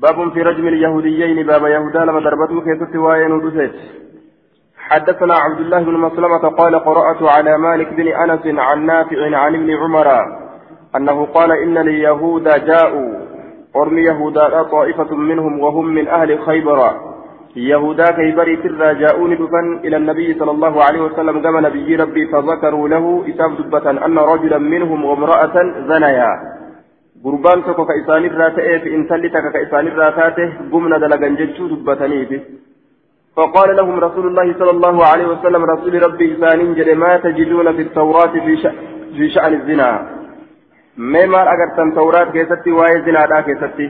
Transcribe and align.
باب 0.00 0.32
في 0.32 0.42
رجم 0.42 0.66
اليهوديين 0.68 1.46
باب 1.46 1.64
يهودا 1.64 2.04
لما 2.04 2.20
ضربته 2.20 2.60
كيست 2.60 2.96
وين 2.96 3.32
ودست 3.32 3.74
حدثنا 4.76 5.34
عبد 5.34 5.60
الله 5.60 5.82
بن 5.82 5.92
مسلمة 5.92 6.48
قال 6.48 6.74
قرأت 6.78 7.22
على 7.22 7.58
مالك 7.58 7.92
بن 7.92 8.08
أنس 8.08 8.40
عن 8.46 8.86
نافع 8.86 9.36
عن 9.36 9.54
ابن 9.54 9.70
عمر 9.70 10.08
أنه 10.96 11.24
قال 11.24 11.52
إن 11.52 11.78
اليهود 11.78 12.44
جاءوا 12.44 13.12
قرن 13.74 13.98
يهودا 13.98 14.62
طائفة 14.62 15.16
منهم 15.16 15.60
وهم 15.60 15.86
من 15.86 16.08
أهل 16.08 16.38
خيبر. 16.38 16.78
يهودا 17.56 18.10
كيبري 18.10 18.56
ترى 18.56 18.94
جاءوني 18.94 19.34
دفن 19.34 19.80
إلى 19.84 19.96
النبي 19.96 20.38
صلى 20.38 20.50
الله 20.50 20.84
عليه 20.84 21.00
وسلم 21.02 21.42
كما 21.42 21.60
نبي 21.60 21.96
ربي 21.96 22.26
فذكروا 22.26 22.88
له 22.88 23.24
إسام 23.28 23.54
دبة 23.54 23.90
أن 23.90 24.18
رجلا 24.18 24.58
منهم 24.58 25.04
وامرأة 25.04 25.54
زنيا. 25.88 26.61
Gurbaan 27.24 27.62
tokko 27.66 27.84
ka 27.86 27.94
isaanirraa 28.02 28.50
ta'ee 28.58 28.94
intalli 28.98 29.30
takka 29.34 29.54
ka 29.54 29.64
isaanirraa 29.66 30.12
taate 30.18 30.44
gumna 30.72 31.02
dalagan 31.04 31.38
jechuu 31.40 31.70
dubbataniifi 31.72 32.40
فقال 33.36 33.76
لهم 33.76 33.96
رسول 34.06 34.26
الله 34.26 34.48
صلى 34.58 34.70
الله 34.70 34.96
عليه 35.10 35.26
وسلم 35.26 35.62
رسول 35.64 36.02
ربي 36.02 36.26
إسانين 36.34 36.74
جل 36.74 36.96
ما 36.96 37.16
تجدون 37.16 37.72
في 37.76 37.82
التوراة 37.82 38.32
في, 38.44 38.56
شأ 38.62 38.72
في 39.16 39.30
شأن 39.34 39.54
الزنا 39.54 39.90
ما 40.96 41.26
ما 41.26 41.42
أجرتم 41.52 41.94
توراة 41.94 42.24
كيستي 42.34 42.72
واي 42.78 43.02
زنا 43.06 43.26
دا 43.30 43.40
كيستي 43.46 43.86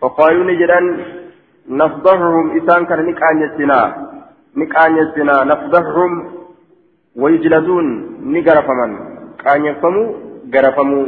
فقالوا 0.00 0.44
نجدان 0.50 0.84
نفضحهم 1.80 2.46
إسان 2.58 2.82
كان 2.88 3.00
نكان 3.06 3.42
الزنا 3.48 3.80
نكان 4.60 4.98
الزنا 4.98 5.36
نفضحهم 5.50 6.12
ويجلدون 7.22 7.86
نقرفمن 8.34 8.92
كان 9.44 9.64
يفهموا 9.64 10.06
قرفموا 10.54 11.04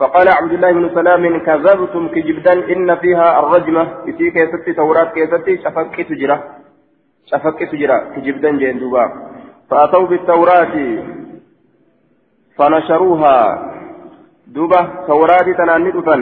فقال 0.00 0.28
عبد 0.28 0.52
الله 0.52 0.72
بن 0.72 0.90
سلام 0.94 1.38
كذبتم 1.38 2.08
كجبدا 2.08 2.52
إن 2.72 2.94
فيها 2.96 3.40
الرجمة. 3.40 3.84
في 4.04 4.30
كيستي 4.30 4.72
توراة 4.72 5.04
كيستي 5.04 5.56
شفقت 5.64 6.00
تجرة 6.00 6.44
شفقت 7.26 7.62
تجرة 7.72 7.98
كجبدا 8.16 8.50
جندوبا 8.50 9.04
فأتوا 9.70 10.06
بالتوراة 10.06 10.74
فنشروها. 12.58 13.70
دوبا 14.46 14.80
توراة 15.06 15.46
تنانيتفا 15.58 16.16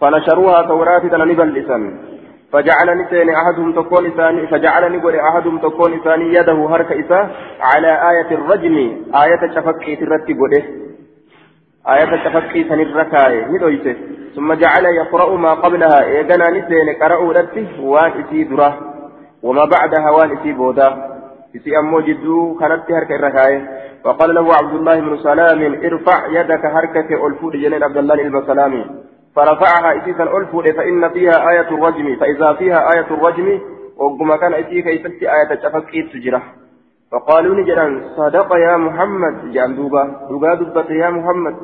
فنشروها 0.00 0.62
توراة 0.62 0.98
تنانيبا 0.98 1.44
فجعلني 2.52 3.04
سين 3.10 3.30
أحدهم 3.30 3.72
تكون 3.72 4.06
إساني 4.06 4.46
فجعلني 4.46 5.02
قول 5.02 5.16
أحدهم 5.16 5.58
تكون 5.58 6.00
إساني 6.00 6.34
يده 6.34 6.52
هرك 6.52 6.92
إسا 6.92 7.30
على 7.60 8.10
آية 8.10 8.30
الرجم. 8.34 8.76
آية 9.14 9.42
شفقت 9.54 9.86
ترتب 10.00 10.38
آية 11.88 12.24
تفكي 12.24 12.64
سنركاي 12.68 13.44
ندويته 13.44 13.96
ثم 14.34 14.52
جعل 14.52 14.84
يقرأ 14.84 15.36
ما 15.36 15.54
قبلها. 15.54 16.04
إيقنا 16.04 16.50
نسين 16.50 16.88
قرأوا 17.02 17.32
لته 17.32 17.80
وان 17.80 18.48
درة 18.50 18.78
وما 19.42 19.64
بعدها 19.64 20.10
وان 20.10 20.36
إسي 20.36 20.52
بودا. 20.52 20.88
إسي 21.56 21.78
أمو 21.78 22.00
جدو 22.00 22.58
كانت 22.58 22.82
هرك 22.90 23.10
الركاي 23.10 23.62
وقال 24.04 24.34
له 24.34 24.54
عبد 24.54 24.74
الله 24.74 25.00
بن 25.00 25.16
سلام 25.16 25.60
ارفع 25.74 26.26
يدك 26.26 26.64
هركة 26.64 27.26
ألفود 27.26 27.52
جنين 27.52 27.82
عبد 27.82 27.96
الله 27.96 28.16
بن 28.28 28.46
سلام. 28.46 28.84
فرفعها 29.36 30.02
إسيسا 30.02 30.22
ألفود 30.22 30.70
فإن 30.70 31.08
فيها 31.08 31.50
آية 31.50 31.68
الرجم. 31.68 32.16
فإذا 32.16 32.52
فيها 32.52 32.80
آية 32.94 33.06
الرجم 33.10 33.60
وقم 33.96 34.36
كان 34.36 34.52
كيست 34.82 35.22
آية 35.22 35.54
تفكي 35.54 36.02
تجرة 36.02 36.42
فقالوا 37.14 37.54
نجرا 37.58 37.86
صدق 38.18 38.50
يا 38.66 38.74
محمد 38.86 39.34
جان 39.54 39.70
دوبا 39.76 40.02
دوبا 40.30 40.82
يا 41.02 41.10
محمد 41.10 41.56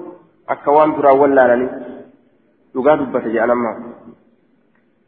akka 0.53 0.71
waan 0.77 0.95
duraa 0.97 1.15
wallaalanii 1.23 1.71
dhugaa 2.75 2.97
dubbate 3.01 3.29
jedhanamma 3.35 3.73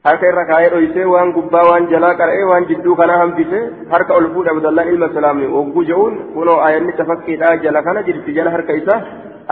harka 0.07 0.29
irra 0.31 0.45
kaayee 0.51 0.71
dhoysee 0.75 1.07
waan 1.13 1.33
gubbaa 1.37 1.65
waan 1.69 1.89
jalaa 1.93 2.13
qara'ee 2.21 2.45
waan 2.51 2.69
jidduu 2.71 2.95
kana 3.01 3.19
hambise 3.23 3.59
harka 3.93 4.19
ol 4.19 4.29
fuudhe 4.35 4.53
abdallaan 4.55 4.91
ilma 4.93 5.09
salaamni 5.17 5.53
ogguu 5.61 5.85
je'uun 5.91 6.15
kunoo 6.35 6.59
aayanni 6.67 6.97
tafakkiidhaa 7.01 7.57
jala 7.65 7.85
kana 7.89 8.07
jirti 8.09 8.37
jala 8.39 8.55
harka 8.57 8.79
isaa 8.83 9.01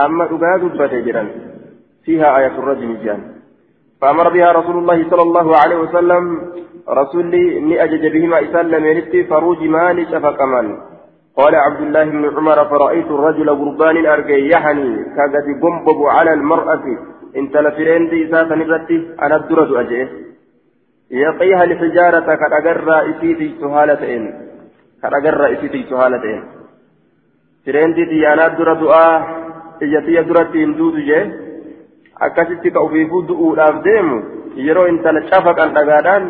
amma 0.05 0.29
dhugaa 0.31 0.57
dubbate 0.65 0.99
jedhan 1.07 1.29
فيها 2.05 2.37
آية 2.37 2.55
الرجم 2.61 2.91
جان 3.03 3.21
فأمر 4.01 4.27
بها 4.35 4.51
رسول 4.51 4.77
الله 4.77 5.09
صلى 5.09 5.21
الله 5.21 5.47
عليه 5.61 5.77
وسلم 5.83 6.23
رسولي 6.89 7.59
نأجج 7.59 8.07
بهما 8.13 8.37
إسلام 8.45 8.85
ينتي 8.85 9.23
فروج 9.23 9.61
مال 9.63 10.07
شفقمان 10.11 10.77
قال 11.37 11.55
عبد 11.55 11.81
الله 11.81 12.03
بن 12.03 12.25
عمر 12.37 12.65
فرأيت 12.69 13.05
الرجل 13.05 13.49
قربان 13.49 14.05
أرجي 14.05 14.49
يحني 14.49 14.95
كقد 15.15 15.45
قنبب 15.63 15.99
على 16.05 16.33
المرأة. 16.33 16.85
إنت 17.35 17.57
لفرين 17.57 18.09
دي 18.09 18.27
ساسا 18.31 18.55
نرتي 18.55 18.97
أنا 19.21 19.35
الدرة 19.35 19.81
أجيه 19.81 20.09
يقيها 21.11 21.63
الحجارة 21.63 22.35
كأجر 22.35 22.89
إسيتي 23.09 23.55
سهالتين 23.61 24.23
كأجر 25.01 25.53
إسيتي 25.53 25.85
سهالتين 25.89 26.43
فرين 27.65 27.93
دي 27.93 28.27
أنا 28.33 28.45
الدرة 28.47 28.73
دعاء 28.73 29.21
إجتي 29.83 30.21
درتي 30.23 30.63
اندود 30.63 30.95
جيه 30.95 31.51
ka 32.21 32.79
ofiifuu 32.79 33.25
du'uudhaaf 33.25 33.81
deemu 33.83 34.17
yeroo 34.55 34.85
intala 34.87 35.21
cafaqan 35.29 35.73
dhagaadhaan 35.73 36.23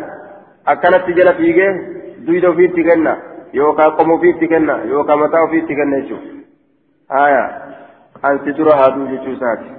akkanatti 0.64 1.14
jala 1.14 1.34
fiigee 1.34 1.70
duyda 2.26 2.50
ofiitti 2.50 2.84
kenna 2.84 3.16
yookaan 3.54 3.96
qomo 3.96 4.14
ofiitti 4.14 4.48
kenna 4.48 4.78
yookaan 4.92 5.18
mataa 5.18 5.42
ofiitti 5.48 5.74
kenna 5.74 6.00
jechuudha 6.00 6.32
haya 7.08 7.44
ansi 8.22 8.56
dura 8.56 8.76
haaduu 8.76 9.06
jechuu 9.12 9.32
isaati 9.32 9.70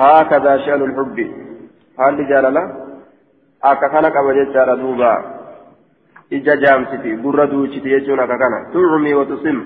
haakadaa 0.00 0.58
sha'anul 0.66 0.94
hubbi 0.98 1.26
haalli 1.96 2.28
jaalala 2.30 2.62
akka 3.72 3.88
kana 3.88 4.10
qaba 4.10 4.34
jechaadha 4.38 4.76
duuba 4.82 5.12
ija 6.30 6.56
jaamsiti 6.64 7.16
gurra 7.24 7.46
duuchiti 7.52 7.94
jechuun 7.94 8.20
akka 8.20 8.38
kana 8.38 8.64
tucmi 8.72 9.14
watusim 9.14 9.60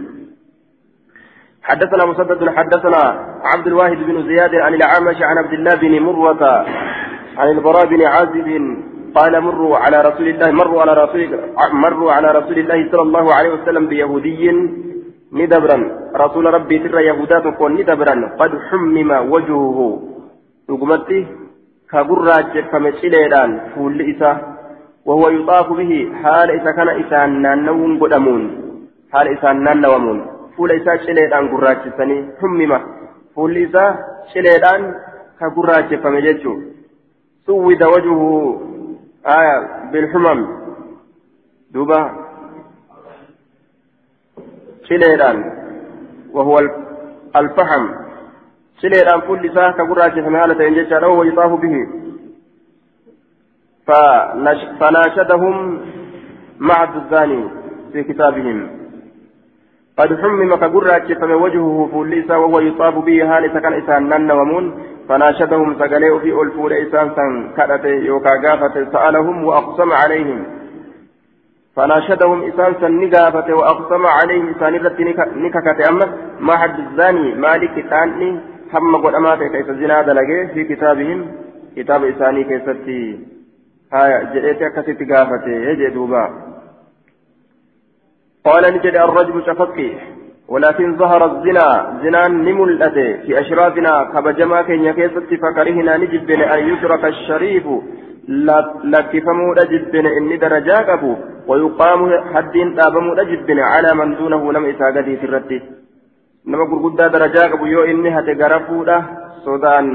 حدثنا 1.62 2.04
مسدد 2.06 2.48
حدثنا 2.56 3.02
عبد 3.44 3.66
الواحد 3.66 3.96
بن 3.96 4.22
زياد 4.28 4.54
عن 4.54 4.74
الأعمش 4.74 5.22
عن 5.22 5.38
عبد 5.38 5.52
الله 5.52 5.74
بن 5.74 6.00
مرة 6.02 6.66
عن 7.38 7.48
البراء 7.48 7.86
بن 7.86 8.02
عازب 8.02 8.48
قال 9.14 9.40
مروا 9.40 9.76
على 9.76 9.98
رسول 10.08 10.28
الله 10.28 10.50
مروا 10.50 10.80
على 10.82 10.92
رسول 11.04 11.22
مروا 11.72 12.12
على 12.12 12.28
رسول 12.38 12.58
الله 12.58 12.78
صلى 12.90 13.02
الله 13.02 13.34
عليه 13.34 13.50
وسلم 13.56 13.86
بيهودي 13.86 14.44
ندبرا. 15.32 15.78
رسول 16.24 16.44
ربي 16.54 16.78
ترى 16.78 17.04
يهودات 17.06 17.46
كون 17.58 17.72
ندبرا. 17.80 18.14
قد 18.40 18.52
حمم 18.68 19.10
وجهه. 19.32 19.78
رقمتي 20.70 21.26
كغراج 21.90 22.54
فمشيلان 22.70 23.50
فول 23.74 24.00
إسا. 24.10 24.32
وهو 25.06 25.28
يطاف 25.28 25.68
به. 25.72 25.92
حال 26.22 26.48
إسا 26.50 26.70
كان 26.76 26.88
إسان 26.88 27.42
نانوم 27.42 27.92
قدمون. 28.02 28.42
حال 29.12 29.26
إسان 29.36 29.56
نانومون 29.64 30.18
فول 30.56 30.70
إسا 30.72 30.96
شيلان 31.04 31.44
غراج 31.52 31.82
سني 31.98 32.18
حمم. 32.40 32.72
فول 33.34 33.56
إسا 33.56 33.84
شيلان 34.32 34.82
كغراج 35.40 35.90
فمججو. 36.02 36.54
سود 37.46 37.82
وجهه. 37.82 38.71
آية 39.26 39.90
بالحمم 39.92 40.46
دوبا 41.70 42.12
شليران 44.88 45.38
وهو 46.32 46.58
الفحم. 47.36 47.88
شليران 48.82 49.20
كل 49.20 49.54
ساعة 49.54 49.72
كبراجة 49.72 50.20
فمالة 50.20 50.68
إن 50.68 50.74
جشاره 50.74 51.08
ويطاف 51.08 51.52
به. 51.52 51.88
فناشدهم 54.80 55.80
مع 56.58 56.84
الزاني 56.84 57.48
في 57.92 58.02
كتابهم. 58.02 58.81
قد 60.02 60.20
حمم 60.20 60.54
كبراجة 60.56 61.14
فمن 61.14 61.34
وجهه 61.34 61.88
فليسا 61.92 62.36
وهو 62.36 62.60
يطاف 62.60 62.94
به 62.94 63.36
هالة 63.36 63.60
كان 63.60 63.72
إسان 63.72 64.02
نن 64.08 64.30
ومون 64.30 64.64
فناشدهم 65.08 65.74
سقليه 65.78 66.18
في 66.18 66.30
ألفول 66.42 66.72
إسان 66.72 67.10
سن 67.16 67.50
كأته 67.56 67.88
يوكا 67.88 68.30
غافة 68.44 68.92
سألهم 68.92 69.44
وأقسم 69.44 69.92
عليهم. 69.92 70.44
فناشدهم 71.76 72.42
إسان 72.42 72.74
سن 72.80 72.92
نقافة 73.00 73.54
وأقسم 73.54 74.06
عليهم 74.06 74.48
إسان 74.50 74.72
نككة 75.36 75.88
أما 75.88 76.06
ما 76.40 76.56
حد 76.56 76.78
الزاني 76.78 77.34
مالك 77.34 77.86
تاني 77.90 78.40
هم 78.74 78.96
قد 78.96 79.14
أمات 79.14 79.38
كيف 79.38 79.70
الزنا 79.70 80.02
دلقه 80.02 80.48
في 80.54 80.64
كتابهم. 80.64 81.20
كتاب 81.76 82.04
إساني 82.04 82.44
كيف 82.44 82.66
هاي 83.92 84.26
جئت 84.32 84.62
كسيت 84.74 85.12
غافة 85.12 85.46
يجي 85.46 85.88
دوبا 85.94 86.51
قال 88.44 88.74
نجد 88.74 88.96
الرجل 88.96 89.42
شفقي 89.46 89.90
ولكن 90.48 90.96
ظهر 90.96 91.24
الزنا 91.30 92.00
زنا 92.02 92.28
نملأت 92.28 92.94
في 93.24 93.40
أشرافنا 93.40 93.92
كبجما 94.14 94.62
كن 94.62 94.84
يكيست 94.84 95.30
فكرهنا 95.42 95.96
نجبنا 95.96 96.54
أن 96.54 96.68
يترك 96.68 97.04
الشريف 97.04 97.66
لكفمو 98.84 99.54
جبنا 99.54 100.10
إني 100.18 100.36
درجاك 100.36 100.88
أبو 100.88 101.16
ويقام 101.48 102.00
حد 102.34 102.56
تابمو 102.76 103.14
جبنا 103.14 103.64
على 103.64 103.94
من 103.94 104.08
دونه 104.18 104.52
لم 104.52 104.64
إساقدي 104.64 105.16
في 105.16 105.26
الرد. 105.26 105.52
نما 106.46 106.64
قرقودا 106.70 107.06
درجاك 107.06 107.52
أبو 107.52 107.66
يو 107.66 107.82
إني 107.84 108.18
هتقرفودا 108.18 109.02
سودان 109.44 109.86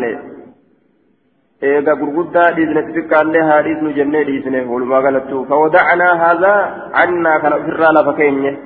eega 1.62 1.96
gurguddaa 1.96 2.52
dhiisne 2.56 2.82
xixiqqaallee 2.88 3.44
haa 3.50 3.62
dhiisnu 3.68 3.94
jennee 3.98 4.24
dhiisne 4.30 4.66
walumaa 4.72 5.02
galattu 5.02 5.46
fawadacnaa 5.50 6.16
haadhaa 6.24 6.60
cannaa 6.98 7.40
kana 7.40 7.56
ofirraa 7.62 7.94
lafa 7.98 8.14
keenye 8.14 8.58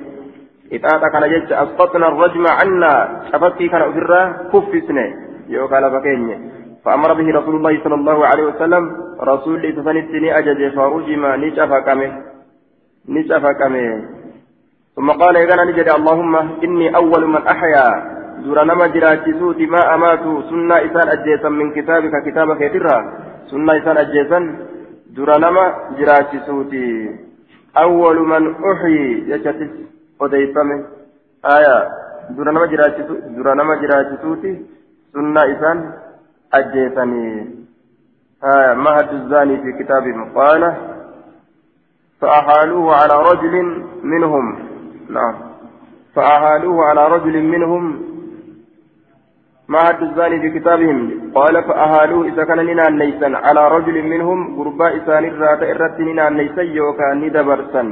ixaaxa 0.70 1.10
kana 1.14 1.28
jecha 1.34 1.60
asqatna 1.64 2.06
arrajma 2.12 2.56
cannaa 2.60 2.98
cafakkii 3.30 3.68
kana 3.68 3.84
ofirraa 3.92 4.26
kuffisne 4.50 5.04
yookaan 5.48 5.82
lafa 5.82 6.00
keenye 6.08 6.36
فأمر 6.84 7.12
به 7.14 7.28
رسول 7.38 7.56
الله 7.56 7.84
صلى 7.84 7.94
الله 7.94 8.26
عليه 8.26 8.44
وسلم 8.44 8.84
رسول 9.20 9.66
إسفنتني 9.66 10.38
أجج 10.38 10.74
فرجم 10.74 11.26
نشفكمه 11.26 12.10
نشفكمه 13.08 14.04
ثم 14.96 15.10
قال 15.10 15.36
إذا 15.36 15.64
نجد 15.64 15.88
اللهم 15.88 16.36
إني 16.64 16.96
أول 16.96 17.26
من 17.26 17.46
أحيا 17.46 17.86
maa 19.74 19.86
amaatu 19.94 20.42
sunnaa 20.48 20.80
isaan 20.88 21.08
ajjeesan 21.08 21.52
min 21.52 21.72
kitaabika 21.72 22.20
kitaaba 22.20 22.56
keetirraa 22.56 23.02
sunnaa 23.46 23.76
isaan 23.76 23.96
ajjeesan 24.04 24.58
dura 25.16 25.38
nama 25.38 25.64
jiraachisuuti 25.96 26.84
awwalu 27.74 28.26
man 28.26 28.46
uxyi 28.70 29.24
jechatis 29.30 29.70
odeeyfame 30.18 30.84
aya 31.56 31.74
dura 32.36 32.52
nama 32.52 32.66
jiraachisu 32.66 33.18
dura 33.36 33.54
nama 33.54 33.76
jiraachisuuti 33.76 34.54
sunnaa 35.12 35.44
isaan 35.56 35.84
ajjeesanii 36.60 37.34
aya 38.54 38.74
mahadu 38.74 39.28
zaanii 39.28 39.60
fi 39.66 39.78
kitaabihim 39.82 40.32
qaala 40.38 40.72
فأحالوه 42.22 42.94
على 42.96 43.16
رجل 43.30 43.54
منهم 44.02 44.58
نعم 45.10 45.34
فأحالوه 46.14 46.84
على 46.84 47.08
رجل 47.08 47.42
منهم 47.42 48.11
ما 49.68 49.78
حد 49.78 50.40
في 50.40 50.58
كتابهم. 50.58 51.32
قال 51.34 51.64
فأهالوه 51.64 52.26
إذا 52.26 52.44
كان 52.44 52.60
لنا 52.60 52.90
نيسا 52.90 53.24
على 53.24 53.68
رجل 53.68 54.02
منهم 54.02 54.58
قرباء 54.58 54.96
إسان 54.96 55.24
الرات 55.24 55.62
إرت 55.62 56.00
لنا 56.00 56.30
نيسا 56.30 56.62
يوكا 56.62 57.14
ندبرسا 57.14 57.84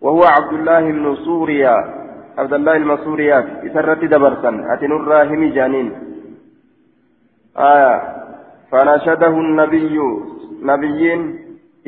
وهو 0.00 0.24
عبد 0.24 0.52
الله 0.52 0.80
بن 0.80 1.16
سوريا. 1.16 1.76
عبد 2.38 2.52
الله 2.52 2.76
المسوريات 2.76 3.46
إسرت 3.64 4.04
دبرسا 4.04 4.50
أتنر 4.72 5.04
راهم 5.08 5.52
جانين. 5.52 5.92
آية. 7.58 7.94
فنشده 8.70 9.34
النبي. 9.44 9.98
نبيين. 10.62 11.20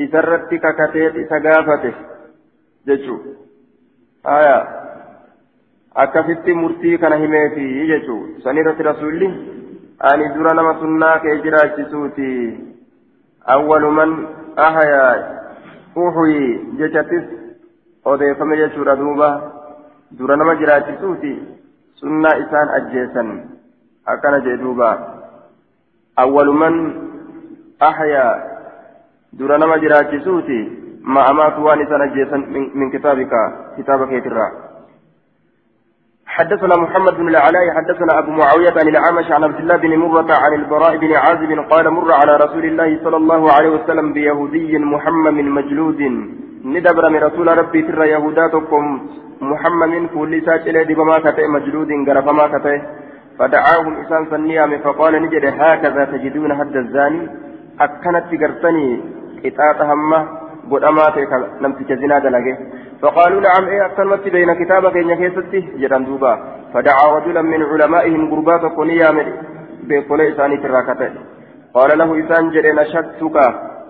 إسرت 0.01 0.49
ككتيت. 0.53 1.15
إسقافته. 1.15 1.93
ججو. 2.87 3.17
آية. 4.27 4.86
Akkasitti 6.03 6.53
murtii 6.53 6.97
kana 6.97 7.15
himeefi 7.15 7.87
jechuu 7.91 8.19
san 8.43 8.57
irratti 8.61 8.83
rasulli 8.83 9.29
ani 10.09 10.29
dura 10.35 10.53
nama 10.53 10.73
sunnaa 10.81 11.19
kee 11.23 11.37
jiraachisuuti 11.45 12.27
awwalu 13.55 13.91
man 13.99 14.11
ahyaa 14.65 15.13
uxuyi 16.03 16.43
jechattis 16.81 17.23
odeeffame 18.13 18.57
jechuudha 18.61 18.95
duuba 19.01 19.29
dura 20.19 20.35
nama 20.41 20.55
jiraachisuuti 20.61 21.33
sunnaa 22.03 22.35
isaan 22.43 22.69
ajjeesan 22.77 23.33
akkana 24.15 24.39
jee 24.49 24.57
duuba 24.61 24.91
awwalu 26.25 26.53
man 26.53 26.79
ahyaa 27.89 28.31
dura 29.39 29.57
nama 29.57 29.79
jiraachisuuti 29.85 30.59
ma 31.01 31.25
amaatu 31.33 31.65
waan 31.65 31.81
isaan 31.87 32.01
ajjeesan 32.09 32.47
min 32.53 32.91
kitaabika 32.91 33.43
kitaaba 33.75 34.07
keetirraa 34.13 34.66
حدثنا 36.37 36.75
محمد 36.77 37.13
بن 37.17 37.27
العلاء 37.27 37.65
حدثنا 37.77 38.19
أبو 38.19 38.31
معاوية 38.31 38.73
عن 38.79 38.87
الأعمش 38.87 39.31
عن 39.31 39.43
عبد 39.43 39.59
الله 39.59 39.77
بن 39.77 39.97
مرة 39.97 40.27
عن 40.43 40.53
البراء 40.53 40.97
بن 40.97 41.13
عازب 41.13 41.51
قال 41.71 41.89
مر 41.89 42.11
على 42.11 42.33
رسول 42.45 42.65
الله 42.65 42.99
صلى 43.03 43.17
الله 43.17 43.51
عليه 43.51 43.69
وسلم 43.69 44.13
بيهودي 44.13 44.77
محمم 44.77 45.55
مجلود. 45.55 46.01
ندبر 46.65 47.09
من 47.09 47.19
رسول 47.27 47.57
ربي 47.57 47.81
ترى 47.81 48.09
يهوداتكم 48.09 48.83
محمم 49.41 50.07
كل 50.07 50.41
ساجل 50.45 50.85
بما 50.85 51.15
كتئ 51.25 51.47
مجلود 51.47 51.89
غرفما 52.07 52.47
كتئ. 52.53 52.81
فدعاهم 53.39 53.93
إسان 54.01 54.25
سنيام 54.31 54.77
فقال 54.77 55.13
نجد 55.23 55.45
هكذا 55.59 56.05
تجدون 56.05 56.51
حد 56.59 56.75
الزاني. 56.75 57.29
أكنت 57.81 58.29
قرتني 58.41 58.87
قطاط 59.43 59.79
همة 59.81 60.19
godhamaa 60.73 61.11
ta'e 61.15 61.25
namticha 61.61 62.01
zinaa 62.03 62.19
dalage. 62.27 62.57
فقالوا 63.01 63.41
نعم 63.41 63.67
إيه 63.67 63.85
أكثر 63.85 64.29
بين 64.29 64.53
كتابك 64.53 64.97
إن 64.97 65.15
كيستي 65.15 65.59
جدًا 65.77 65.97
دوبا 65.97 66.33
فدعا 66.73 67.17
رجلا 67.17 67.41
من 67.41 67.63
علمائهم 67.63 68.31
قربات 68.31 68.61
قنيا 68.61 69.11
من 69.11 69.25
بقول 69.87 70.21
إساني 70.21 70.57
تراكته 70.57 71.11
قال 71.73 71.97
له 71.97 72.09
إسان 72.19 72.49
جري 72.49 72.71
نشدتك 72.71 73.37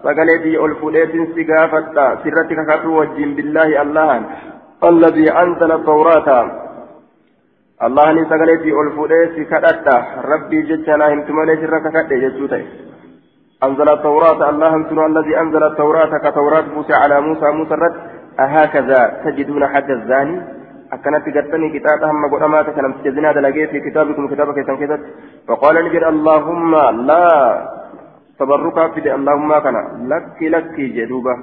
سقلتي 0.03 0.53
ألفليت 0.65 1.13
سقافة 1.35 1.95
سرتك 2.23 2.59
كتو 2.69 2.99
وجين 2.99 3.29
بالله 3.35 3.81
الله 3.81 4.09
الذي 4.91 5.27
أنزل 5.31 5.71
التوراة 5.71 6.29
الله 7.85 8.07
ni 8.13 8.25
sagaleetii 8.29 8.73
ol 8.73 8.89
fuudhee 8.97 9.35
si 9.35 9.45
kadhadha. 9.45 9.97
Rabbii 10.31 10.65
jecha 10.65 10.97
أنزل 13.63 13.89
التوراة 13.89 14.49
الله 14.49 14.75
أنتم 14.75 14.99
الذي 15.05 15.39
أنزل 15.39 15.63
التوراة 15.63 16.17
كتوراة 16.17 16.65
موسى 16.75 16.93
على 16.93 17.21
موسى 17.21 17.45
موسى 17.51 17.73
الرد 17.73 17.95
أهكذا 18.39 19.21
تجدون 19.25 19.67
حد 19.67 19.89
الزاني؟ 19.89 20.41
أكنت 20.93 21.25
قرتني 21.35 21.79
كتاب 21.79 22.03
هم 22.03 22.31
قرامات 22.31 22.69
كلام 22.69 22.91
تجدنا 22.93 23.31
في 23.71 23.79
كتابكم 23.89 24.27
كتابك 24.27 24.57
تنكتت 24.67 25.01
فقال 25.47 25.75
نجد 25.85 26.03
اللهم 26.03 26.71
لا 27.09 27.27
تبرك 28.39 28.93
في 28.93 29.15
اللهم 29.15 29.59
كان 29.59 29.75
لك 30.11 30.41
لك 30.41 30.75
جدوبة. 30.79 31.35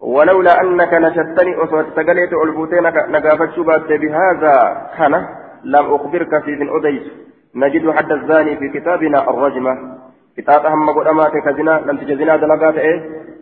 ولولا 0.00 0.60
أنك 0.60 0.92
نشدتني 0.94 1.54
أصوات 1.62 1.86
تقليت 1.96 2.32
ألبوتين 2.44 2.82
نقافت 3.14 3.50
شبات 3.56 3.88
بهذا 4.02 4.54
كان 4.98 5.14
لم 5.64 5.84
أخبرك 5.94 6.32
في 6.44 6.50
ابن 6.54 6.68
أديس. 6.76 7.06
نجد 7.56 7.90
حد 7.90 8.12
الزاني 8.12 8.56
في 8.56 8.68
كتابنا 8.68 9.30
الرجمة. 9.30 9.74
كتاب 10.36 10.66
هم 10.66 10.90
قدما 10.90 11.24
كزنا 11.46 11.82
لم 11.86 11.96
تجزنا 11.96 12.36
دلقات 12.36 12.74
إيه 12.74 12.98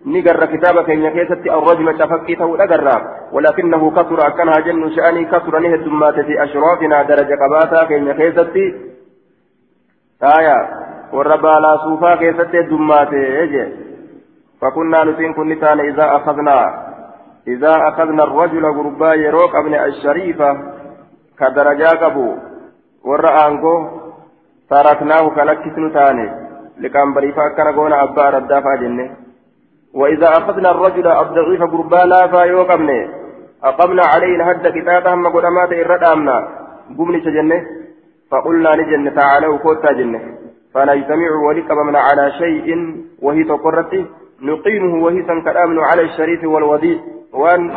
نقر 0.06 0.46
كتاب 0.46 0.84
كين 0.84 1.08
كيست 1.10 1.42
الرجم 1.46 1.98
شفقي 1.98 2.34
تو 2.34 2.54
أقرا 2.54 2.96
ولكنه 3.32 3.90
كثر 3.90 4.26
أكنها 4.26 4.60
جن 4.60 4.90
شأني 4.96 5.24
كثر 5.24 5.58
نه 5.58 5.74
الدمات 5.74 6.14
في 6.20 6.44
أشرافنا 6.44 7.02
درجة 7.02 7.36
قباتا 7.42 7.84
كين 7.84 8.12
كيست 8.12 8.56
آية 10.22 10.58
والربا 11.12 11.54
لا 11.64 11.76
صوفا 11.84 12.14
كيست 12.16 12.54
الدمات 12.54 13.12
إيه 13.12 13.72
فكنا 14.60 15.04
نسين 15.04 15.34
كن 15.34 15.52
إذا 15.80 16.16
أخذنا 16.16 16.90
إذا 17.48 17.88
أخذنا 17.88 18.24
الرجل 18.24 18.64
غربا 18.66 19.14
يروك 19.14 19.54
ابن 19.54 19.74
الشريفة 19.74 20.56
كدرجة 21.38 21.88
قبو 21.88 22.36
ورأانكو 23.04 23.74
تركناه 24.70 25.28
كلكسن 25.36 25.92
تاني 25.92 26.49
لكان 26.80 27.14
بريفا 27.14 27.72
قونا 27.76 28.02
أبا 28.02 28.30
ردافا 28.30 28.74
جنة 28.80 29.06
وإذا 29.94 30.28
أخذنا 30.28 30.70
الرجل 30.70 31.06
الضعيف 31.06 31.62
قربانا 31.62 32.26
فيوقمنا 32.26 33.08
أقمنا 33.64 34.02
عليه 34.14 34.36
الهد 34.36 34.64
كتابا 34.76 35.14
هم 35.14 35.26
قدمات 35.26 35.72
إردامنا 35.72 36.36
قمني 36.98 37.20
جنة 37.20 37.60
فقلنا 38.30 38.68
لجنة 38.68 39.10
تعالوا 39.10 39.58
كوتا 39.58 39.92
جنة. 39.92 40.20
فنجتمع 40.74 41.30
ولقمنا 41.46 41.98
على 41.98 42.32
شيء 42.38 42.68
وهي 43.22 43.44
تقرت 43.44 43.92
نقيمه 44.42 45.04
وهي 45.04 45.22
سنكلامن 45.26 45.78
على 45.78 46.02
الشريف 46.02 46.44
والوديع 46.44 46.98
وأن 47.32 47.70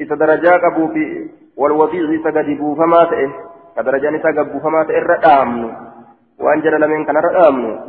إذا 0.00 0.14
درجاك 0.16 0.60
أبو 0.72 0.88
في 0.88 1.30
والوديع 1.56 2.02
سقدبوا 2.24 2.74
فما 2.76 3.04
تئه 3.04 3.30
كدرجاني 3.76 4.18
سقبوا 4.18 4.60
فما 4.60 4.84
تئه 4.84 5.02
ردامن 5.02 5.64
وأن 6.40 6.60
جرى 6.60 6.78
لمن 6.78 7.04
كان 7.04 7.16
ردامن 7.16 7.80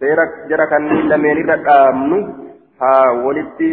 seera 0.00 0.24
jara 0.50 0.66
kanneen 0.72 1.08
lameen 1.12 1.40
irra 1.44 1.56
dhaabnu 1.68 2.18
haa 2.82 3.06
walitti 3.24 3.70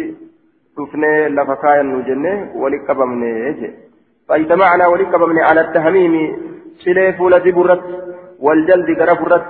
dhufnee 0.76 1.28
lafa 1.36 1.56
kaayannu 1.66 2.06
jenne 2.08 2.32
walit 2.62 2.82
qabamne 2.88 3.34
je 3.60 3.70
فاجتمعنا 4.28 4.86
ولقبمنا 4.86 5.42
على 5.44 5.60
التهميم 5.60 6.14
شلي 6.84 7.12
فول 7.12 7.34
دبرت 7.44 7.82
والجلد 8.44 8.88
قرفرت 9.00 9.46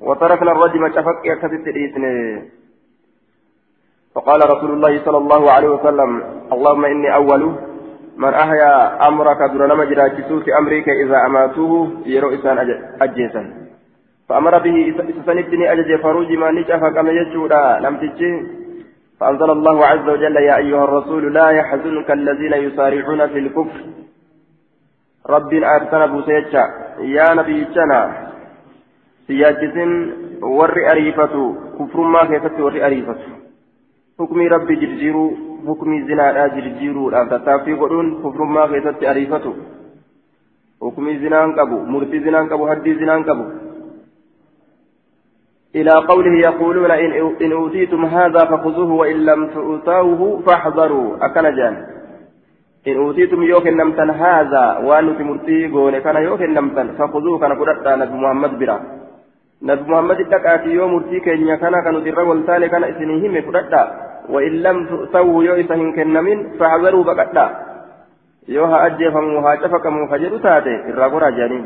وتركنا 0.00 0.52
الرجم 0.52 0.88
شفق 0.96 1.18
يكتت 1.24 1.66
فقال 4.14 4.40
رسول 4.50 4.70
الله 4.70 5.04
صلى 5.04 5.18
الله 5.18 5.50
عليه 5.50 5.68
وسلم 5.68 6.10
اللهم 6.52 6.84
إني 6.84 7.14
أول 7.14 7.42
من 8.16 8.34
أحيا 8.34 8.72
أمرك 9.08 9.40
دون 9.52 9.68
نمجرى 9.68 10.08
جسوس 10.08 10.44
أمريكا 10.58 10.92
إذا 10.92 11.26
أماتوه 11.26 11.72
يرو 12.06 12.34
إسان 12.34 12.58
أجيسا 13.02 13.61
فأمر 14.32 14.58
به 14.58 14.76
سندني 15.26 15.72
أجج 15.72 16.00
فروج 16.02 16.32
ما 16.32 16.50
نشأف 16.50 16.84
كما 16.96 17.12
يجودا 17.20 17.78
لم 17.84 17.94
تجي 18.02 18.32
فأنزل 19.20 19.50
الله 19.50 19.86
عز 19.86 20.08
وجل 20.08 20.36
يا 20.36 20.56
أيها 20.56 20.84
الرسول 20.84 21.34
لا 21.34 21.48
يحزنك 21.50 22.10
الذين 22.10 22.52
يسارعون 22.52 23.26
في 23.26 23.38
الكفر 23.38 23.80
رب 25.34 25.52
أرسل 25.76 26.02
بوسيتشا 26.12 26.64
يا 27.16 27.34
نبي 27.34 27.64
جنا 27.74 28.02
siyaachisin 29.26 29.90
warri 30.58 30.82
ariifatu 30.92 31.42
kufrummaa 31.76 32.26
keessatti 32.30 32.64
warri 32.66 32.82
ariifatu 32.88 33.30
hukmii 34.18 34.48
rabbi 34.54 34.76
jirjiiruu 34.80 35.28
hukmii 35.66 36.00
zinaadhaa 36.08 36.48
jirjiiruudhaaf 36.56 37.28
tattaaffii 37.32 37.76
godhuun 37.82 38.10
kufrummaa 38.22 38.66
keessatti 38.72 39.10
ariifatu 39.12 39.52
hukmii 40.86 41.18
zinaan 41.24 41.54
qabu 41.58 41.78
murtii 41.94 42.24
zinaan 42.26 42.50
qabu 42.52 42.66
haddii 42.70 42.96
zinaan 43.02 43.24
qabu 43.28 43.46
إلى 45.72 45.90
قوله 45.90 46.34
يقولون 46.48 46.90
إن 47.42 47.52
أوتيتم 47.52 48.04
هذا 48.04 48.44
فخذوه 48.44 48.92
وإن 48.92 49.16
لم 49.24 49.40
تؤتوه 49.46 50.42
فاحذروا. 50.46 51.16
أكن 51.26 51.56
جان. 51.56 51.74
إن 52.88 52.96
أوتيتم 52.96 53.42
يوكن 53.42 53.76
نمتن 53.76 54.10
هذا 54.10 54.78
وأن 54.84 55.18
تمرتي 55.18 55.68
قول 55.68 55.98
كان 55.98 56.16
يوكن 56.16 56.54
نمتن 56.54 56.88
فخذوه. 56.98 57.38
كان 57.40 57.52
قدرت 57.60 57.88
نبي 57.88 58.14
محمد 58.14 58.58
برا 58.58 58.80
نبي 59.62 59.90
محمد 59.92 60.16
تكاتي 60.16 60.70
يوم 60.70 60.92
مرتي 60.92 61.20
كن 61.20 61.56
كان 61.56 61.74
كان 61.84 62.04
در 62.04 62.20
والتالي 62.20 62.68
كان 62.68 62.84
إسنهم 62.84 63.32
قدرت. 63.46 63.74
وإن 64.28 64.52
لم 64.52 64.86
تؤتوه 64.86 65.44
يو 65.44 65.54
إسهن 65.54 65.92
كنمين 65.96 66.38
فاحذروا 66.58 67.04
بقتا 67.04 67.46
يوها 68.48 68.86
أجفموا 68.86 69.40
هاجفكموا 69.40 70.06
فجروا 70.10 70.38
تاتي. 70.38 70.74
الرابورا 70.90 71.30
جانين 71.30 71.64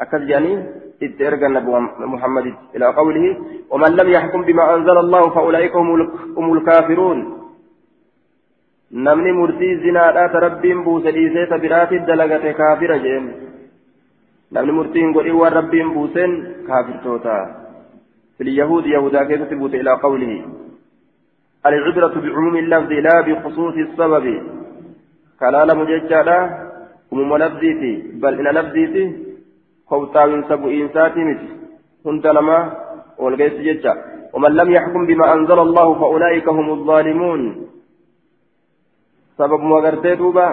أكد 0.00 0.26
جانين. 0.26 0.81
إذ 1.02 1.22
إرجع 1.22 1.48
محمد 1.98 2.46
إلى 2.76 2.86
قوله 2.86 3.24
ومن 3.70 3.90
لم 3.96 4.08
يحكم 4.16 4.42
بما 4.42 4.74
أنزل 4.74 4.96
الله 4.98 5.22
فأولئك 5.34 5.76
هم 6.36 6.52
الكافرون. 6.56 7.18
زنا 9.84 10.04
ربين 10.34 10.78
بوس 10.84 11.06
إيسيت 11.06 11.52
برات 11.62 11.92
الدلقة 11.92 12.52
كافرة 12.52 12.96
جين 12.96 13.24
نمني 14.52 14.72
مرتين 14.72 15.14
قل 15.14 15.24
إيوان 15.24 15.52
ربين 15.52 15.88
بوسين 15.94 16.30
كافر 16.68 16.96
توتا. 17.04 17.38
في 18.38 18.42
اليهود 18.44 18.86
يهودا 18.86 19.24
كيف 19.24 19.42
تبوت 19.50 19.74
إلى 19.74 19.92
قوله؟ 20.04 20.32
العبرة 21.66 22.14
بعموم 22.24 22.56
اللفظ 22.56 22.92
لا 22.92 23.16
بخصوص 23.26 23.74
السبب. 23.86 24.26
كلا 25.40 25.64
لمججالا 25.64 26.38
أمم 27.12 27.36
لفظيتي 27.36 27.92
بل 28.22 28.32
إن 28.40 28.54
لفظيتي 28.56 29.31
kowtaawinsa 29.88 30.56
bu'iinsaati 30.56 31.20
miti. 31.28 31.48
Hunda 32.04 32.32
namaa 32.32 32.64
walgeessi 33.18 33.64
jecha. 33.64 33.94
ومن 34.32 34.50
لم 34.50 34.70
يحكم 34.70 35.06
بما 35.06 35.34
أنزل 35.34 35.58
الله 35.58 35.94
فأولئك 35.94 36.48
هم 36.48 36.70
الظالمون 36.70 37.66
سبب 39.38 39.60
مغرتي 39.60 40.14
دوبا 40.14 40.48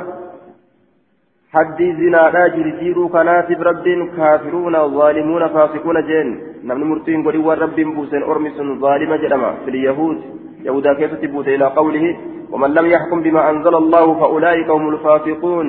حدي 1.53 1.87
زنا 1.99 2.23
لا 2.35 2.47
جرجيرو 2.55 3.09
كناتب 3.09 3.61
رب 3.61 3.85
كافرون 4.17 4.75
ظالمون 4.97 5.47
فاسقون 5.47 5.97
جن 6.09 6.27
نمن 6.63 6.83
مرتين 6.89 7.23
قولي 7.25 7.37
والرب 7.47 7.75
بوسين 7.95 8.23
أرمس 8.23 8.57
ظالم 8.83 9.11
جرما 9.23 9.51
في 9.63 9.69
اليهود 9.73 10.17
يهودا 10.67 10.93
كيف 10.99 11.13
تبوت 11.21 11.47
إلى 11.47 11.65
قوله 11.79 12.05
ومن 12.51 12.69
لم 12.77 12.85
يحكم 12.85 13.21
بما 13.21 13.49
أنزل 13.49 13.75
الله 13.75 14.05
فأولئك 14.19 14.69
هم 14.69 14.89
الفاسقون 14.93 15.67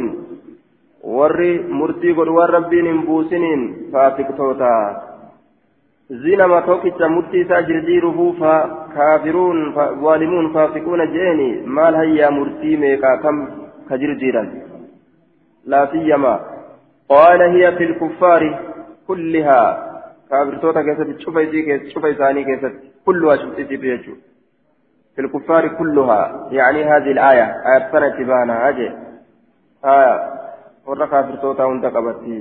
warri 1.05 1.59
murtii 1.81 2.15
godhu 2.15 2.35
waan 2.37 2.53
rabbiin 2.55 2.87
hin 2.87 3.03
buusiniin 3.07 3.63
faasiqtoota 3.93 4.71
zinama 6.25 6.61
tokkicha 6.63 7.09
murtii 7.09 7.41
isaa 7.41 7.63
jirjiiruuf 7.63 8.39
kaafiruun 8.95 9.75
zaalimuun 9.75 10.53
faasiquuna 10.53 11.07
jeeni 11.17 11.51
maal 11.79 12.01
hayyaa 12.03 12.31
murtii 12.39 12.77
meeqaa 12.87 13.17
kam 13.27 13.45
ka 13.89 13.99
jirjiiran 13.99 14.51
laa 15.75 15.87
siyyamaa 15.93 16.39
qaala 17.15 17.53
hiya 17.53 17.73
fi 17.79 17.93
lkuffaari 17.93 18.51
kullihaa 19.07 19.69
kaafirtoota 20.31 20.85
keessatti 20.89 21.25
cufa 21.25 21.43
isii 21.43 21.79
cufa 21.95 22.09
isaanii 22.17 22.45
keessatti 22.51 22.93
kulluhaa 23.05 23.39
cufti 23.45 23.63
isiitu 23.63 23.87
jechuudha 23.87 24.31
في 25.15 25.21
الكفار 25.27 25.69
كلها 25.69 26.49
يعني 26.51 26.85
هذه 26.85 27.11
الآية 27.13 27.45
آية 27.45 27.93
سنة 27.93 28.27
بانا 28.27 28.69
أجي 28.69 28.91
آية 29.85 30.40
warra 30.91 31.07
kaafirtoota 31.07 31.67
hunda 31.71 31.91
qabatti. 31.97 32.37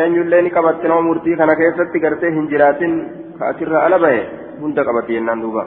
Eenyullee 0.00 0.42
ni 0.42 0.50
qabatti 0.56 0.88
nama 0.88 1.02
murtii 1.08 1.36
kana 1.36 1.56
keessatti 1.60 2.00
gartee 2.04 2.30
hin 2.36 2.46
jiraatin 2.52 2.92
ka 3.38 3.50
asirraa 3.52 3.82
ala 3.88 3.98
bahe 4.04 4.20
hunda 4.60 4.84
qabatti 4.90 5.18
jennaan 5.20 5.42
duuba. 5.46 5.64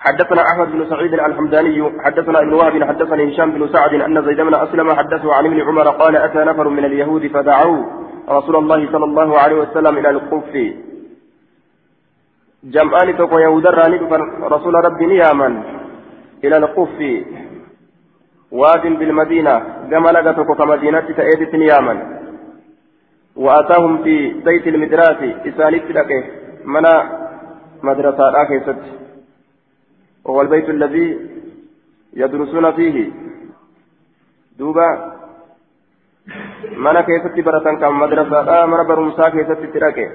حدثنا 0.00 0.42
أحمد 0.50 0.68
بن 0.72 0.82
سعيد 0.88 1.14
الحمداني 1.14 2.00
حدثنا 2.04 2.38
ابن 2.40 2.52
وهب 2.52 2.84
حدثني 2.90 3.22
هشام 3.28 3.50
بن 3.52 3.68
سعد 3.68 3.94
أن 3.94 4.16
زيد 4.24 4.40
بن 4.40 4.54
أسلم 4.54 4.88
حدثه 4.98 5.34
عن 5.34 5.44
ابن 5.46 5.60
عمر 5.60 5.88
قال 5.88 6.16
أتى 6.16 6.40
نفر 6.50 6.68
من 6.68 6.84
اليهود 6.84 7.26
فدعوا 7.34 7.80
رسول 8.28 8.56
الله 8.56 8.80
صلى 8.92 9.04
الله 9.04 9.38
عليه 9.38 9.56
وسلم 9.56 9.98
إلى 9.98 10.10
القف. 10.10 10.52
جمعان 12.64 13.08
تقوى 13.16 13.42
يهود 13.42 13.66
رسول 14.54 14.74
ربي 14.74 15.06
نياما 15.06 15.48
إلى 16.44 16.56
القف. 16.56 16.98
واد 18.52 18.82
بالمدينة 18.98 19.54
كما 19.90 20.10
لقتك 20.10 20.48
كمدينة 20.58 21.06
تأيدت 21.18 21.54
نياما 21.54 21.94
وأتاهم 23.36 24.02
في 24.02 24.14
بيت 24.46 24.66
المدراس 24.66 25.20
إسانيت 25.48 25.90
لك 25.90 26.10
منا 26.64 26.94
مدرسة 27.82 28.42
آكيست 28.42 28.80
وهو 30.24 30.40
البيت 30.40 30.68
الذي 30.68 31.06
يدرسون 32.12 32.72
فيه. 32.72 33.10
دوبا 34.58 34.88
منا 36.76 37.00
كيست 37.00 37.40
برة 37.46 37.66
كم 37.80 38.00
مدرسة 38.00 38.66
منا 38.66 38.82
برمسا 38.82 39.28
كيست 39.28 39.62
تراكي 39.74 40.06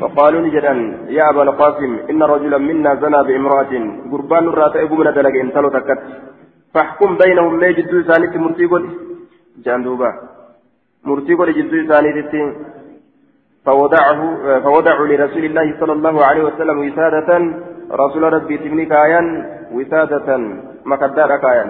فقالوا 0.00 0.40
نجدا 0.46 0.72
يا 1.16 1.30
أبا 1.30 1.42
القاسم 1.42 1.92
إن 2.10 2.22
رجلا 2.22 2.58
منا 2.58 2.94
زنى 3.02 3.20
بامرأة 3.28 3.72
قربان 4.12 4.44
الراتئ 4.48 4.82
من 4.88 5.08
دلق 5.16 5.34
انتلو 5.44 5.68
تكت. 5.76 6.00
فاحكم 6.74 7.10
بينهم 7.22 7.58
ما 7.58 7.70
جدو 7.70 8.02
ثانيت 8.02 8.36
مرتي 8.36 8.66
قد؟ 8.72 8.84
جاندوبا 9.64 10.10
مرتي 11.04 11.34
قد 11.34 11.48
جدو 11.58 11.78
ثانيت 11.92 12.32
فوضعه 13.66 14.20
فوضعوا 14.64 15.06
لرسول 15.06 15.44
الله 15.44 15.66
صلى 15.80 15.92
الله 15.92 16.24
عليه 16.24 16.42
وسلم 16.44 16.76
وسادة. 16.78 17.30
رسول 17.90 18.22
ربي 18.32 18.56
تبني 18.58 18.84
كايا 18.86 19.22
وسادة. 19.72 20.28
مقدار 20.84 21.30
كايا 21.36 21.66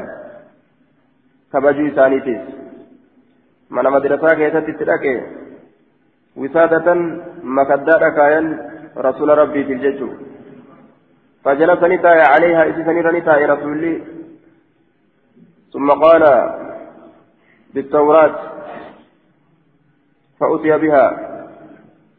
كبجو 1.52 1.88
ثانيتيس 1.98 2.44
من 3.70 3.84
مدرسة 3.94 4.28
كيست 4.38 4.56
تتلاقي 4.56 5.14
وسادة. 6.36 6.88
مقدار 7.58 8.02
كايا 8.18 8.40
رسول 9.06 9.28
ربي 9.38 9.64
في 9.64 9.72
الججو. 9.72 10.08
فجلس 11.44 11.82
نتاي 11.92 12.20
عليها 12.32 12.62
إسسني 12.70 13.00
نتاي 13.18 13.44
رسول 13.44 13.82
ثم 15.74 15.90
قال 15.90 16.24
بالتوراة 17.74 18.34
فأتي 20.40 20.78
بها. 20.78 21.06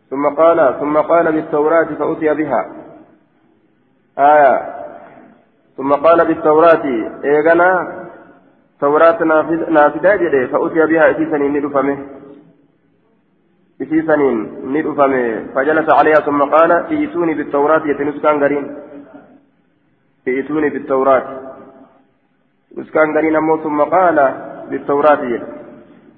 ثم 0.09 0.29
قال 0.29 0.79
ثم 0.79 0.97
قال 0.97 1.31
بالتوراة 1.31 1.83
فأتي 1.99 2.33
بها. 2.33 2.61
آية. 4.17 4.53
ثم 5.77 5.93
قال 5.93 6.27
بالتوراة 6.27 6.85
إيغنا 7.23 7.71
توراة 8.79 9.23
نافذة 9.69 10.15
جدي 10.15 10.47
فأتي 10.47 10.85
بها. 10.85 11.09
إتي 11.09 11.25
سنين 11.31 11.57
ندفمه 11.57 11.97
إتي 13.81 14.01
سنين 14.01 14.37
ندفمه 14.65 15.45
فجلس 15.55 15.89
عليها 15.89 16.19
ثم 16.27 16.43
قال 16.43 16.71
ائتوني 16.71 17.33
بالتوراة 17.33 17.87
يتنس 17.87 18.21
كان 18.21 18.43
قرين 18.43 18.77
ائتوني 20.27 20.69
بالتوراة. 20.69 21.25
مسكان 22.77 23.17
قرين 23.17 23.35
أمو 23.35 23.57
ثم 23.57 23.81
قال 23.81 24.35
بالتوراة. 24.69 25.21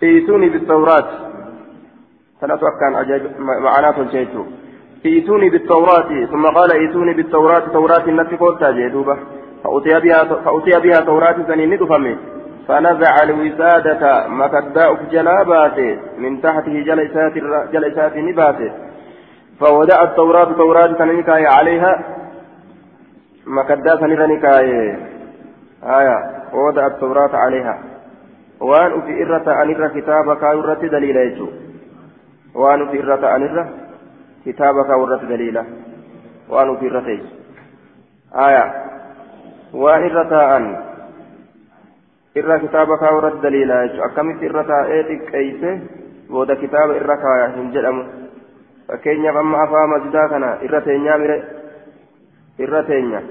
ائتوني 0.03 0.49
بالتوراة. 0.49 1.07
سنة 2.41 2.59
كان 2.79 2.95
أجاب 2.95 3.21
معناته 3.39 4.01
الجيتو 4.01 4.43
ائتوني 5.05 5.49
بالتوراة. 5.49 6.25
ثم 6.31 6.45
قال 6.45 6.71
ائتوني 6.71 7.13
بالتوراة. 7.13 7.59
توراة 7.59 8.05
التي 8.07 8.35
قلت 8.35 8.63
جدوبة 8.63 9.17
فأتي 9.63 9.99
بها 9.99 10.23
فأتي 10.23 10.79
بها 10.79 10.99
توراة 10.99 11.37
سنين 11.47 11.73
ندفمي 11.73 12.17
فنزع 12.67 13.23
الوسادة 13.23 14.27
مكداء 14.27 14.95
في 14.95 15.05
جلابات 15.11 15.79
من 16.17 16.41
تحته 16.41 16.81
جلسات 16.81 17.33
جلسات 17.73 18.17
نبات 18.17 18.59
فودع 19.59 20.03
التوراة 20.03 20.51
توراة 20.53 20.97
سننكاي 20.97 21.45
عليها. 21.47 21.93
مكداء 23.47 23.97
سننكاي 24.01 24.97
آية. 25.83 26.36
ووضع 26.53 26.87
التوراة 26.87 27.35
عليها. 27.35 27.79
وان 28.61 29.01
في 29.01 29.23
إرة 29.23 29.63
أنرة 29.63 29.87
كتابك 29.87 30.43
ورة 30.43 30.73
دليل 30.73 31.15
يجو. 31.15 31.47
وان 32.55 32.87
في 32.91 33.03
إرة 33.03 33.35
أنرة 33.35 33.69
كتابك 34.45 34.89
ورة 34.89 35.21
دليل. 35.29 35.57
وان 36.49 36.77
في 36.77 36.87
إرة 36.91 37.19
آية. 38.47 38.65
وان 39.73 40.03
إرة 40.09 40.57
أن 40.57 40.63
إرة 42.37 42.57
كتابك 42.57 43.01
ورة 43.01 43.35
دليل 43.43 43.69
يجو. 43.69 44.03
أكمل 44.03 44.45
إرة 44.45 44.85
إيتك 44.85 45.35
أيسه 45.35 45.79
kitaaba 46.27 46.95
irra 46.95 47.17
kaaya 47.17 47.47
hin 47.55 47.71
jedhamu 47.71 48.03
fakkeenyaaf 48.87 49.35
amma 49.35 49.61
afaa 49.63 49.87
masjidaa 49.87 50.27
kana 50.29 50.57
irra 50.61 50.81
teenyaa 50.81 51.17
mire 51.17 51.37
irra 52.59 52.83
teenya 52.83 53.21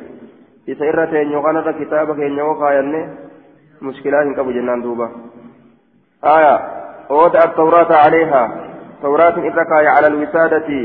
isa 0.66 0.84
irra 0.90 1.06
teenyu 1.06 1.42
kanarra 1.42 1.72
kitaaba 1.80 2.14
keenya 2.18 2.44
oo 2.44 2.54
kaayanne 2.62 3.00
mushkilaa 3.80 4.22
hin 4.26 4.34
qabu 4.38 4.52
jennaan 4.56 4.82
duuba 4.82 5.10
aya 6.36 6.54
oota 7.18 7.38
attawraata 7.46 8.02
caleeha 8.02 8.42
tawraatin 9.02 9.48
irra 9.50 9.64
kaaya 9.72 9.94
cala 9.96 10.06
alwisaadati 10.12 10.80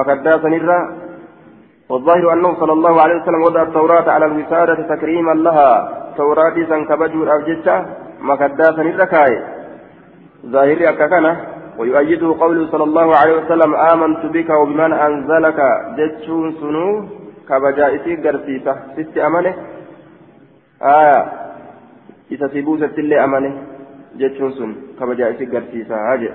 makaddaa 0.00 0.40
sanirra 0.46 0.80
والظاهر 1.90 2.32
أنه 2.32 2.54
صلى 2.60 2.72
الله 2.72 2.94
عليه 3.02 3.16
وسلم 3.22 3.42
وضع 3.42 3.62
التوراة 3.62 4.06
على 4.10 4.26
الوسادة 4.30 4.78
تكريما 4.94 5.32
لها 5.46 5.70
توراة 6.16 6.54
سنكبجور 6.70 7.26
أبجتة 7.36 7.76
مكداسا 8.22 8.82
الركاية 8.82 9.40
ظاهر 10.46 10.78
أككنا 10.88 11.32
ويؤيده 11.78 12.34
قوله 12.40 12.62
صلى 12.72 12.84
الله 12.84 13.16
عليه 13.16 13.34
وسلم 13.42 13.74
آمنت 13.74 14.22
بك 14.26 14.50
وبمن 14.50 14.92
أنزلك 14.92 15.58
جتشون 15.98 16.46
سنو 17.50 17.58
كبجائسي 17.58 18.16
قرسيسة 18.16 18.74
ست 18.96 19.18
أمنه 19.18 19.54
آية 20.82 21.20
إذا 22.32 22.48
سيبوسة 22.48 22.94
اللي 22.98 23.24
أمنه 23.24 23.52
جتشون 24.16 24.52
سن 24.52 24.74
كبجائسي 25.00 25.46
قرسيسة 25.46 25.96
هاجئ 26.12 26.32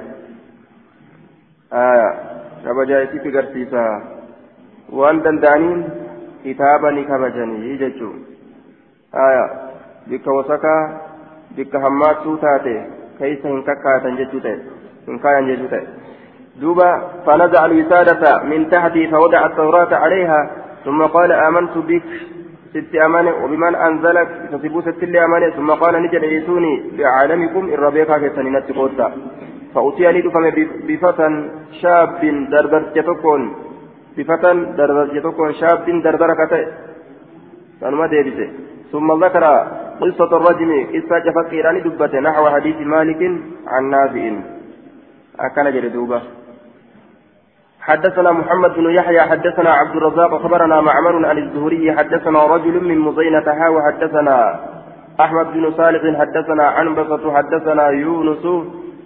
آية 1.73 2.09
كبجائسي 2.65 3.17
قرسيسة 3.35 3.83
waan 4.85 5.23
danda'aniin 5.23 5.79
kitaaba 6.43 6.91
ni 6.91 7.03
kabajanii 7.05 7.77
jechuun. 7.77 8.21
Aya 9.11 9.45
bikka 10.09 10.31
wasakaa 10.31 10.99
bikka 11.55 11.79
hammaattuu 11.79 12.37
taate 12.37 12.75
keeysa 13.17 13.47
hin 13.47 13.63
kakkaatan 13.63 14.17
jechuu 14.17 14.39
ta'e 14.45 14.59
hin 15.07 15.19
kaayan 15.19 15.47
jechuu 15.49 15.67
ta'e. 15.67 15.87
دوبا 16.61 17.21
فنزع 17.25 17.65
الوسادة 17.65 18.43
من 18.43 18.69
تحتي 18.69 19.07
فوضع 19.07 19.45
التوراة 19.45 19.95
عليها 19.95 20.51
ثم 20.85 21.01
قال 21.15 21.31
آمنت 21.31 21.77
بك. 21.77 22.03
ست 22.75 22.95
أمانة 22.95 23.31
وبمن 23.43 23.75
أنزلك؟ 23.75 24.29
تصيبوا 24.51 24.81
ست 24.81 25.03
اللي 25.03 25.25
أمانة 25.25 25.49
ثم 25.49 25.71
قال 25.71 25.93
نجد 26.03 26.23
عيسوني 26.23 26.73
لعالمكم 26.97 27.63
إن 27.73 27.79
ربيك 27.85 28.11
كسنين 28.21 28.55
التقوتا 28.55 29.07
فأتي 29.73 30.11
لي 30.11 30.21
بفتى 30.87 31.27
شاب 31.81 32.21
دربر 32.51 32.81
تكون 32.81 33.41
بفتى 34.17 34.51
دربر 34.77 35.19
تكون 35.25 35.53
شاب 35.53 35.85
دربر 36.05 36.29
كتئ. 36.39 36.65
فنما 37.81 38.07
ديبسه 38.07 38.49
ثم 38.91 39.23
ذكر 39.23 39.45
قصة 40.01 40.31
الرجم 40.37 40.71
قصة 40.93 41.25
فكيراني 41.35 41.79
دبته 41.85 42.19
نحو 42.19 42.43
حديث 42.55 42.77
مالك 42.93 43.21
عن 43.73 43.83
نافع 43.93 44.25
أكن 45.39 45.65
جلدوبة 45.75 46.21
حدثنا 47.85 48.31
محمد 48.31 48.73
بن 48.73 48.89
يحيى 48.89 49.21
حدثنا 49.21 49.69
عبد 49.69 49.95
الرزاق 49.95 50.41
خبرنا 50.43 50.81
معمر 50.81 51.25
عن 51.25 51.37
الزهري 51.37 51.97
حدثنا 51.97 52.45
رجل 52.45 52.83
من 52.83 52.99
مزينة 52.99 53.43
ها 53.47 53.69
وحدثنا 53.69 54.59
أحمد 55.19 55.53
بن 55.53 55.71
صالح 55.71 56.19
حدثنا 56.19 56.63
عنبسة 56.63 57.33
حدثنا 57.37 57.89
يونس 57.89 58.45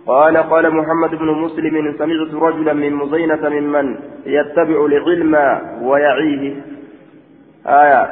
قال 0.07 0.37
قال 0.37 0.75
محمد 0.75 1.15
بن 1.15 1.27
مسلم 1.27 1.95
سمعت 1.97 2.33
رجلا 2.43 2.73
من 2.73 2.93
مزينة 2.93 3.49
ممن 3.49 3.95
يتبع 4.25 4.85
العلم 4.85 5.61
ويعيه. 5.81 6.55
آية. 7.67 8.03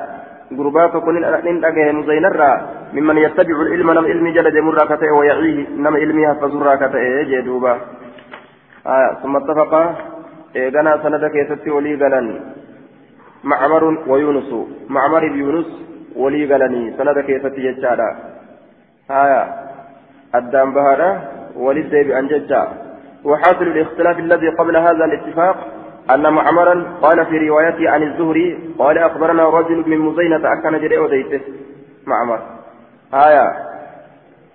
قربات 0.57 0.91
كن 0.91 1.23
إن 1.23 1.65
أجه 1.65 1.91
مزينرا 1.91 2.51
ممن 2.93 3.17
يتبع 3.17 3.61
العلم 3.61 3.91
نم 3.91 4.05
علم 4.05 4.27
جلد 4.27 4.57
مرة 4.57 4.95
كتئ 4.95 5.09
ويعيه 5.09 5.67
نم 5.77 5.95
علمها 5.95 6.33
فزرا 6.33 6.75
كتئ 6.75 7.23
جدوبا 7.23 7.73
آية. 8.87 9.13
ثم 9.23 9.35
اتفق 9.35 9.73
إيغانا 10.57 10.91
سند 11.03 11.23
كيستي 11.33 11.69
ولي 11.75 11.93
غلن 12.01 12.27
معمر 13.51 13.83
ويونس 14.11 14.49
معمر 14.95 15.23
بيونس 15.33 15.69
ولي 16.21 16.41
غلني 16.51 16.83
سند 16.97 17.17
كيستي 17.27 17.61
يجادا 17.67 18.09
آية 19.23 19.43
الدام 20.35 20.69
بهذا 20.75 21.09
ولد 21.65 21.93
بأنججا 22.07 22.63
وحاصل 23.29 23.67
الاختلاف 23.73 24.19
الذي 24.19 24.49
قبل 24.59 24.77
هذا 24.77 25.05
الاتفاق 25.09 25.57
أن 26.13 26.33
معمرا 26.33 26.75
قال 27.01 27.25
في 27.25 27.37
روايته 27.49 27.89
عن 27.89 28.03
الزهري 28.03 28.47
قال 28.79 28.97
أخبرنا 28.97 29.49
رجل 29.49 29.89
من 29.89 29.99
مزينة 29.99 30.41
أكن 30.53 30.79
جريء 30.81 30.99
وديته 30.99 31.41
معمر 32.07 32.39
آية 33.13 33.53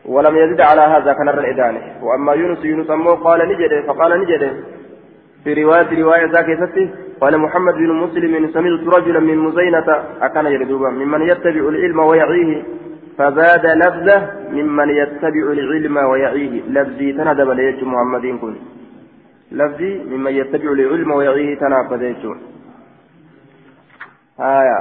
ولم 0.04 0.36
يزد 0.36 0.60
على 0.60 0.80
هذا 0.80 1.12
كان 1.12 1.28
الإدانة 1.28 1.80
وأما 2.02 2.32
يونس 2.32 2.64
يونس 2.64 2.90
أمه 2.90 3.14
قال 3.14 3.48
نجده 3.48 3.82
فقال 3.86 4.20
نجده 4.20 4.52
في 5.44 5.54
رواية 5.54 6.02
رواية 6.02 6.26
ذاك 6.26 6.48
قال 7.20 7.38
محمد 7.38 7.74
بن 7.74 7.92
مسلم 7.92 8.52
سمعت 8.52 8.94
رجلا 8.96 9.20
من 9.20 9.38
مزينة 9.38 9.88
أكان 10.22 10.46
يردوبا 10.46 10.90
ممن 10.90 11.22
يتبع 11.22 11.68
العلم 11.68 11.98
ويعيه 11.98 12.62
فزاد 13.18 13.66
لفظه 13.66 14.30
ممن 14.50 14.88
يتبع 14.90 15.44
العلم 15.58 15.96
ويعيه. 15.96 16.62
لفظي 16.68 17.12
تندب 17.12 17.50
ليج 17.50 17.84
محمد 17.84 18.26
كن 18.40 18.54
لفظي 19.52 19.92
ممن 20.10 20.32
يتبع 20.32 20.72
العلم 20.72 21.10
ويعيه 21.10 21.58
تنافذ 21.58 22.02
يجون 22.02 22.38
آية. 24.40 24.78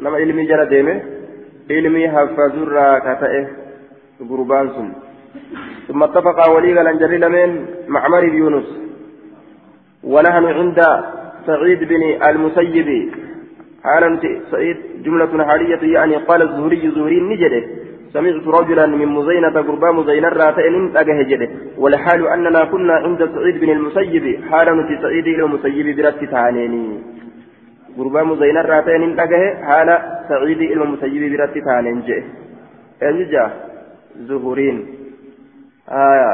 نما 0.00 0.16
علمي 0.16 0.46
جرى 0.46 0.66
ديمه. 0.66 1.00
علمي 1.70 2.08
حفظ 2.08 2.54
الراكتئه 2.66 3.46
قربان 4.30 4.92
ثم 5.88 6.02
اتفق 6.02 6.38
ولي 6.54 6.76
قال 6.76 6.86
انجري 6.86 7.18
لمن 7.18 7.50
معمر 7.88 8.24
يونس 8.24 8.68
ونحن 10.04 10.44
عند 10.44 10.80
سعيد 11.46 11.80
بن 11.84 12.02
المسيب. 12.28 13.10
حالا 13.84 14.20
سعيد 14.50 14.76
جملة 15.04 15.44
حالية 15.44 15.82
يعني 15.96 16.16
قال 16.16 16.42
الزهري 16.42 16.90
زهري 16.90 17.20
نجده. 17.20 17.64
سمعت 18.12 18.46
رجلا 18.46 18.86
من 18.86 19.08
مزينة 19.08 19.56
قربا 19.68 19.90
مزينة 19.92 20.28
راتين 20.28 20.96
أجه 20.96 21.22
جده. 21.22 21.48
والحال 21.78 22.26
أننا 22.28 22.64
كنا 22.64 22.94
عند 22.94 23.30
سعيد 23.34 23.60
بن 23.60 23.70
المسيب. 23.70 24.44
حالا 24.50 24.86
في 24.88 24.94
سعيد 25.02 25.26
إلى 25.26 25.44
المسيب 25.44 25.96
برت 25.96 26.24
تانيني 26.24 26.86
قربا 27.98 28.22
مزينة 28.22 28.60
راتين 28.60 29.20
أجه 29.20 29.64
حالا 29.64 29.96
سعيد 30.28 30.60
إلى 30.72 30.82
المسيب 30.82 31.22
برت 31.32 31.54
تانين 31.58 32.02
جه. 32.06 32.22
أجا 33.02 33.50
زهرين 34.28 34.86
آية 35.88 36.32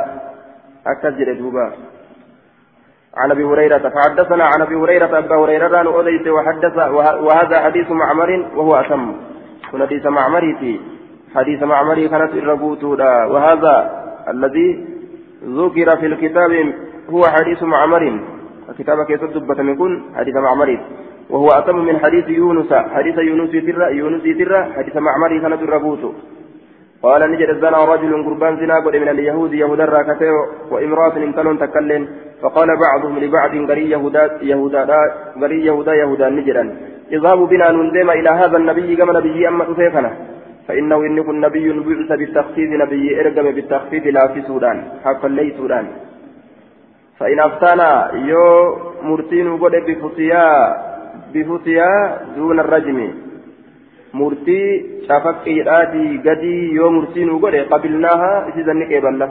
أكد 0.86 1.38
دوبا 1.38 1.72
عن 3.16 3.30
أبي 3.30 3.44
هريرة. 3.44 3.78
فحدثنا 3.78 4.44
عن 4.44 4.62
أبي 4.62 4.74
هريرة. 4.74 5.18
أبا 5.18 5.36
هريرة 5.36 5.78
عن 5.78 5.86
اوديت 5.86 6.28
وحدث 6.28 6.76
وهذا 7.26 7.60
حديث 7.60 7.90
معمر 7.90 8.46
وهو 8.56 8.74
أتم. 8.74 9.12
كن 9.72 9.82
حديث 9.82 10.06
معمري 10.06 10.80
حديث 11.34 11.62
معمري 11.62 12.08
كانت 12.08 12.32
الربوتودا 12.32 13.24
وهذا 13.24 13.74
الذي 14.28 14.86
ذكر 15.44 15.96
في 15.96 16.06
الكتاب 16.06 16.74
هو 17.10 17.22
حديث 17.24 17.62
معمر. 17.62 18.20
الكتاب 18.70 18.96
كيف 19.06 19.24
تثبت 19.24 19.60
من 19.60 20.02
حديث 20.16 20.36
معمر. 20.36 20.80
وهو 21.30 21.48
أتم 21.48 21.76
من 21.76 21.98
حديث 21.98 22.28
يونس. 22.28 22.72
حديث 22.72 23.18
يونس 23.18 23.50
ترى 23.50 23.96
يونس 23.96 24.22
ترى. 24.22 24.64
حديث 24.76 24.96
معمر 24.96 25.40
كانت 25.42 25.62
الربوت 25.62 26.14
قال 27.06 27.22
نجد 27.32 27.48
الزنا 27.54 27.84
رجل 27.92 28.12
قربان 28.26 28.56
زنا 28.60 28.76
قد 28.84 28.96
من 29.02 29.08
اليهود 29.14 29.52
يهودا 29.62 29.84
راكته 29.84 30.32
وامرأة 30.72 31.16
انتلون 31.16 31.58
تكلم 31.58 32.02
فقال 32.42 32.68
بعضهم 32.84 33.18
لبعض 33.18 33.52
غري 33.70 33.90
يهودا 33.90 34.24
يهودا 34.50 34.82
غري 35.42 35.58
يهودا 35.68 35.92
يهودا 35.94 36.28
نجدا. 36.28 36.64
اذهبوا 37.12 37.46
بنا 37.46 37.70
نندم 37.70 38.10
إلى 38.10 38.30
هذا 38.40 38.56
النبي 38.56 38.96
كما 38.96 39.12
نبي 39.18 39.48
أما 39.48 39.64
تفيقنا. 39.64 40.10
فإنه 40.68 40.96
ان 40.96 41.18
كن 41.22 41.40
نبي 41.40 41.66
بعث 41.88 42.10
بالتخفيف 42.20 42.70
نبي 42.82 43.20
إرقم 43.20 43.46
بالتخفيف 43.56 44.06
لا 44.06 44.24
في 44.32 44.42
سودان. 44.48 44.78
حقا 45.04 45.28
لي 45.28 45.54
سودان. 45.58 45.86
فإن 47.18 47.38
أفتانا 47.40 47.90
يو 48.30 48.76
مرتين 49.02 49.46
قد 49.62 49.74
بفتيا 49.88 50.46
بفتيا 51.34 51.90
دون 52.36 52.60
الرجم. 52.60 52.98
Murtii 54.20 54.68
cafaqqiidhaatii 55.08 56.18
gadii 56.26 56.62
yoo 56.78 56.90
murtii 56.96 57.28
nu 57.28 57.42
godhe 57.44 57.68
qabilnaaha 57.72 58.32
isiisan 58.50 58.78
ni 58.80 58.90
qeeballa 58.92 59.28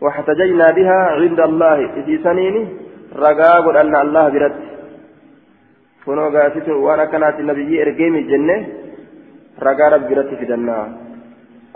واحتججنا 0.00 0.66
بها 0.70 1.00
عند 1.20 1.40
الله 1.40 1.78
إذ 1.98 2.08
سنين 2.24 2.56
رقا 3.24 3.52
قل 3.64 3.76
أن 3.76 3.94
الله 4.04 4.24
برد 4.34 4.56
كنو 6.04 6.26
قاسس 6.34 6.68
وأنا 6.68 7.04
كانت 7.12 7.36
النبي 7.42 7.70
إرقيم 7.82 8.14
الجنة 8.22 8.56
رقا 9.66 9.86
رب 9.92 10.02
برد 10.08 10.30
في 10.40 10.44
دنا 10.50 10.78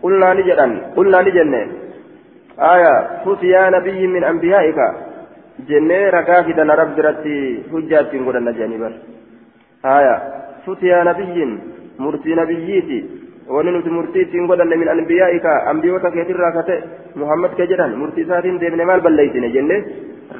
قلنا 0.02 0.28
نجدا 0.38 0.66
قلنا 0.96 1.18
نجنة 1.26 1.62
آية 2.74 2.94
فوت 3.24 3.42
يا 3.54 3.64
نبي 3.76 4.00
من 4.14 4.22
أنبيائك 4.33 4.78
جنة 5.68 6.00
رقا 6.16 6.37
في 6.44 6.52
رب 6.80 6.90
برد 6.96 7.24
حجات 7.72 8.12
قلنا 8.26 8.50
جانبا 8.59 8.90
آية 9.96 10.16
فوت 10.64 10.83
يا 10.92 10.98
نبي 11.09 11.38
murtii 13.96 14.22
ittiin 14.22 14.46
godhanne 14.50 14.76
min 14.82 14.88
anbiyaa'ika 14.94 15.52
ambiyoota 15.72 16.10
keetirraa 16.16 16.52
kate 16.58 16.74
muhammad 17.22 17.56
ke 17.58 17.66
jedhan 17.72 17.98
murtii 18.02 18.24
isaatiin 18.26 18.60
deemne 18.60 18.84
maal 18.90 19.00
balleeysine 19.06 19.48
jenne 19.56 19.76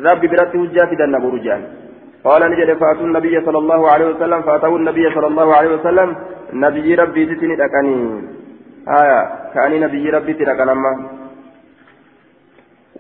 rabbi 0.09 0.33
biratti 0.33 0.62
hujjaa 0.62 0.90
fidanna 0.94 1.25
boru 1.27 1.44
jedhan 1.46 1.64
قال 2.25 2.42
نجد 2.53 2.70
فأتوا 2.81 3.07
النبي 3.09 3.35
صلى 3.46 3.59
الله 3.59 3.81
عليه 3.92 4.07
وسلم 4.12 4.40
فأتوا 4.42 4.79
النبي 4.79 5.05
صلى 5.14 5.27
الله 5.27 5.49
عليه 5.59 5.70
وسلم 5.77 6.09
نبي 6.64 6.94
ربي 6.94 7.23
تتني 7.27 7.57
دكاني 7.62 7.94
آية 9.01 9.20
كأني 9.55 9.77
نبي 9.85 10.11
ربي 10.16 10.33
تدكنا 10.38 10.75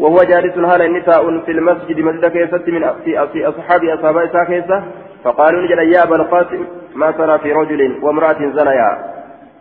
وهو 0.02 0.18
جالس 0.30 0.56
هذا 0.58 0.84
النساء 0.84 1.22
في 1.44 1.52
المسجد 1.56 1.98
مسجد 2.08 2.24
كيسة 2.34 2.66
من 2.74 2.82
في 3.04 3.48
أصحاب 3.50 3.82
أصحاب 3.84 4.16
إساء 4.16 4.82
فقالوا 5.24 5.62
نجد 5.62 5.78
يا 5.94 6.02
أبا 6.02 6.16
القاسم 6.16 6.62
ما 6.94 7.10
ترى 7.10 7.38
في 7.38 7.52
رجل 7.52 7.80
وامرأة 8.02 8.40
زنيا. 8.56 8.90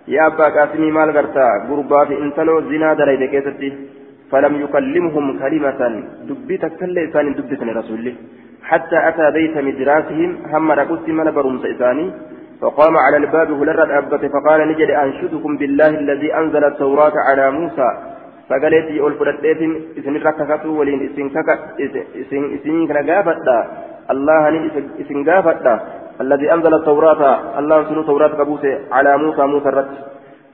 يا 0.08 0.28
أبا 0.28 0.48
قاسم 0.56 0.82
مال 0.94 1.10
غرتا 1.18 1.48
غربا 1.70 2.06
في 2.06 2.16
انتلو 2.24 2.62
زنا 2.70 2.94
دليل 2.94 3.26
كيستي. 3.26 3.70
فلم 4.32 4.54
يكلمهم 4.64 5.26
كلمة 5.40 5.82
دبت 6.28 6.64
كل 6.80 6.96
إنسان 7.00 7.34
دبت 7.34 7.62
رسول 7.80 8.06
حتى 8.70 8.98
أتى 9.10 9.32
بيت 9.32 9.56
مدراسهم 9.58 10.32
هم 10.54 10.72
رقص 10.72 11.04
من 11.08 11.32
برمس 11.32 11.66
إساني 11.66 12.06
فقام 12.62 12.98
على 12.98 13.18
الباب 13.18 13.50
هلرد 13.60 13.90
أبت 14.00 14.24
فقال 14.34 14.60
نجد 14.70 14.90
أنشدكم 15.04 15.52
بالله 15.58 15.90
الذي 16.04 16.30
أنزل 16.40 16.64
التوراة 16.66 17.16
على 17.28 17.52
موسى. 17.52 17.90
فقالت 18.50 18.88
يقول 18.98 19.14
فردت 19.20 19.62
إسن 19.98 20.16
رككتوا 20.28 20.80
ولين 20.80 21.00
إسن 21.10 21.30
كك 21.30 21.50
إسن 22.22 22.42
إسن 22.56 22.88
كنغافتا 22.88 23.58
الله 24.12 24.44
إسن 25.02 25.18
الذي 26.22 26.54
أنزل 26.54 26.74
التوراة 26.74 27.22
الله 27.60 27.78
سنو 27.90 28.04
توراة 28.04 28.28
كبوسة 28.28 28.80
على 28.92 29.18
موسى 29.18 29.42
موسى 29.42 29.70
الرد. 29.70 29.96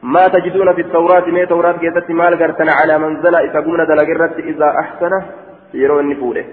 ما 0.04 0.28
تجدون 0.28 0.74
في 0.74 0.82
التوراة 0.82 1.26
ما 1.26 1.46
توراة 1.46 1.72
كيست 1.72 2.10
مال 2.10 2.34
قرتنا 2.42 2.72
على 2.80 2.98
منزل 2.98 3.36
إذا 3.36 3.60
قمنا 3.66 3.84
دلقرت 3.84 4.40
إذا 4.40 4.70
أحسن 4.82 5.12
يرو 5.74 6.00
النفوله 6.00 6.46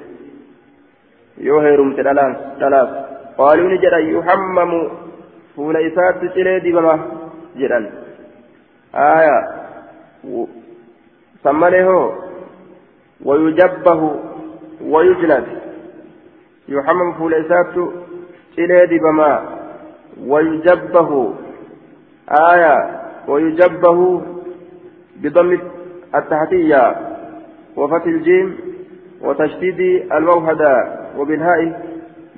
يوهرم 1.39 1.93
تدلاس 1.97 2.37
تلاس 2.61 2.89
قالوا 3.39 3.69
نجد 3.73 3.95
يحمم 4.17 4.73
فول 5.57 5.77
إسات 5.77 6.15
تشري 6.25 6.61
دبما 6.61 6.95
جدا. 7.57 7.81
آية. 8.95 9.39
سمله 11.45 11.89
ويجبه 13.25 14.01
ويجلد. 14.93 15.47
يحمم 16.69 17.13
فول 17.19 17.35
إسات 17.35 17.75
إلى 18.59 18.87
دبما 18.87 19.43
ويجبه. 20.27 21.35
آية 22.31 23.01
ويجبه 23.29 24.23
بضم 25.17 25.59
التحتية 26.15 26.97
وفتح 27.77 28.05
الجيم 28.07 28.57
وتشديد 29.23 29.81
الموهدة 30.13 30.99
وبالهاء 31.19 31.83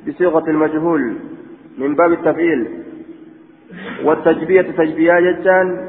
بصيغة 0.09 0.45
المجهول 0.51 1.15
من 1.79 1.95
باب 1.95 2.13
التفعيل. 2.13 2.85
والتجبية 4.05 4.63
تجبية 4.63 5.21
جتان 5.21 5.89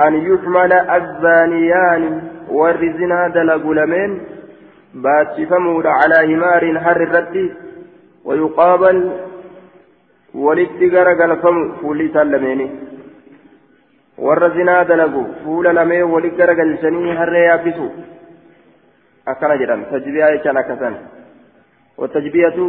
أن 0.00 0.14
يحمل 0.14 0.72
الزانيان 0.72 2.22
والرزنا 2.48 3.28
دلق 3.28 3.70
لمن 3.70 4.20
باتشفمود 4.94 5.86
على 5.86 6.34
همار 6.34 6.78
حر 6.78 7.02
الرد 7.02 7.50
ويقابل 8.24 9.10
walitti 10.34 10.88
garagalfamu 10.90 11.62
fuulli 11.80 12.04
isaan 12.10 12.30
lameeni 12.32 12.66
warra 14.26 14.48
zinaa 14.56 14.84
dalagu 14.90 15.22
fuula 15.44 15.72
lamee 15.78 16.02
walitti 16.14 16.36
garagalchanii 16.42 17.16
harree 17.20 17.44
yaabbisu 17.46 17.86
akkana 19.32 19.56
jedhan 19.62 19.86
tajbiyaa 19.92 20.30
jechaan 20.36 20.60
akkasan 20.62 20.96
watajbiyatu 22.02 22.66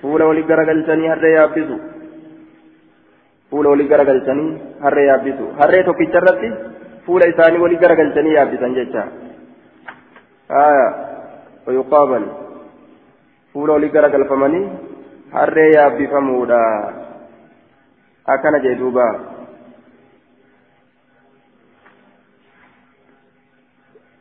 fuula 0.00 0.24
walitti 0.30 0.48
garagalchanii 0.52 1.08
harree 1.12 1.34
yaabbisu 1.38 1.76
fuula 3.50 3.68
walitti 3.74 3.90
garagalchanii 3.94 4.48
harree 4.84 5.06
yaabbisu 5.10 5.50
harree 5.60 5.82
tokkicha 5.90 6.18
irratti 6.22 6.50
fuula 7.06 7.26
isaanii 7.34 7.62
walitti 7.64 7.82
garagalchanii 7.86 8.34
yaabbisan 8.38 8.74
jecha 8.80 9.04
aya 10.64 10.86
ويقابل 11.66 12.24
fuula 13.52 13.72
walitti 13.72 13.94
garagalfamanii 13.96 14.64
harree 15.32 15.72
yaabbifamuudha. 15.72 16.60
Akkana 18.26 18.60
jee 18.60 18.74
duuba. 18.74 19.36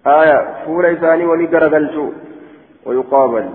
آية 0.08 0.66
فول 0.66 0.86
إساني 0.86 1.26
ولي 1.26 1.46
قرقلشو 1.46 2.12
ويقابل 2.86 3.50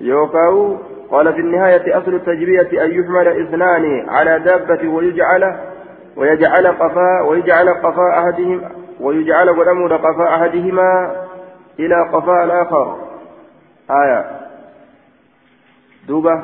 يوكاو 0.00 0.76
قال 1.10 1.32
في 1.34 1.40
النهاية 1.40 1.98
أصل 1.98 2.14
التجبية 2.14 2.84
أن 2.84 2.90
يحمل 2.90 3.28
اثنان 3.28 4.08
على 4.08 4.38
دابة 4.38 4.88
ويجعل 4.88 5.56
ويجعل 6.16 6.66
قفا 6.66 7.20
ويجعل 7.20 7.68
قفاء 7.68 8.18
أحدهم 8.18 8.60
ويجعل 9.00 9.50
ولمود 9.50 9.92
قفاء 9.92 10.28
أحدهما 10.28 11.16
إلى 11.78 11.94
قفاء 12.12 12.44
الآخر 12.44 12.96
آية 13.90 14.45
duuba 16.08 16.34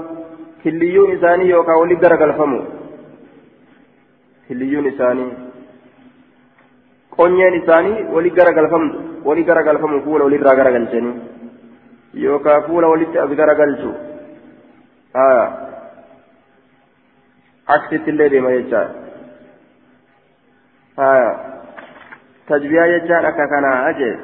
killiyyuun 0.63 1.13
isaanii 1.17 1.51
yookaan 1.51 1.81
wali 1.83 1.97
garagalfamu 2.05 2.61
killiyyuun 4.49 4.87
isaanii 4.93 5.31
qonyeen 7.17 7.55
isaanii 7.61 8.05
wali 8.15 8.31
garagalfamtu 8.39 8.99
wali 9.29 9.45
garagalfamu 9.51 10.03
fuula 10.07 10.25
walirraa 10.25 10.57
garagalchanii 10.61 11.15
yookaan 12.25 12.67
fuula 12.69 12.93
walitti 12.95 13.23
as 13.25 13.37
garagalchu 13.43 13.93
aksitti 17.77 18.11
illee 18.11 18.31
deema 18.35 18.57
jechaa 18.57 18.87
haa 20.97 21.29
tajbiyaa 22.49 22.91
jechaan 22.95 23.31
akka 23.31 23.47
kanaa 23.55 23.93
jee 24.01 24.17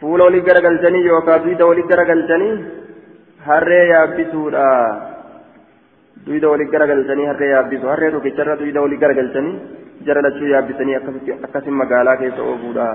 fuula 0.00 0.24
walii 0.24 0.46
garagalchanii 0.50 1.06
yookaan 1.12 1.44
duwida 1.44 1.66
walii 1.70 1.88
garagalchanii. 1.92 2.77
Harree 3.46 3.84
yaabbisuudha 3.88 4.66
duyda 6.26 6.48
walii 6.52 6.70
garagalchanii 6.74 7.30
harree 7.30 7.50
yaabbisu 7.54 7.90
harree 7.92 8.10
tokkicharra 8.10 8.60
duyda 8.62 8.84
walii 8.84 9.02
garagalchanii 9.04 9.56
jara 10.06 10.22
lachuu 10.28 10.52
yaabbisanii 10.54 11.00
akkasin 11.46 11.80
magaalaa 11.82 12.16
keessa 12.22 12.48
oofuudha 12.52 12.86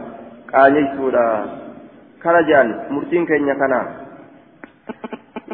qaanyeessuudha 0.52 1.26
kana 2.24 2.48
jedhan 2.50 2.74
murtiin 2.96 3.28
keenya 3.34 3.56
kana 3.56 3.80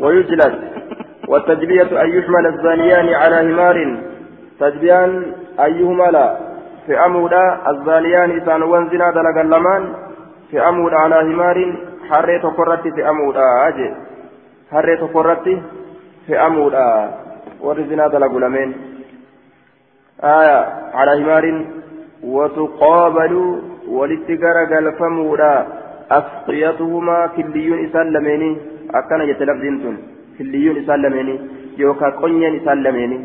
ويجلس 0.02 0.56
والتجبية 1.28 2.02
أن 2.04 2.10
يحمل 2.10 2.45
الزانيان 2.47 3.10
على 3.10 3.52
همار 3.52 3.97
تجبيان 4.60 5.34
أيهما 5.60 6.04
لا 6.04 6.38
في 6.86 7.06
أمودا 7.06 7.69
الزانيان 7.69 8.38
إسان 8.38 8.63
وانزنا 8.63 9.12
دلق 9.12 9.38
اللمان 9.39 9.93
في 10.52 10.67
أمودا 10.69 10.97
على 10.97 11.21
همار 11.21 11.58
حريت 12.10 12.45
قرت 12.45 12.88
في 12.95 13.10
أمودا 13.10 13.67
أجي 13.67 13.93
harree 14.71 14.97
tokko 14.97 15.25
irratti 15.25 15.58
fe'amuudha. 16.27 16.86
Warri 17.65 17.89
zinaa 17.89 18.10
dalagu 18.10 18.39
lameen 18.39 18.71
آية 20.23 20.60
على 20.93 21.23
همار 21.23 21.65
وتقابل 22.23 23.62
ولتجر 23.88 24.58
قلفمودا 24.71 25.67
أسقيتهما 26.12 27.27
كليون 27.36 27.86
إسلميني 27.86 28.58
أكن 28.95 29.21
يتلفزنتون 29.21 29.97
كليون 30.38 30.77
إسلميني 30.77 31.36
يوكا 31.77 32.10
قنين 32.10 32.55
إسلميني 32.60 33.17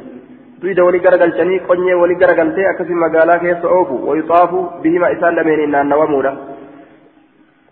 دويدا 0.61 0.83
ولي 0.83 0.99
غرغلتني 0.99 1.59
قنين 1.59 1.95
ولي 1.95 2.15
غرغلتي 2.21 2.71
أكسي 2.71 2.95
مقالا 2.95 3.37
كيس 3.37 3.65
أوفو 3.65 4.11
ويطاف 4.11 4.51
بهما 4.83 5.13
إسلميني 5.13 5.67
نان 5.67 5.89
نوامودا 5.89 6.33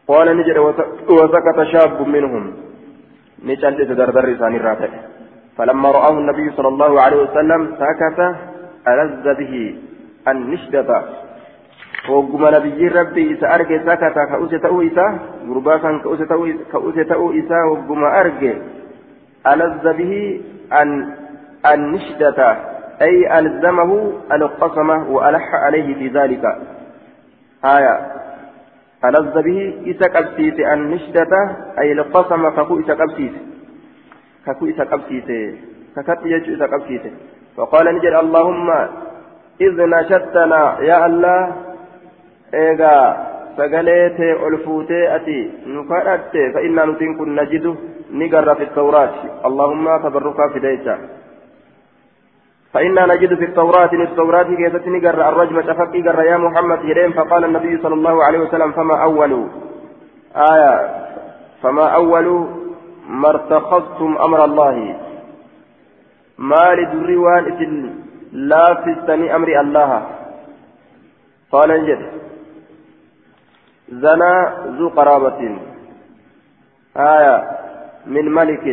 قال 0.09 0.37
نجد 0.39 0.59
وسكت 1.19 1.59
شاب 1.73 2.09
منهم 2.09 2.45
نجلس 3.45 3.89
دردر 3.99 4.35
ثاني 4.35 4.57
الراتع 4.57 4.89
فلما 5.57 5.91
رآه 5.91 6.19
النبي 6.19 6.47
صلى 6.57 6.69
الله 6.69 7.01
عليه 7.01 7.19
وسلم 7.23 7.61
سكت 7.83 8.19
ألذ 8.89 9.35
به 9.41 9.55
النشدة 10.29 11.03
وقم 12.11 12.43
نبي 12.57 12.89
ربي 12.89 13.25
إذا 13.33 13.55
أرجع 13.55 13.79
سكت 13.89 14.15
كأوسة 14.31 14.59
تأو 14.59 14.83
إسا 14.83 15.07
غربا 15.49 15.77
كان 15.77 16.01
كأوسة 16.73 17.03
تأو 17.03 17.33
إسا 17.41 17.59
وقم 17.71 18.05
أرجع 18.05 18.55
ألذ 19.47 19.85
به 19.99 20.41
أن 20.73 20.91
النشدة 21.73 22.57
أي 23.03 23.39
ألزمه 23.39 24.13
القسمة 24.33 25.11
وألح 25.11 25.55
عليه 25.55 25.95
في 25.95 26.09
ذلك 26.09 26.45
آية 27.65 28.22
ألذ 29.05 29.35
به 29.43 29.59
إسا 29.91 30.07
قبسيس 30.15 30.57
النشدة 30.75 31.33
أي 31.79 31.93
القسم 31.93 32.49
ككو 32.49 32.81
إسا 32.81 32.95
قبسيس 32.95 33.35
ككو 34.47 34.67
إسا 34.71 34.85
قبسيس 34.85 35.29
ككت 35.97 36.21
يجو 36.25 36.55
إسا 36.55 36.67
قبسيس 36.67 37.05
فقال 37.57 37.87
اللهم 38.23 38.69
إذ 39.61 39.77
نشدتنا 39.95 40.63
يا 40.81 41.07
الله 41.07 41.41
إيغا 42.55 42.97
سقليتي 43.57 44.29
ألفوتي 44.47 45.17
أتي 45.17 45.41
نفرت 45.67 46.35
فإنا 46.55 46.85
نتين 46.85 47.19
كن 47.19 47.35
نجده 47.35 47.75
نقر 48.13 48.55
في 48.55 48.63
التوراة. 48.63 49.15
اللهم 49.49 49.87
تبركا 50.05 50.45
في 50.53 50.59
ديتا 50.61 50.97
فإنا 52.73 53.07
نجد 53.07 53.35
في 53.35 53.45
التوراة 53.45 53.93
التوراة 53.93 54.43
كيست 54.43 54.87
نقر 54.87 55.29
الرجم 55.29 55.63
شفقي 55.63 56.03
قر 56.03 56.23
يا 56.23 56.37
محمد 56.37 56.85
يرين 56.85 57.13
فقال 57.13 57.45
النبي 57.45 57.83
صلى 57.83 57.95
الله 57.95 58.25
عليه 58.25 58.39
وسلم 58.39 58.73
فما 58.73 59.03
أول؟ 59.03 59.33
آية 60.37 60.75
فما 61.63 61.87
أول 61.89 62.47
ما 63.09 63.29
ارتخصتم 63.29 64.17
أمر 64.17 64.45
الله؟ 64.45 64.97
ما 66.39 66.75
لدري 66.75 67.17
لا 68.33 68.75
فستني 68.75 69.37
أمر 69.37 69.61
الله. 69.61 70.07
قال 71.53 71.71
إنجد 71.71 72.01
زنا 73.89 74.33
ذو 74.79 74.89
قرابة. 74.89 75.41
آية 76.97 77.37
من 78.07 78.25
ملك 78.33 78.65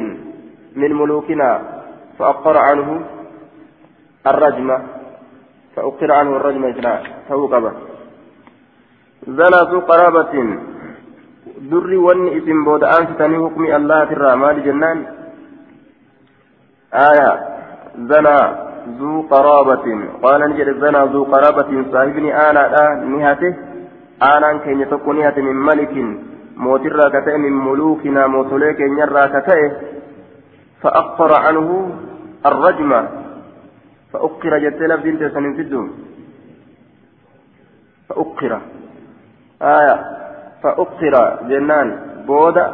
من 0.76 0.92
ملوكنا. 0.94 1.62
فأقر 2.20 2.58
عنه. 2.58 3.19
الرجمة 4.28 4.80
فأقر 5.76 6.12
عنه 6.12 6.36
الرجمة 6.36 6.70
إثناء 6.70 7.04
فوقبه 7.30 7.72
زنا 9.28 9.60
ذو 9.72 9.80
قرابة. 9.80 10.34
دري 11.72 11.98
ون 11.98 12.28
اسم 12.38 12.64
بود 12.64 12.84
أنفتني 12.84 13.38
حكم 13.44 13.64
الله 13.66 14.06
في 14.06 14.14
الرحمن 14.14 14.64
جنان. 14.64 14.98
آية. 16.94 17.32
زنا 18.10 18.38
ذو 19.00 19.22
قرابة. 19.22 19.86
قال 20.24 20.42
نجد 20.50 20.70
زنا 20.84 21.06
ذو 21.06 21.24
قرابة 21.24 21.72
صاحبني 21.92 22.50
آنا 22.50 22.64
نهته 23.14 23.54
آنا 24.24 24.58
كين 24.64 24.82
يتقو 24.82 25.12
من 25.48 25.56
ملك. 25.70 25.96
موتر 26.60 27.00
كتئ 27.10 27.38
من 27.38 27.54
ملوكنا 27.68 28.28
موتوليك 28.28 28.80
ينرى 28.80 29.24
كتئ 29.34 29.62
فأقر 30.82 31.32
عنه 31.46 31.92
الرجمة 32.46 33.19
فأقر 34.14 34.58
جت 34.58 34.82
لفظ 34.82 35.34
سنين 35.34 35.54
في 35.56 35.62
الدوم. 35.62 35.90
فأقر. 38.10 38.62
آية. 39.62 39.96
فأقر. 40.64 41.14
جنان. 41.50 41.90
بودا. 42.28 42.74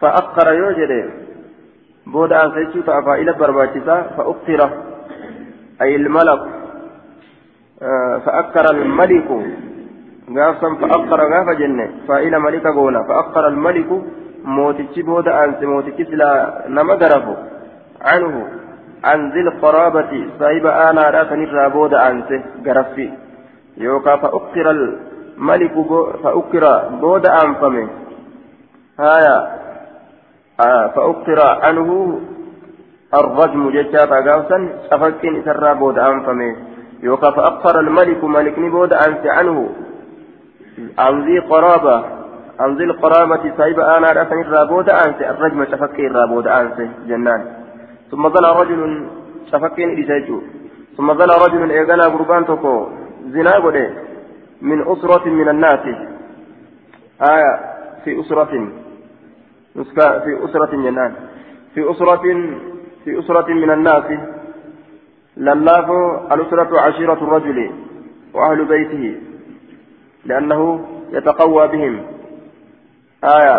فأقر 0.00 0.52
يوجد 0.52 1.10
بودا 2.06 2.44
أنسيتو 2.44 2.80
تأفائل 2.80 3.32
برباكسا 3.32 4.02
فأقر. 4.02 4.70
أي 5.82 5.96
الملك. 5.96 6.42
آه 7.82 8.18
فأقر 8.18 8.66
الملك. 8.76 9.28
غافا 10.36 10.68
فأقر 10.80 11.20
غاف 11.32 11.48
جنة. 11.58 11.90
فإلى 12.08 12.38
ملك 12.38 12.66
قولا. 12.66 13.02
فأقر 13.08 13.48
الملك. 13.48 13.90
موتيتش 14.44 14.98
بودا 15.00 15.44
أنس. 15.44 15.62
موتيتش 15.62 16.10
لا 16.10 16.64
نما 16.68 16.94
عنه. 18.00 18.61
عن 19.04 19.30
ذي 19.30 19.40
القرابة 19.40 20.26
صاحب 20.38 20.66
آنا 20.66 21.10
راتني 21.10 21.44
الرابود 21.44 21.94
أنسه 21.94 22.42
غرفي. 22.66 23.10
يوكا 23.76 24.16
فأكر 24.16 24.70
الملك 24.70 25.72
فأكر 26.22 26.88
بود 27.00 27.26
أنفمه. 27.26 27.88
هايا. 29.00 29.58
آه 30.60 30.86
فأكر 30.86 31.40
عنه 31.62 32.20
الرجم 33.14 33.70
ججابا 33.70 34.32
قوسا 34.32 34.68
أفكين 34.92 35.42
سرى 35.44 35.74
بود 35.74 35.98
أنفمه. 35.98 36.56
يوكا 37.02 37.30
فأكر 37.30 37.80
الملك 37.80 38.24
ملك 38.24 38.58
بود 38.58 38.92
أنس 38.92 39.26
عنه. 39.26 39.68
عن 40.98 41.24
ذي 41.24 41.38
قرابة 41.38 42.04
عن 42.60 42.76
ذي 42.76 42.84
القرابة 42.84 43.52
صاحب 43.58 43.80
آنا 43.80 44.12
راتني 44.12 44.42
الرابود 44.42 44.90
أنسه 44.90 45.30
الرجم 45.30 45.64
تفكين 45.64 46.06
الرابود 46.06 46.46
أنسه 46.46 46.88
جنان. 47.06 47.61
ثم 48.12 48.28
ظل 48.28 48.46
رجل 48.60 48.80
شفكين 49.52 49.88
إجاجو 49.98 50.38
ثم 50.96 51.08
ظل 51.14 51.30
رجل 51.44 51.70
إيغانا 51.70 52.04
قربان 52.04 52.44
تكو 52.46 52.88
زنا 53.34 53.54
قده 53.64 53.90
من 54.62 54.78
أسرة 54.92 55.28
من 55.28 55.48
الناس. 55.48 55.84
آية 57.22 57.52
في 58.04 58.20
أسرة 58.20 58.52
في 60.24 60.44
أسرة 60.44 60.72
جنان. 60.84 61.12
في 61.74 61.90
أسرة 61.90 62.24
في 63.04 63.18
أسرة 63.20 63.48
من 63.62 63.70
الناس. 63.70 64.04
للاف 65.36 65.90
الأسرة 66.32 66.80
عشيرة 66.80 67.20
الرجل 67.26 67.70
وأهل 68.34 68.64
بيته 68.64 69.20
لأنه 70.24 70.88
يتقوى 71.12 71.68
بهم. 71.68 72.02
آية 73.24 73.56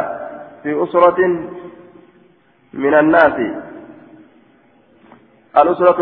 في 0.64 0.84
أسرة 0.84 1.20
من 2.74 2.94
الناس. 2.94 3.38
الأسرة 5.58 5.98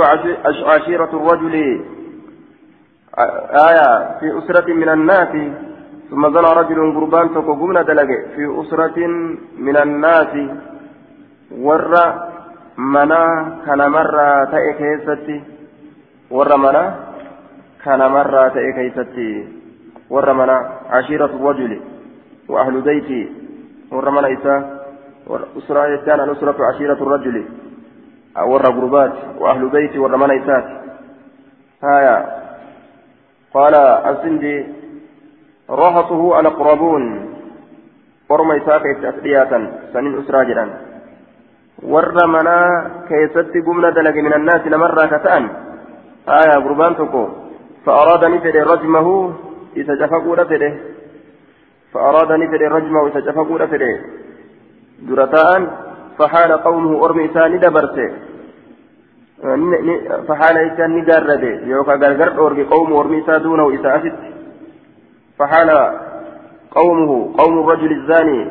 عشيرة 0.65 1.09
الرجل 1.13 1.55
آية 3.67 4.19
في 4.19 4.37
أسرة 4.39 4.73
من 4.73 4.89
الناس 4.89 5.27
ثم 6.09 6.29
ظل 6.29 6.43
رجل 6.57 6.93
قربان 6.95 7.33
تقومنا 7.33 7.81
دلق 7.81 8.07
في 8.35 8.61
أسرة 8.61 9.07
من 9.57 9.77
الناس 9.77 10.33
ور 11.51 11.95
منا 12.77 13.23
كان 13.65 13.91
مرة 13.91 14.43
تأي 14.51 14.73
كيستي 14.73 15.41
ور 16.31 16.57
منا 16.57 16.95
كان 17.85 17.99
مرة 18.11 18.47
تأي 18.47 18.73
كيستي 18.73 19.47
ور 20.09 20.33
منا 20.33 20.57
عشيرة 20.89 21.25
الرجل 21.25 21.81
وأهل 22.49 22.81
بيتي 22.81 23.29
ور 23.91 24.09
منا 24.09 24.33
إساء 24.33 24.81
أسرة 25.57 25.87
يتان 25.87 26.19
الأسرة 26.19 26.65
عشيرة 26.65 26.93
الرجل. 26.93 27.45
ور 28.37 28.65
غربات 28.65 29.13
وأهل 29.39 29.69
بيتي 29.69 29.99
ور 29.99 30.17
منيسات 30.17 30.65
هايا. 31.83 32.17
قال 33.53 33.75
السندي 33.75 34.65
رهطه 35.69 36.39
الأقربون 36.39 37.03
ور 38.29 38.43
ميساك 38.43 38.83
تأسلياتا 39.01 39.59
سنين 39.93 40.19
أسرى 40.19 40.45
جدا 40.45 40.65
ور 41.83 42.27
منا 42.27 42.59
كيست 43.09 43.53
قمنا 43.65 43.89
دلق 43.89 44.15
من 44.15 44.33
الناس 44.33 44.61
لمرة 44.67 45.05
كتأن. 45.05 45.49
آية 46.29 46.55
غربان 46.63 46.95
تكو. 46.95 47.27
فأراد 47.85 48.25
نفر 48.25 48.55
رجمه 48.73 49.33
إذا 49.77 49.93
جفقوا 49.95 50.35
لفره 50.35 50.73
فأراد 51.93 52.31
نفر 52.31 52.61
رجمه 52.71 53.07
إذا 53.07 53.19
جفقوا 53.19 53.59
لفره 53.59 53.99
درتان 55.01 55.67
فحال 56.21 56.51
قومه 56.67 56.91
أرمي 57.05 57.25
إساني 57.25 57.57
دبرته. 57.57 58.09
فحال 60.27 60.55
إسان 60.57 60.89
نجارده. 60.97 61.53
يوكا 61.73 61.95
غرغر 62.01 62.29
أورغي 62.37 62.63
قوم 62.73 62.89
أرمي 62.93 63.17
إسا 63.21 63.37
دونه 63.37 63.65
إسا 63.75 63.89
أسد 63.97 64.15
فحال 65.37 65.69
قومه 66.77 67.11
قوم 67.39 67.53
الرجل 67.59 67.91
الزاني. 67.97 68.41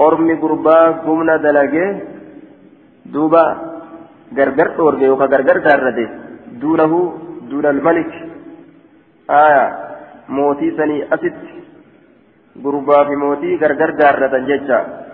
أرمي 0.00 0.34
قربا 0.42 0.78
قمنا 1.06 1.36
دلقه. 1.36 1.86
دوبا 3.12 3.44
غرغر 4.36 4.68
أورغي 4.78 5.04
يوكا 5.10 5.26
غرغر 5.32 5.58
دارده. 5.66 6.08
دونه 6.62 6.92
دون 7.50 7.66
الملك. 7.66 8.12
آية 9.30 9.64
موتي 10.28 10.68
سني 10.76 10.98
أسد 11.14 11.38
قربا 12.64 12.98
في 13.04 13.14
موتي 13.22 13.50
غرغر 13.62 13.90
دارده 14.00 14.38
ججا. 14.48 15.07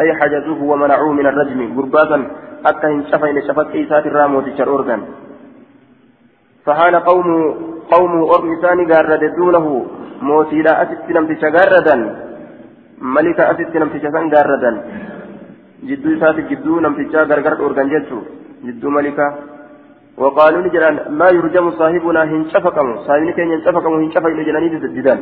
أي 0.00 0.14
حجزوه 0.18 0.60
ومنعوه 0.62 1.12
من 1.12 1.26
الرجم. 1.26 1.60
قرباتا 1.76 2.18
حتى 2.66 2.86
انشفين 2.86 3.36
شفت 3.48 3.68
إيسات 3.74 4.06
الراموت 4.06 4.46
الشرورغان 4.48 5.00
فحال 6.64 6.94
قوم 6.96 7.28
قومه 7.92 8.20
أرم 8.34 8.50
ثاني 8.62 8.84
قارد 8.92 9.22
دونه. 9.36 9.66
موتي 10.22 10.62
لا 10.62 10.72
أسست 10.82 11.08
نمتش 11.16 11.44
قاردا 11.56 11.96
ملك 13.16 13.38
أسست 13.40 13.74
نمتش 13.76 14.04
سن 14.14 14.24
قاردا 14.34 14.70
جدو 15.88 16.08
إسات 16.14 16.36
جدو 16.50 16.80
نمتش 16.84 17.14
قرقرد 17.30 17.60
أورغان 17.60 17.88
جلسو 17.92 18.18
جدو 18.66 18.88
ملكا 18.96 19.26
وقالوا 20.20 20.64
نجران 20.66 20.96
لا 21.18 21.28
يرجم 21.36 21.66
صاحبنا 21.80 22.22
هنشفقم 22.30 22.88
صاحبنا 23.06 23.32
كان 23.36 23.48
ينشفقم 23.54 23.92
هنشفق 24.00 24.32
نجراني 24.40 24.68
ددان 24.96 25.20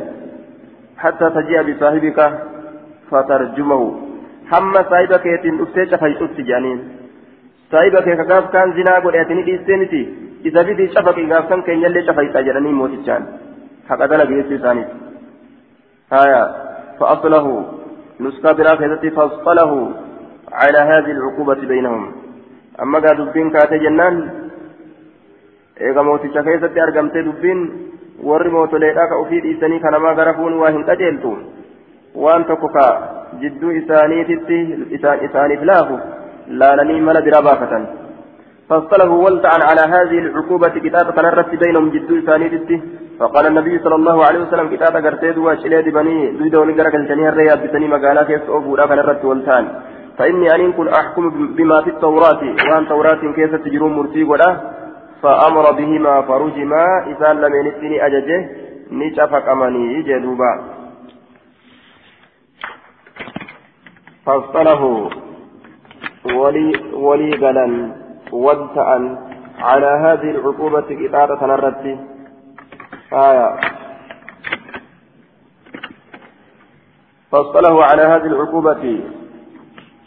حتى 1.03 1.25
تجيء 1.35 1.59
بصاحبك 1.67 2.19
فترجمه. 3.09 3.81
Hamma 4.51 4.81
saahiba 4.89 5.19
keetiin 5.25 5.61
dhuftee 5.61 5.85
cafaytutti 5.93 6.47
jedhaniin 6.49 6.81
saahiba 7.71 8.01
kee 8.07 8.17
ka 8.21 8.25
gaaf 8.31 8.49
kaan 8.55 8.73
zinaa 8.79 8.99
godhatanii 9.05 9.45
dhiistee 9.51 9.77
miti 9.83 10.01
isa 10.51 10.63
bidii 10.69 10.89
cafaqi 10.97 11.29
gaaf 11.35 11.47
kan 11.53 11.63
keenyallee 11.69 12.07
cafaytaa 12.09 12.43
jedhanii 12.49 12.75
mootichaan 12.81 13.29
haqa 13.91 14.11
dalaga 14.15 14.41
jechuu 14.41 14.59
isaaniiti 14.59 14.93
haya 16.17 16.43
فأصله 17.01 17.65
نسخة 18.19 18.51
براكزة 18.51 19.09
فأصله 19.09 19.71
على 20.51 20.77
هذه 20.77 21.11
العقوبة 21.11 21.61
بينهم 21.71 22.11
أما 22.81 22.99
قال 22.99 23.17
دبين 23.17 23.49
كاتي 23.49 23.77
جنان 23.77 24.15
eega 25.81 26.03
mooticha 26.03 26.43
keessatti 26.43 26.81
argamtee 26.81 27.23
dubbiin 27.25 27.59
warri 28.29 28.49
mootoleedhaa 28.55 29.07
ka 29.07 29.15
ofii 29.23 29.41
dhiisanii 29.45 29.79
kanamaa 29.85 30.13
gara 30.19 30.33
fuun 30.33 30.59
waa 30.61 30.69
hin 30.75 30.83
qajeeltu 30.89 31.31
waan 32.25 32.45
tokko 32.45 32.69
ka 33.31 33.37
jidduu 33.41 33.71
isaaniititti 33.71 34.57
isaaniif 34.99 35.63
laafu 35.63 35.99
laalanii 36.47 37.01
mala 37.01 37.21
biraa 37.21 37.41
baafatan 37.41 37.85
فاصطلحوا 38.71 39.23
ولتعا 39.25 39.59
على 39.69 39.83
هذه 39.95 40.19
العقوبة 40.19 40.67
كتابة 40.67 41.21
نرت 41.21 41.51
بينهم 41.63 41.89
جدو 41.89 42.13
إسانيتي. 42.23 42.81
فقال 43.19 43.47
النبي 43.47 43.79
صلى 43.79 43.95
الله 43.95 44.25
عليه 44.25 44.39
وسلم 44.39 44.67
كتابة 44.75 44.99
قرتيد 44.99 45.37
واشليد 45.37 45.89
بني 45.89 46.31
دويدون 46.37 46.71
قرق 46.79 46.95
الجنيه 46.95 47.29
الرياض 47.29 47.59
بسني 47.63 47.87
مقالا 47.87 48.23
كيس 48.23 48.41
أوفو 48.49 48.75
لك 48.75 48.91
نرت 48.91 49.25
ولتان 49.25 49.65
فإني 50.17 50.55
أن 50.55 50.71
كن 50.71 50.87
أحكم 50.87 51.29
بما 51.57 51.81
في 51.81 51.89
التوراة. 51.89 52.41
وأن 52.69 52.87
توراة 52.87 53.21
كيف 53.35 53.55
تجرون 53.55 53.93
مرتي 53.93 54.23
ولا؟ 54.23 54.49
فأمر 55.21 55.71
بهما 55.71 56.21
فرجما 56.21 56.85
إذا 57.11 57.33
لم 57.33 57.53
ينسني 57.59 58.05
أججه 58.05 58.49
نشفق 58.91 59.49
أمني 59.49 60.01
جدوبا. 60.01 60.80
فاصطلحوا 64.25 65.09
ولي 66.35 66.71
ولي 66.93 67.31
قلن 67.31 67.73
وابتأ 68.31 69.17
على 69.59 69.87
هذه 70.05 70.29
العقوبة 70.31 70.89
إطارة 70.91 71.45
نردت 71.45 71.85
آية. 73.13 73.59
فاصطلحوا 77.31 77.83
على 77.83 78.01
هذه 78.01 78.25
العقوبة. 78.25 79.01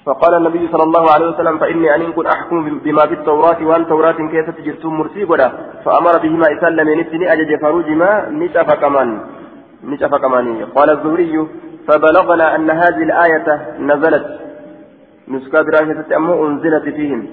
فقال 0.07 0.35
النبي 0.35 0.69
صلى 0.73 0.83
الله 0.83 1.11
عليه 1.11 1.27
وسلم 1.27 1.59
فإني 1.59 1.95
أن 1.95 2.13
كن 2.13 2.27
أحكم 2.27 2.79
بما 2.85 3.07
في 3.07 3.15
التوراة 3.15 3.65
وأن 3.65 3.87
توراة 3.87 4.13
كيف 4.13 4.51
تجرتم 4.51 4.95
مرسي 4.95 5.25
ولا 5.25 5.53
فأمر 5.85 6.19
بهما 6.19 6.47
إسلم 6.59 7.01
نفسني 7.01 7.33
أجج 7.33 7.61
فروجما 7.61 8.29
نشف 8.29 8.71
كمان 8.71 9.21
نشف 9.85 10.15
كمان 10.15 10.65
قال 10.77 10.91
الزهري 10.91 11.47
فبلغنا 11.89 12.57
أن 12.57 12.71
هذه 12.71 13.03
الآية 13.03 13.47
نزلت. 13.81 14.41
نسكا 15.29 15.63
دراسة 15.63 16.17
أمه 16.17 16.47
أنزلت 16.47 16.83
فيهم. 16.83 17.27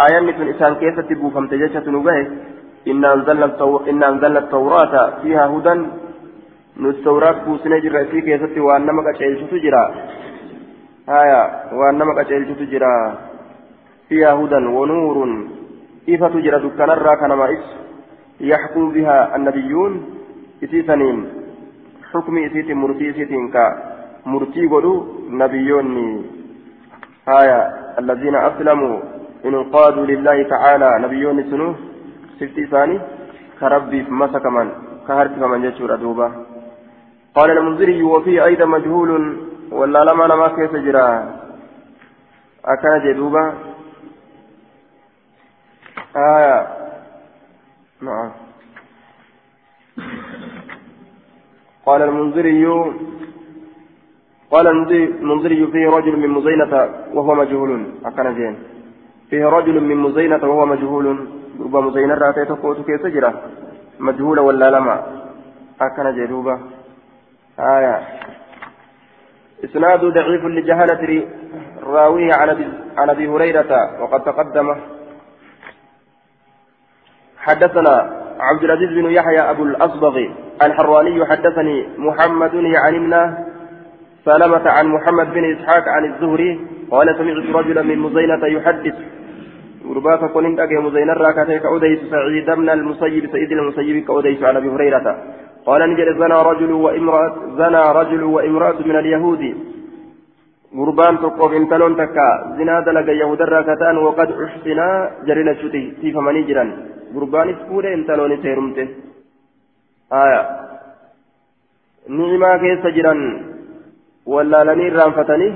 آيان 0.00 0.32
في 0.32 0.50
إسان 0.50 0.74
كيف 0.74 1.00
تبوفم 1.00 1.46
تجشة 1.46 1.90
نبه 1.90 2.28
إن 2.88 3.04
أنزلنا 3.04 3.44
التو... 3.44 3.76
إن 3.90 4.02
أنزلنا 4.02 4.38
التوراة 4.38 4.94
فيها 5.22 5.46
هدى. 5.46 5.86
نستوراة 6.80 7.36
بوسنة 7.44 7.78
جرى 7.78 8.04
في 8.04 8.20
كيف 8.20 8.58
وأنما 8.58 9.02
قتلت 9.08 9.50
تجرى 9.50 9.84
آية 11.08 11.42
وأنما 11.72 12.12
قتلت 12.18 12.58
تجرى 12.58 12.94
فيها 14.08 14.32
هدى 14.32 14.54
ونور. 14.76 15.16
إذا 16.08 16.28
تجرى 16.28 16.58
دكان 16.68 16.90
الراكن 16.90 17.28
ما 17.28 17.58
يحكم 18.40 18.90
بها 18.90 19.36
النبيون. 19.36 19.92
إسيسنين 20.64 21.45
حكم 22.12 22.34
إسيت 22.46 22.70
مرتي 22.70 23.10
إسيتين 23.10 23.50
كا 23.54 23.64
مرتي 24.32 24.66
قلو 24.72 24.92
نبيون 25.42 25.88
آية 27.28 27.60
الذين 27.98 28.36
أسلموا 28.48 28.96
إن 29.46 29.54
انقادوا 29.54 30.06
لله 30.06 30.36
تعالى 30.54 30.88
نبيون 31.04 31.38
سنو 31.50 31.68
سفتي 32.38 32.66
ثاني 32.72 32.96
كربي 33.60 34.00
مسك 34.20 34.46
من 34.56 34.68
كهرت 35.08 35.38
من 35.52 35.64
يجور 35.64 35.94
أدوبة 35.94 36.28
قال 37.36 37.50
المنذري 37.50 38.02
وفيه 38.02 38.44
أيضا 38.44 38.64
مجهول 38.64 39.10
ولا 39.78 40.04
لما 40.04 40.24
لما 40.24 40.48
كيف 40.56 40.72
جرى 40.86 41.08
أكان 42.64 42.94
جدوبة 43.04 43.44
آية 46.16 46.58
نعم 48.00 48.30
قال 51.86 52.02
المنذري 52.02 52.66
قال 54.50 54.66
المنذري 54.66 55.66
فيه 55.66 55.88
رجل 55.88 56.16
من 56.16 56.28
مزينة 56.28 56.72
وهو 57.14 57.34
مجهول. 57.34 57.86
أكان 58.04 58.34
جين 58.34 58.58
فيه 59.30 59.44
رجل 59.46 59.80
من 59.80 59.96
مزينة 59.96 60.42
وهو 60.44 60.66
مجهول. 60.66 61.06
ربما 61.60 61.80
مزينة 61.80 62.14
راتي 62.14 62.44
تقوت 62.44 62.86
كيف 62.86 63.02
تجرى. 63.02 63.32
مجهول 64.00 64.38
ولا 64.38 64.70
لما 64.70 64.96
أكن 65.80 66.16
جدوبة 66.16 66.60
آية. 67.58 67.96
إسناد 69.64 70.04
ضعيف 70.04 70.44
لجهالة 70.44 71.26
راويه 71.82 72.32
عن 72.96 73.08
أبي 73.10 73.28
هريرة 73.28 74.02
وقد 74.02 74.20
تقدم. 74.24 74.76
حدثنا 77.38 78.25
عبد 78.40 78.64
العزيز 78.64 78.88
بن 78.88 79.10
يحيى 79.10 79.50
أبو 79.50 79.62
الأصبغ 79.62 80.26
الحراني 80.62 81.26
حدثني 81.26 81.86
محمد 81.98 82.54
يعني 82.54 82.98
سلمة 84.24 84.70
عن 84.70 84.86
محمد 84.86 85.34
بن 85.34 85.44
إسحاق 85.54 85.84
عن 85.88 86.04
الزهري 86.04 86.60
قال 86.90 87.16
سمعت 87.18 87.56
رجلا 87.56 87.82
من 87.82 87.98
مزينة 87.98 88.46
يحدث. 88.46 88.94
غربات 89.88 90.20
قلن 90.34 90.60
أجي 90.60 90.76
مزينة 90.76 91.12
راكتك 91.12 91.64
أوديس 91.66 91.98
سعيد 92.10 92.50
بن 92.50 92.70
المسيب 92.70 93.30
سيد 93.32 93.52
المسيب 93.52 94.04
كأوديس 94.04 94.42
عن 94.42 94.56
أبي 94.56 94.68
هريرة. 94.68 95.06
قال 95.66 95.90
نجد 95.90 96.08
زنى 96.20 96.38
رجل 96.50 96.72
وامرأة 96.72 97.34
زنى 97.58 97.82
رجل 98.00 98.22
وامرأة 98.24 98.78
من 98.86 98.96
اليهود. 98.96 99.42
غربان 100.76 101.18
تقوف 101.18 101.52
انتلون 101.52 101.96
تكا. 101.96 102.28
زنا 102.58 102.80
دلق 102.80 103.08
يهود 103.12 103.40
الراكتان 103.42 103.96
وقد 103.98 104.28
أحسنا 104.44 105.10
جرين 105.26 105.48
الشتي 105.48 105.92
سيف 106.00 106.16
منيجرا 106.16 106.95
غربان 107.14 107.48
اسكوري 107.54 107.94
انتلون 107.94 108.32
سيرمته 108.42 108.86
آية 110.22 110.42
نعما 112.18 112.50
كيس 112.62 112.84
جرا 112.96 113.14
ولا 114.32 114.60
لنير 114.68 114.92
رانفتني 115.00 115.48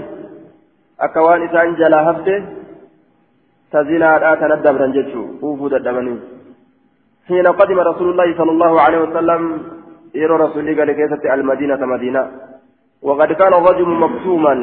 أكوان 1.07 1.41
إسان 1.47 1.75
جلا 1.81 1.99
هفته 2.11 2.39
تزنا 3.73 4.35
تندب 4.41 4.77
رنجتشو 4.83 5.23
وفو 5.43 5.67
ددبني 5.73 6.15
حين 7.29 7.47
قدم 7.61 7.79
رسول 7.91 8.09
الله 8.11 8.29
صلى 8.39 8.53
الله 8.57 8.73
عليه 8.85 9.01
وسلم 9.05 9.43
يرى 10.23 10.35
رسول 10.45 10.69
الله 10.69 10.85
قال 11.25 11.41
المدينة 11.41 11.81
مدينة 11.95 12.23
وقد 13.03 13.33
كان 13.41 13.53
الرجل 13.55 13.89
مكتوما 14.05 14.55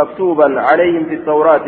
مكتوبا 0.00 0.60
عليهم 0.60 1.04
في 1.04 1.14
التوراة 1.14 1.66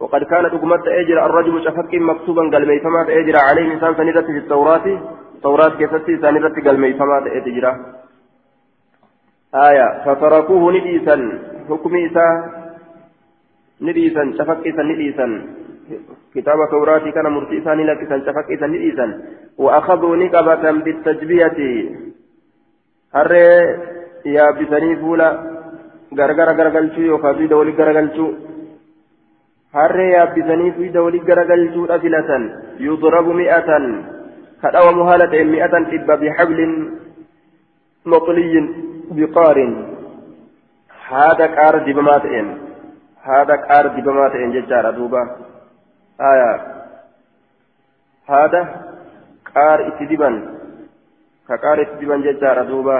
وقد 0.00 0.22
كانت 0.24 0.54
حكومة 0.54 0.82
أجر 0.86 1.26
الرجل 1.26 1.64
شفك 1.64 1.94
مكتوبا 1.94 2.42
قال 2.52 2.68
ميفمات 2.68 3.08
أجر 3.08 3.36
عليه 3.36 3.74
إنسان 3.74 3.94
سندت 3.94 4.24
في 4.26 4.38
التوراة. 4.38 4.86
التوراة 5.34 5.68
كيستي 5.78 6.16
سندت 6.16 6.66
قال 6.66 6.80
ميفمات 6.80 7.26
أجر 7.26 7.64
آية 9.54 10.04
فتركوه 10.04 10.72
نديسا 10.72 11.16
حكم 11.68 11.96
إسا 11.96 12.26
نديسا 13.80 14.32
شفك 14.38 14.66
نديسا 14.66 15.26
كتاب 16.34 16.58
توراتي 16.70 17.10
كان 17.12 17.26
مرتي 17.32 17.58
لك 17.58 18.00
سن 18.08 18.20
شفك 18.26 18.50
نديسا 18.62 19.06
وأخذوا 19.58 20.16
نقبة 20.16 20.70
بالتجبية. 20.70 21.58
هر 23.14 23.32
يا 24.26 24.50
بسني 24.50 24.96
فولا 24.96 25.28
غرغر 26.18 26.48
غرغلچو 26.58 27.00
يوكا 27.00 27.32
في 29.76 29.82
دولي 29.84 29.88
غرغلچو 29.88 29.96
هر 29.96 30.00
يا 30.00 30.24
بسني 30.24 30.72
في 30.72 30.88
دولي 30.88 31.18
غرغلچو 31.28 31.82
أفلة 31.94 32.30
يضرب 32.86 33.26
مئة 33.28 33.70
كدوا 34.62 34.90
مهالة 34.98 35.34
مئة 35.44 35.74
إبا 35.96 36.14
بحبل 36.14 36.60
مطلي 38.06 38.54
بقار 39.10 39.58
هذا 41.08 41.46
كار 41.46 41.74
دبمات 41.78 42.24
إن 42.24 42.58
هذا 43.22 43.56
كار 43.56 43.86
دبمات 43.86 44.34
إن 44.34 44.50
ججارة 44.52 44.90
دوبا 44.90 45.22
آية 46.20 46.52
هذا 48.28 48.62
كار 49.54 49.78
اتدبا 49.88 50.30
ككار 51.48 51.82
اتدبا 51.82 52.16
ججارة 52.16 52.62
دوبا 52.62 52.98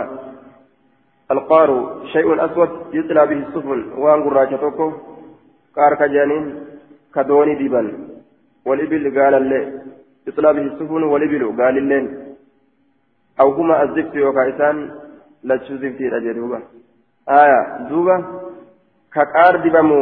القار 1.31 2.01
شيء 2.13 2.45
أسود 2.45 2.71
يطلع 2.95 3.25
به 3.25 3.39
السفن 3.47 3.93
وان 3.99 4.23
قراجة 4.23 4.57
توكو 4.57 4.93
كار 5.77 5.95
كجانين 5.95 6.66
كدوني 7.17 7.55
دبا 7.61 7.83
والإبل 8.67 9.05
قال 9.21 9.35
اللي 9.35 9.61
يطلع 10.27 10.53
به 10.53 10.65
السفن 10.71 11.03
والإبل 11.03 11.43
قال 11.63 11.79
اللين 11.79 12.07
أو 13.41 13.49
هما 13.53 13.83
الزفت 13.83 14.17
وكايسان 14.17 14.77
ziftiidha 15.45 16.21
jedhuuba 16.21 16.61
aya 17.27 17.87
duuba 17.89 18.17
ka 19.11 19.25
qaar 19.27 19.63
dibamu 19.63 20.01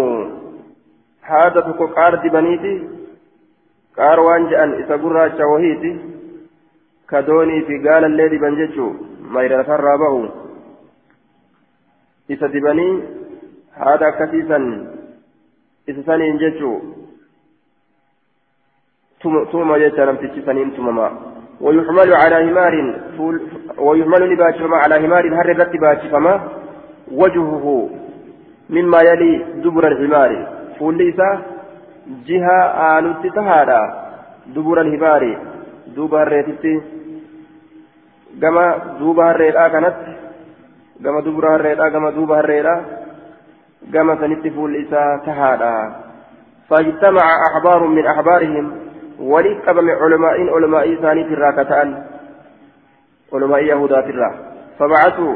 haada 1.20 1.62
tokko 1.62 1.88
qaar 1.96 2.22
dibaniiti 2.22 2.74
qaar 3.96 4.18
waan 4.20 4.48
je'an 4.48 4.80
isa 4.80 4.98
gurraacha 4.98 5.46
wahiiti 5.46 5.90
ka 7.06 7.22
doonii 7.22 7.64
fi 7.66 7.78
gaalallee 7.78 8.28
diban 8.30 8.56
jechuu 8.56 8.92
mayra 9.34 9.56
lafarraa 9.56 9.98
bahu 9.98 10.28
isa 12.28 12.48
dibanii 12.48 13.02
haada 13.78 14.06
akkasiisan 14.06 14.64
isa 15.86 16.02
tuma 19.50 19.78
jecha 19.78 20.06
namtichi 20.06 20.40
saniin 20.46 20.70
tumama 20.76 21.08
ويحمل 21.60 22.14
على 22.14 22.50
همار 22.50 22.74
ويحمل 23.78 24.22
نباتشفما 24.32 24.76
على 24.76 25.06
همار 25.06 25.24
هر 25.38 25.50
الرت 25.50 25.76
باتشفما 25.76 26.40
وجهه 27.12 27.90
مما 28.70 28.98
يلي 29.08 29.32
دبر 29.62 29.84
الحمار 29.92 30.30
فول 30.78 30.94
ليسا 30.98 31.42
جهة 32.26 32.58
آلت 32.98 33.22
تهادا. 33.36 33.82
دبر 34.54 34.80
الحمار 34.80 35.22
دوبا 35.96 36.22
الريتتي 36.22 36.74
كما 38.42 38.64
دوبا 38.98 39.30
الريتا 39.30 39.68
كانت. 39.68 39.96
كما 41.04 41.20
دبر 41.20 41.44
الريتا 41.54 41.88
كما 41.88 42.10
دوبا 42.10 42.40
الريتا 42.40 42.74
كما 43.92 44.16
سنت 44.20 44.44
فول 44.48 44.72
ليسا 44.72 45.02
تهادا. 45.26 45.74
فاجتمع 46.68 47.26
أحبار 47.48 47.80
من 47.86 48.06
أحبارهم 48.06 48.83
ولي 49.20 49.54
قبم 49.66 49.90
علماء 49.90 50.54
علماء 50.54 50.94
ثاني 50.94 51.24
في 51.24 51.34
الراكتان 51.34 52.04
علماء 53.32 53.62
يهودا 53.62 53.98
الرا 53.98 54.34
فبعثوا 54.78 55.34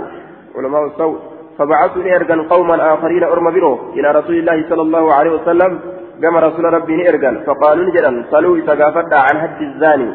علماء 0.56 0.86
الصوت 0.86 1.20
فبعثوا 1.58 2.02
لإرجل 2.02 2.48
قوما 2.48 2.94
آخرين 2.94 3.24
أرم 3.24 3.50
برو 3.50 3.92
إلى 3.92 4.10
رسول 4.10 4.34
الله 4.38 4.68
صلى 4.68 4.82
الله 4.82 5.14
عليه 5.14 5.30
وسلم 5.30 5.80
كما 6.22 6.40
رسول 6.40 6.64
ربي 6.64 6.96
نئرجل 6.96 7.44
فقالوا 7.46 7.84
نجدا 7.84 8.24
صلوا 8.30 8.58
إتقافت 8.58 9.12
عن 9.12 9.40
حد 9.40 9.62
الزاني 9.62 10.12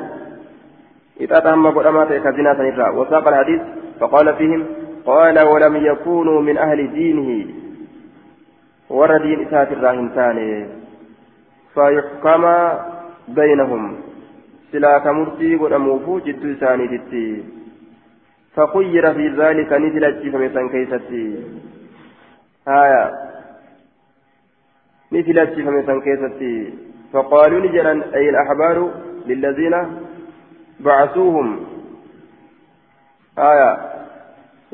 إذا 1.19 1.39
تهم 1.39 1.67
قدامات 1.67 2.07
كزنا 2.07 2.55
سنرا 2.55 2.89
وساق 2.89 3.27
الحديث 3.27 3.61
فقال 3.99 4.35
فيهم 4.35 4.65
قال 5.05 5.39
ولم 5.39 5.75
يكونوا 5.75 6.41
من 6.41 6.57
أهل 6.57 6.93
دينه 6.93 7.45
وردين 8.89 9.47
إسات 9.47 9.71
الراهنتان 9.71 10.67
فيحكم 11.73 12.43
بينهم. 13.27 13.95
سلا 14.71 14.97
كمرتي 14.97 15.55
قدموفو 15.55 16.19
جدو 16.19 16.53
ثاني 16.53 16.87
تتي 16.87 17.43
فخير 18.55 19.13
في 19.13 19.27
ذلك 19.27 19.73
نزلت 19.73 20.21
فمسان 20.33 20.69
كيستي 20.69 21.25
آية. 22.67 23.03
نزلت 25.13 25.53
فمسان 25.53 26.01
كيستي 26.01 26.73
فقالوا 27.13 27.59
نجرا 27.65 27.93
أي 28.15 28.29
الأحبار 28.29 28.77
للذين 29.27 29.75
بعثوهم. 30.79 31.47
آية. 33.37 33.93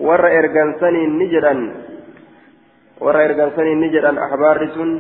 ور 0.08 0.24
إرغنسني 0.40 1.08
نجرا 1.08 1.56
ور 3.04 3.16
إرغنسني 3.26 3.76
نجرا 3.76 4.12
أحبار 4.26 4.58
سن 4.76 4.92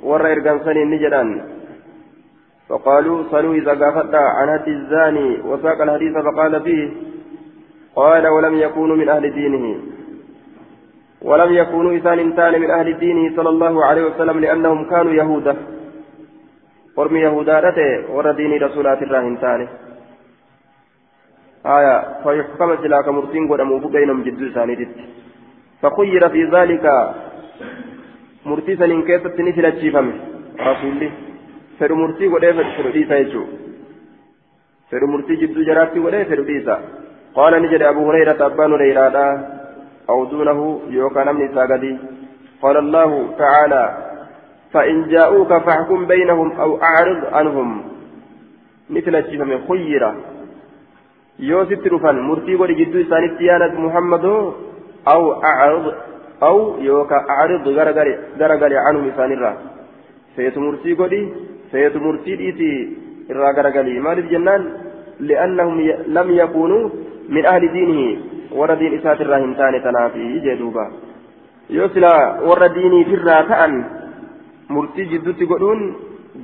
ور 0.00 0.32
إرغنسني 0.32 0.84
نجرا 0.84 1.22
فقالوا 2.70 3.24
صلوا 3.30 3.54
إذا 3.54 3.72
قافت 3.82 4.14
عن 4.14 4.48
هد 4.48 4.68
الزاني 4.68 5.40
وساق 5.44 5.82
الحديث 5.82 6.12
فقال 6.12 6.62
فيه 6.62 6.90
قال 7.96 8.28
ولم 8.28 8.54
يكونوا 8.58 8.96
من 8.96 9.08
أهل 9.08 9.30
دينه. 9.30 9.76
ولم 11.22 11.52
يكونوا 11.52 11.92
إنسان 11.92 12.36
تان 12.36 12.60
من 12.60 12.70
أهل 12.70 12.98
دينه 12.98 13.36
صلى 13.36 13.48
الله 13.48 13.84
عليه 13.84 14.04
وسلم 14.04 14.40
لأنهم 14.40 14.84
كانوا 14.84 15.12
يهودا 15.12 15.56
ورمي 16.96 17.20
يهودا 17.20 17.60
رته 17.60 18.14
ور 18.14 18.32
دين 18.32 18.62
رسولات 18.62 19.02
الراهن 19.02 19.40
تاني. 19.40 19.66
آية 21.66 21.94
فيحكم 22.22 22.76
سلاك 22.82 23.08
مرسين 23.08 23.48
قد 23.50 23.60
أموفو 23.60 23.88
بينهم 23.88 24.22
جدو 24.22 24.48
ثاني 24.56 24.88
فخير 25.82 26.28
في 26.28 26.44
ذلك 26.44 26.84
مرتيسا 28.46 28.84
إن 28.84 29.00
نسل 29.46 29.66
الشيفم 29.66 30.06
رسول 30.60 31.10
fedhu 31.80 32.00
murtii 32.02 32.32
godhee 32.34 32.52
fedhu 32.58 32.92
dhiisa 32.96 33.22
jechuudha 33.22 33.56
fedhu 34.92 35.12
murtii 35.14 35.40
jidduu 35.42 35.68
jaraatti 35.70 36.04
godhee 36.04 36.28
fedhu 36.30 36.44
dhiisa 36.50 36.78
qaala 37.38 37.62
ni 37.64 37.72
jedhe 37.72 37.90
abu 37.92 38.06
hurayrata 38.10 38.46
abbaan 38.50 38.76
hureyraadha 38.76 39.26
duunahu 40.30 40.68
yookaan 40.98 41.28
namni 41.30 41.50
isaa 41.50 41.66
gadi 41.72 41.92
qaala 42.62 42.86
allahu 42.86 43.18
ta'aalaa 43.42 43.88
فإن 44.72 45.08
جاءوك 45.08 45.48
فاحكم 45.48 46.06
بينهم 46.06 46.52
أو 46.52 46.82
أعرض 46.82 47.34
عنهم 47.34 47.82
مثل 48.90 49.16
الشفم 49.16 49.50
خيرة 49.68 50.16
يوسف 51.38 51.84
ترفان 51.84 52.20
مرتي 52.20 52.54
ولي 52.54 52.74
جدو 52.74 53.02
سانت 53.10 53.40
يانت 53.40 53.74
محمد 53.84 54.24
أو 55.08 55.22
أعرض 55.42 55.94
أو 56.42 56.56
يوكا 56.78 57.18
أعرض 57.30 57.68
غرغري 58.40 58.76
عنهم 58.86 59.12
سانرا 59.16 59.52
فيت 60.36 60.58
مرتي 60.58 60.92
ولي 60.92 61.20
irraa 63.30 63.52
garagalii 63.58 64.00
maaliif 64.06 64.30
jennaan 64.30 64.62
li'annahum 65.28 65.78
lam 66.16 66.28
yakuunuu 66.40 66.90
min 67.36 67.46
ahli 67.52 67.68
diinihi 67.74 68.08
warra 68.60 68.76
diin 68.80 68.96
isaatirraa 68.98 69.40
hin 69.44 69.54
taane 69.60 69.80
tanaafi 69.86 70.30
jee 70.46 70.56
duuba 70.62 70.86
yoo 71.76 71.88
silaa 71.96 72.22
warra 72.48 72.68
diiniitirraa 72.76 73.42
ta'an 73.50 73.76
murtii 74.76 75.06
jidduutti 75.12 75.50
godhuun 75.52 75.84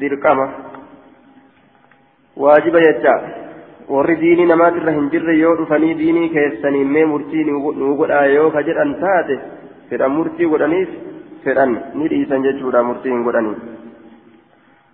dirqama 0.00 0.46
waajiba 2.44 2.84
jecha 2.86 3.14
warri 3.96 4.16
diinii 4.22 4.50
namaatirra 4.52 4.96
hin 4.98 5.10
jirre 5.14 5.38
yoo 5.38 5.54
dhufanii 5.62 5.94
diinii 6.02 6.28
keessaniin 6.36 6.92
mee 6.98 7.06
murtii 7.14 7.44
nuu 7.50 7.94
godhaa 8.02 8.26
yoo 8.36 8.50
ka 8.56 8.62
jedhan 8.68 8.94
taate 9.02 9.40
fedhan 9.90 10.16
murtii 10.18 10.52
godhaniif 10.54 10.94
fedhan 11.44 11.74
ni 11.94 12.12
dhiisan 12.14 12.46
jechuudha 12.48 12.86
murtii 12.90 13.12
hin 13.16 13.26
godhanii 13.30 13.56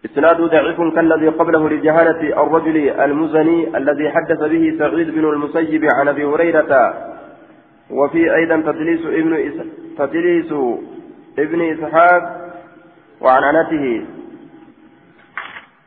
إسناد 0.04 0.40
ضعيف 0.40 0.80
كالذي 0.94 1.28
قبله 1.28 1.68
لجهالة 1.68 2.42
الرجل 2.42 2.76
المزني 2.90 3.76
الذي 3.76 4.10
حدث 4.10 4.38
به 4.38 4.74
سعيد 4.78 5.10
بن 5.10 5.24
المسيب 5.24 5.84
عن 5.94 6.08
أبي 6.08 6.24
هريرة. 6.24 6.94
وفي 7.90 8.34
أيضا 8.34 8.56
تدليس 8.56 9.06
ابن 9.06 9.34
إس... 9.34 9.66
تدليس 9.98 10.52
ابن 11.38 11.60
إسحاق 11.60 12.22
وعن 13.20 13.44
أنته 13.44 14.06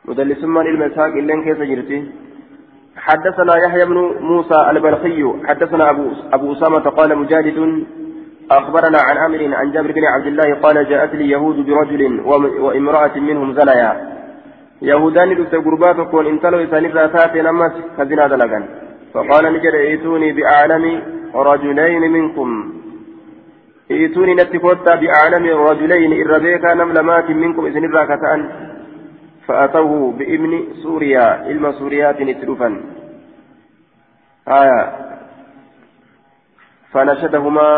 مدلس 0.05 0.43
من 0.43 0.67
المساق 0.67 1.05
إلا 1.05 1.43
كيف 1.43 1.61
جرتي؟ 1.61 2.11
حدثنا 2.97 3.53
يحيى 3.65 3.85
بن 3.85 3.97
موسى 4.19 4.69
البلخي 4.71 5.33
حدثنا 5.45 5.89
أبو 5.89 6.11
أبو 6.33 6.53
أسامة 6.53 6.79
قال 6.79 7.17
مجاهد 7.17 7.85
أخبرنا 8.51 8.97
عن 9.07 9.17
عامر 9.17 9.55
عن 9.55 9.71
جابر 9.71 9.91
بن 9.91 10.05
عبد 10.05 10.27
الله 10.27 10.55
قال 10.63 10.89
جاءت 10.89 11.15
لي 11.15 11.29
يهود 11.29 11.65
برجل 11.65 12.19
وامرأة 12.65 13.15
منهم 13.17 13.53
زنيا 13.53 13.91
يهودان 14.81 15.35
دفت 15.35 15.55
قربات 15.55 15.99
كون 16.11 16.25
انتلوا 16.27 16.63
إسان 16.63 16.85
الراتات 16.85 17.35
نمس 17.35 17.73
كزنا 17.97 18.27
دلقا 18.27 18.59
فقال 19.13 19.53
نجد 19.53 19.75
ائتوني 19.75 20.31
بأعلم 20.31 20.85
رجلين 21.35 22.03
منكم. 22.11 22.73
ائتوني 23.91 24.33
نتكوتا 24.35 24.95
بأعلم 24.95 25.45
رجلين 25.69 26.11
إربيكا 26.21 26.73
نملمات 26.73 27.29
منكم 27.29 27.65
إذن 27.65 27.83
الراكتان. 27.85 28.41
فأتوه 29.47 30.11
بإبن 30.11 30.51
سوريا 30.83 31.27
إلما 31.49 31.71
سوريات 31.71 32.21
نتلفا 32.21 32.69
آية. 34.47 34.81
فنشدهما 36.91 37.69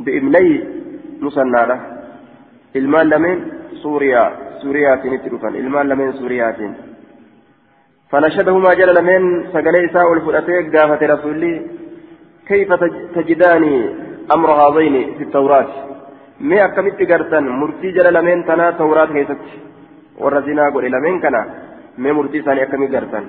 بابني 0.00 0.64
مسنادة 1.20 1.76
ilmaan 2.74 3.10
lameen 3.10 3.38
suuriyaa 3.82 4.32
suuriyaatiin 4.62 5.14
itti 5.14 5.30
dhufan 5.30 5.56
ilmaan 5.56 5.88
lameen 5.88 6.12
suuriyaatiin 6.12 6.74
فنشدهما 8.10 8.74
جل 8.74 8.94
لمن 8.94 9.22
سقلي 9.52 9.80
إساء 9.84 10.12
الفلاتي 10.12 10.56
قافة 10.74 11.02
رسولي. 11.14 11.54
كيف 12.48 12.70
تجداني 13.14 13.74
أمر 14.34 14.50
هذين 14.62 14.94
في 15.18 15.22
التوراة؟ 15.24 15.68
ما 16.40 16.64
أكملت 16.64 17.00
قرتن 17.10 17.44
مرتي 17.60 17.88
جل 17.96 18.14
لمن 18.14 18.38
تنا 18.48 18.70
توراة 18.80 19.10
كيست 19.16 19.42
ورزنا 20.22 20.64
قول 20.74 20.84
لمن 20.94 21.14
كنا؟ 21.22 21.42
ما 22.02 22.12
مرتي 22.12 22.38
ثاني 22.46 22.62
أكمل 22.62 22.96
قرتن 22.96 23.24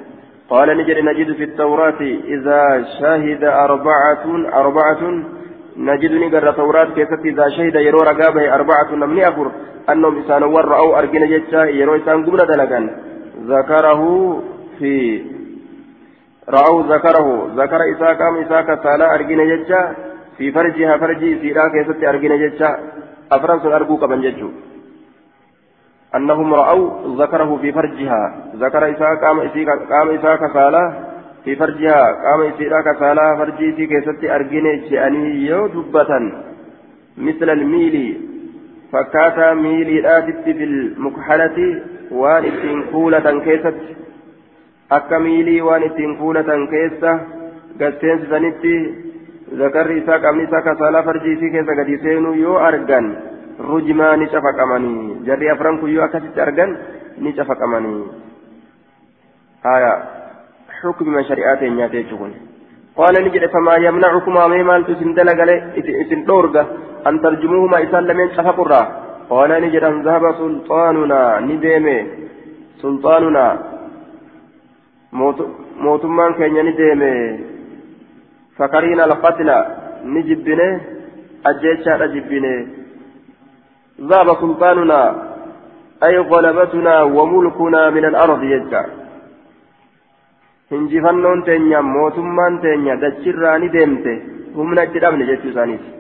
قال 0.50 0.68
نجد 0.78 0.98
نجد 1.10 1.30
في 1.40 1.44
التوراة 1.50 2.02
إذا 2.36 2.62
شهد 3.00 3.44
أربعة 3.66 4.26
أربعة 4.62 5.02
نجدني 5.88 6.28
قرر 6.34 6.52
توراة 6.52 6.90
كيست 6.96 7.22
إذا 7.26 7.46
شهد 7.56 7.76
يرو 7.76 8.00
رقابه 8.10 8.56
أربعة 8.56 8.90
نمني 9.02 9.28
أفر 9.28 9.48
أنهم 9.92 10.20
إسان 10.20 10.44
ور 10.44 10.72
أو 10.82 10.98
أرجن 11.00 11.24
جتشا 11.32 11.62
يرو 11.80 11.96
إسان 11.96 12.26
قبل 12.26 12.38
دلقا 12.52 12.80
ذكره 13.54 14.02
في 14.80 14.94
رأوا 16.50 16.84
ذكره. 16.94 17.28
ذكر 17.56 17.82
إساء 17.92 18.14
قام 18.22 18.36
إساء 18.44 18.62
كسالا 18.62 19.16
أرجن 19.16 19.40
جتشا 19.52 19.82
في 20.38 20.52
فرجها 20.52 20.98
فرجي 20.98 21.40
سيرا 21.42 21.68
كيست 21.74 22.04
أرجن 22.04 22.34
جتشا 22.42 22.70
أفرنس 23.32 23.66
أرجوك 23.66 24.04
من 24.04 24.22
جتشو 24.22 24.50
أنهم 26.16 26.54
رأوا 26.54 26.86
ذكره 27.22 27.58
في 27.62 27.72
فرجها. 27.72 28.22
ذكر 28.56 28.82
إساء 28.92 29.12
قام 29.92 30.10
إساء 30.16 30.36
كسالا 30.44 31.09
في 31.44 31.56
فرجها 31.56 32.02
قام 32.26 32.42
يسيرا 32.50 32.82
كسالا 32.82 33.36
فرجي 33.38 33.74
في 33.74 33.88
كيستي 33.88 34.36
أرجيني 34.36 34.90
جاني 34.90 35.46
يو 35.46 35.68
دبة 35.68 36.12
مثل 37.18 37.50
الميل 37.50 37.96
فكاتا 38.92 39.54
ميلي 39.54 40.18
آتت 40.18 40.44
في 40.44 40.64
المكحلة 40.64 41.58
وان 42.12 42.44
اتين 42.46 42.84
كولة 42.92 43.28
كيست 43.46 43.80
akka 44.90 45.20
miilii 45.20 45.62
waan 45.62 45.84
ittiin 45.86 46.18
fuulatan 46.18 46.68
keessa 46.68 47.12
gasteensisanitti 47.80 48.74
zakarri 49.58 49.98
isaa 50.02 50.20
qabni 50.24 50.44
isaa 50.48 50.62
kasaalaa 50.68 51.04
farjiisii 51.04 51.52
keessa 51.56 51.76
gadi 51.80 51.98
seenuu 52.06 52.34
yoo 52.34 52.58
argan 52.70 53.10
rujmaa 53.68 54.16
ni 54.18 54.28
cafaqamanii 54.34 55.20
jarri 55.28 55.52
afran 55.54 55.78
kun 55.80 55.94
yoo 55.94 56.04
akkasitti 56.06 56.42
argan 56.42 56.74
ni 57.18 57.34
cafaqamanii 57.34 58.02
haya 59.68 59.94
shari'aa 61.28 61.56
teenyaa 61.62 61.88
jechuun 61.96 62.34
قال 63.00 63.16
نجد 63.26 63.46
فما 63.46 63.76
يمنعكم 63.76 64.38
أمي 64.38 64.64
مال 64.64 64.82
تسن 64.88 65.14
دلقل 65.14 65.50
إسن 66.04 66.24
دورغا 66.28 66.64
أن 67.08 67.22
ترجموهما 67.22 67.84
إسان 67.84 68.04
لمن 68.04 68.28
شفقرا 68.36 68.82
قال 69.30 69.52
نجد 69.64 69.84
أن 69.84 70.02
ذهب 70.08 70.24
سلطاننا 70.42 71.40
نديمي. 71.40 71.98
سلطاننا 72.82 73.46
mootummaan 75.84 76.36
keenya 76.38 76.64
ni 76.64 76.74
deeme 76.80 77.12
fakariina 78.58 79.04
alqatla 79.08 79.58
ni 80.04 80.22
jibbine 80.28 80.68
ajjechaadha 81.50 82.12
jibbine 82.14 82.54
ذهب 84.10 84.28
سلطاننا. 84.44 85.02
أي 86.04 86.18
غلبتنا 86.18 86.96
وملكنا 87.04 87.90
من 87.90 88.06
الأرض 88.06 88.44
يجع 88.44 88.86
hinjifannoon 90.72 91.44
teenya 91.48 91.82
mootummaan 91.94 92.60
teenya 92.66 92.96
dachirraa 93.06 93.58
ni 93.60 93.70
deemte 93.78 94.14
humna 94.58 94.84
itti 94.90 95.00
dhabne 95.06 95.26
jechuu 95.32 95.54
isaaniiti. 95.54 96.00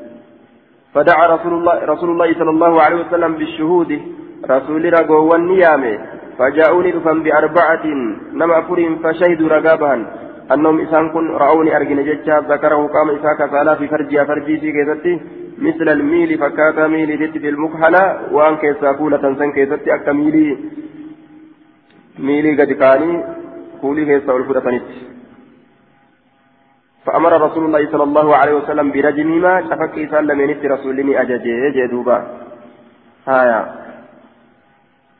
فدعا 0.93 1.25
رسول 1.35 1.53
الله 1.53 1.75
رسول 1.93 2.09
الله 2.09 2.29
صلى 2.39 2.49
الله 2.49 2.73
عليه 2.81 2.97
وسلم 3.03 3.31
بالشهود 3.39 3.91
رسول 4.53 4.83
رجوان 4.93 5.41
نيامه 5.47 5.93
فجاءوني 6.37 6.91
دفن 6.91 7.17
بأربعة 7.23 7.85
نما 8.39 8.59
أفرهم 8.59 8.93
فشهدوا 9.03 9.49
رقابها 9.55 9.95
أنهم 10.53 10.75
إسان 10.81 11.09
كن 11.13 11.25
رأوني 11.43 11.75
أرجن 11.77 11.99
جتشا 12.09 12.35
ذكره 12.51 12.81
قام 12.95 13.07
إساك 13.17 13.39
سالا 13.51 13.73
في 13.75 13.87
فرجها 13.87 14.23
فرجي 14.29 14.55
في 14.61 14.69
كيستي 14.71 15.13
مثل 15.67 15.87
الميل 15.89 16.37
فكاتا 16.41 16.87
ميل 16.87 17.09
جت 17.21 17.35
في 17.37 17.49
المكحلة 17.49 18.03
وأن 18.35 18.55
كيسا 18.61 18.91
كولة 18.99 19.17
تنسن 19.17 19.51
كيستي 19.51 19.89
أكا 19.95 20.11
ميلي 20.11 20.57
ميلي 22.25 22.51
قد 22.59 22.71
كاني 22.81 23.11
كولي 23.81 24.05
كيسا 24.05 24.33
والفودة 24.33 24.81
فأمر 27.05 27.41
رسول 27.41 27.63
الله 27.65 27.91
صلى 27.91 28.03
الله 28.03 28.35
عليه 28.35 28.53
وسلم 28.53 28.91
برجمهما 28.91 29.53
شفك 29.69 29.93
إسان 29.99 30.23
لمن 30.27 30.49
رسولني 30.73 31.21
أججي 31.21 31.69
جدوبا 31.75 32.17
هايا 33.27 33.79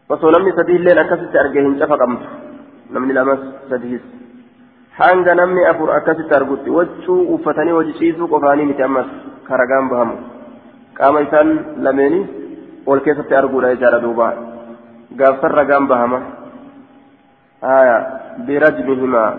sadii 0.09 0.75
illeen 0.79 0.97
akkasitti 0.97 1.37
arge 1.37 1.61
hin 1.61 1.75
cafa 1.79 1.97
qabdu 2.01 2.25
namni 2.93 3.13
lamas 3.13 3.41
sadiis 3.69 4.01
hanga 4.99 5.35
namni 5.35 5.65
afur 5.71 5.89
akkasitti 5.97 6.33
argutti 6.33 6.69
waccuu 6.77 7.19
uffatanii 7.35 7.75
hojii 7.77 7.97
ciisuu 7.99 8.27
qofaanii 8.27 8.65
miti 8.65 8.83
ammas 8.83 9.09
karagaan 9.49 9.89
bahamu 9.91 10.15
qaama 10.97 11.21
isaan 11.27 11.49
lameeni 11.85 12.21
ol 12.85 12.99
keessatti 13.05 13.37
arguudha 13.41 13.75
jechaadha 13.75 14.01
duuba 14.05 14.27
gaafsan 15.21 15.55
ragaan 15.59 15.87
bahama 15.91 16.19
haya 17.61 17.97
birajmihimaa 18.47 19.33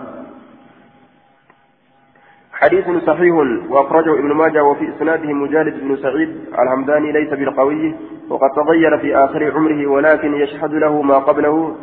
حديث 2.61 2.85
صحيح 3.09 3.35
وأخرجه 3.69 4.13
ابن 4.13 4.31
ماجه 4.33 4.63
وفي 4.63 4.89
إسناده 4.89 5.33
مجالد 5.33 5.75
بن 5.81 5.97
سعيد 5.97 6.29
الحمداني 6.59 7.11
ليس 7.11 7.29
بالقوي 7.29 7.95
وقد 8.29 8.49
تغير 8.55 8.97
في 8.97 9.15
آخر 9.17 9.51
عمره 9.55 9.87
ولكن 9.87 10.33
يشهد 10.33 10.73
له 10.73 11.01
ما 11.01 11.17
قبله 11.17 11.75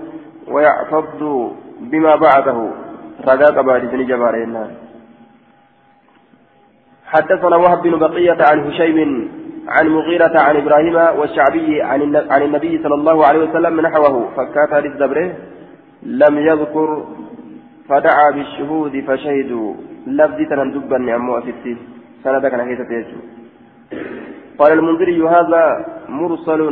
ويعتض 0.49 1.53
بما 1.81 2.17
بعده. 2.17 2.71
رقاق 3.27 3.61
بارد 3.61 3.95
جبارين 4.11 4.55
حدثنا 7.07 7.57
وهب 7.57 7.83
بن 7.83 7.99
بقية 7.99 8.39
عن 8.51 8.59
هشيم 8.67 9.29
عن 9.69 9.89
مغيرة 9.89 10.41
عن 10.41 10.57
إبراهيم 10.57 10.97
والشعبي 11.19 11.83
عن 11.83 12.43
النبي 12.43 12.83
صلى 12.83 12.95
الله 12.95 13.27
عليه 13.27 13.41
وسلم 13.51 13.81
نحوه. 13.81 14.29
فكات 14.37 14.73
للزبره 14.85 15.29
لم 16.03 16.39
يذكر 16.39 17.07
فدعا 17.89 18.31
بالشهود 18.35 19.05
فشهدوا. 19.07 19.75
لفظي 20.07 20.45
دبني 20.45 21.15
أمو 21.15 21.39
أفتي 21.39 21.77
سندك 22.25 22.55
أنا 22.55 22.65
كيف 22.65 22.81
قال 24.59 24.73
المنذري 24.73 25.23
هذا 25.23 25.65
مرسل 26.09 26.63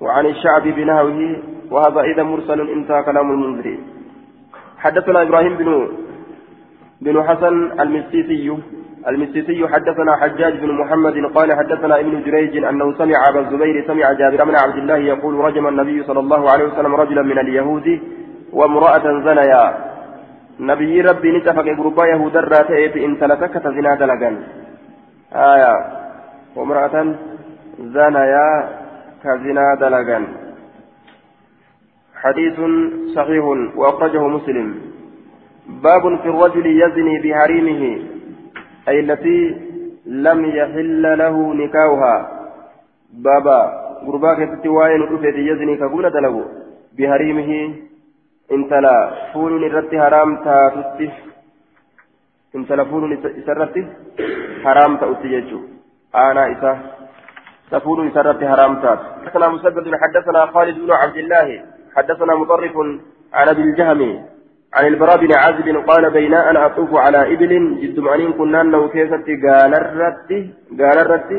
وعن 0.00 0.26
الشعب 0.26 0.62
بنهوه 0.62 1.36
وهذا 1.70 2.00
إذا 2.00 2.22
مرسل 2.22 2.60
انتهى 2.60 3.02
كلام 3.02 3.30
المنذري. 3.30 3.78
حدثنا 4.78 5.22
إبراهيم 5.22 5.54
بن 5.56 5.88
بن 7.00 7.22
حسن 7.22 7.80
المسيسي. 7.80 8.46
المسيسي 9.08 9.68
حدثنا 9.68 10.16
حجاج 10.16 10.60
بن 10.60 10.70
محمد 10.72 11.14
قال 11.34 11.52
حدثنا 11.52 12.00
ابن 12.00 12.22
جريج 12.22 12.64
أنه 12.64 12.98
سمع 12.98 13.28
أبا 13.28 13.40
الزبير 13.40 13.86
سمع 13.86 14.12
جابر 14.12 14.44
بن 14.44 14.56
عبد 14.56 14.76
الله 14.76 14.96
يقول 14.96 15.34
رجم 15.34 15.68
النبي 15.68 16.02
صلى 16.02 16.20
الله 16.20 16.50
عليه 16.50 16.64
وسلم 16.64 16.94
رجلا 16.94 17.22
من 17.22 17.38
اليهود 17.38 18.00
وامرأة 18.52 19.06
زنيا. 19.26 19.64
نبي 20.60 21.00
ربي 21.00 21.38
نتفق 21.38 21.66
غربا 21.78 22.06
يهود 22.06 22.36
الراتئ 22.36 23.04
إن 23.04 23.18
تلتك 23.20 23.54
تزنا 23.64 23.94
دلقا 23.94 24.30
آية. 25.34 25.74
وامرأة 26.56 27.14
زنيا 27.80 28.48
كزنا 29.24 29.74
دلقا 29.80 30.26
حديث 32.22 32.60
صحيح. 33.16 33.44
وأخرجه 33.76 34.28
مسلم. 34.28 34.74
باب 35.68 36.02
في 36.22 36.28
الرجل 36.28 36.66
يزني 36.82 37.14
بحريمه. 37.24 38.11
أي 38.88 39.00
التي 39.00 39.40
لم 40.06 40.44
يحل 40.44 41.18
له 41.18 41.54
نكاحها. 41.54 42.16
بابا 43.12 43.60
غربا 44.06 44.32
كتتي 44.34 44.68
وين 44.68 45.02
يزني 45.50 45.76
كقول 45.76 46.10
دلقوا 46.10 46.44
بحريمه 46.98 47.50
intala 48.52 48.94
fuuluun 49.32 49.64
irratti 49.64 49.96
haraam 49.96 50.30
taatutti 50.44 51.06
intala 52.58 52.84
fuuluun 52.90 53.12
isarratti 53.40 53.84
haraam 54.64 54.98
ta'utti 55.02 55.32
jechuudha 55.34 55.68
aanaa 56.24 56.50
isaa 56.56 56.78
تفول 57.72 58.12
سرت 58.12 58.40
حرام 58.44 58.74
تات 58.82 59.00
حدثنا 59.24 59.48
مسدد 59.48 59.86
حدثنا 60.02 60.46
خالد 60.46 60.76
بن 60.84 60.90
عبد 60.92 61.16
الله. 61.16 61.48
حدثنا 61.96 62.32
مطرف 62.34 62.76
عن 63.32 63.48
أبي 63.48 63.62
الجهم. 63.62 64.00
عن 64.74 64.86
البراء 64.86 65.16
بن 65.16 65.32
عازب 65.34 65.66
قال 65.88 66.10
بين 66.10 66.34
أنا 66.34 66.66
أطوف 66.66 66.94
على 66.94 67.34
إبل 67.34 67.80
جد 67.80 67.98
معنين 68.00 68.32
كنا 68.32 68.60
انه 68.60 68.88
كيست 68.88 69.26
قال 69.44 69.74
الرت 69.74 70.30
قال 70.80 70.98
الرت 71.04 71.30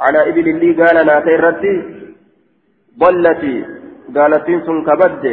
على 0.00 0.28
إبل 0.28 0.46
لي 0.60 0.70
قال 0.82 1.06
ناتي 1.06 1.34
الرت 1.34 1.64
ضلتي 2.98 3.64
قالت 4.16 4.46
سن 4.66 4.84
كبد 4.88 5.24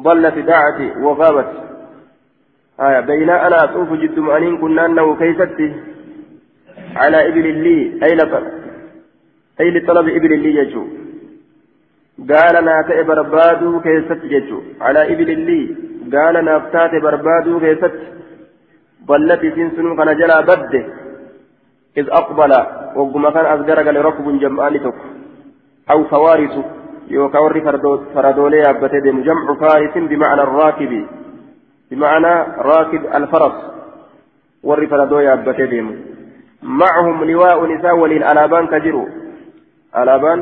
ضلت 0.00 0.36
داعتي 0.38 0.88
وغابت. 1.04 1.50
آية 2.80 3.00
بين 3.00 3.30
أنا 3.30 3.64
أطوف 3.64 3.92
جد 3.92 4.18
مؤنين 4.18 4.58
كنا 4.58 4.86
أنه 4.86 5.16
كيستي 5.16 5.68
على 6.96 7.28
إبل 7.28 7.46
لي 7.64 8.04
أي 8.04 8.14
لطلب 8.14 8.52
أي 9.60 9.70
لطلب 9.70 10.08
إبل 10.08 10.38
لي 10.38 10.50
يجو. 10.60 10.84
قال 12.30 12.64
ناتئ 12.64 13.02
بربادو 13.02 13.80
كيست 13.80 14.20
يجو. 14.24 14.62
على 14.80 15.00
إبل 15.12 15.30
لي 15.38 15.89
قال 16.14 16.44
نافتات 16.44 16.92
بربادو 17.02 17.60
كيست 17.60 17.94
ضلت 19.06 19.42
سنسن 19.56 19.96
كان 19.96 20.10
جلا 20.20 20.40
بد 20.40 20.74
إذ 21.96 22.06
أقبل 22.20 22.52
وقم 22.96 23.24
كان 23.34 23.46
أصدرك 23.54 23.86
لركب 23.86 24.26
جمعان 24.42 24.74
أو 25.90 26.04
فوارس 26.04 26.54
يوكا 27.08 27.38
وري 27.38 27.60
فردولي 28.14 28.62
ديم 29.04 29.22
جمع 29.22 29.46
فارس 29.60 29.94
بمعنى 30.10 30.42
الراكب 30.42 30.92
بمعنى 31.90 32.34
راكب 32.70 33.02
الفرس 33.14 33.56
وري 34.62 34.86
فردولي 34.86 35.66
ديم 35.72 35.86
معهم 36.62 37.24
لواء 37.24 37.66
نساء 37.72 37.98
ولين 37.98 38.22
ألابان 38.22 38.66
كجروا 38.66 39.06
ألابان 39.96 40.38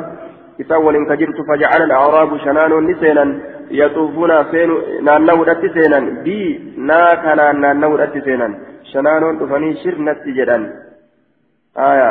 نساء 0.61 0.83
ولين 0.83 1.05
كجرت 1.07 1.39
فجعل 1.49 1.83
الأعراب 1.83 2.39
شنان 2.39 2.73
نسينا 2.91 3.25
يطوفون 3.71 4.45
سين 4.51 4.71
نانو 5.05 5.45
سينا 5.75 5.99
بي 6.25 6.39
ناكنا 6.77 7.53
نانو 7.53 7.97
سينا 8.25 8.49
شنان 8.93 9.39
دفني 9.39 9.75
شرنت 9.83 10.23
جدا 10.37 10.59
آية. 11.79 12.11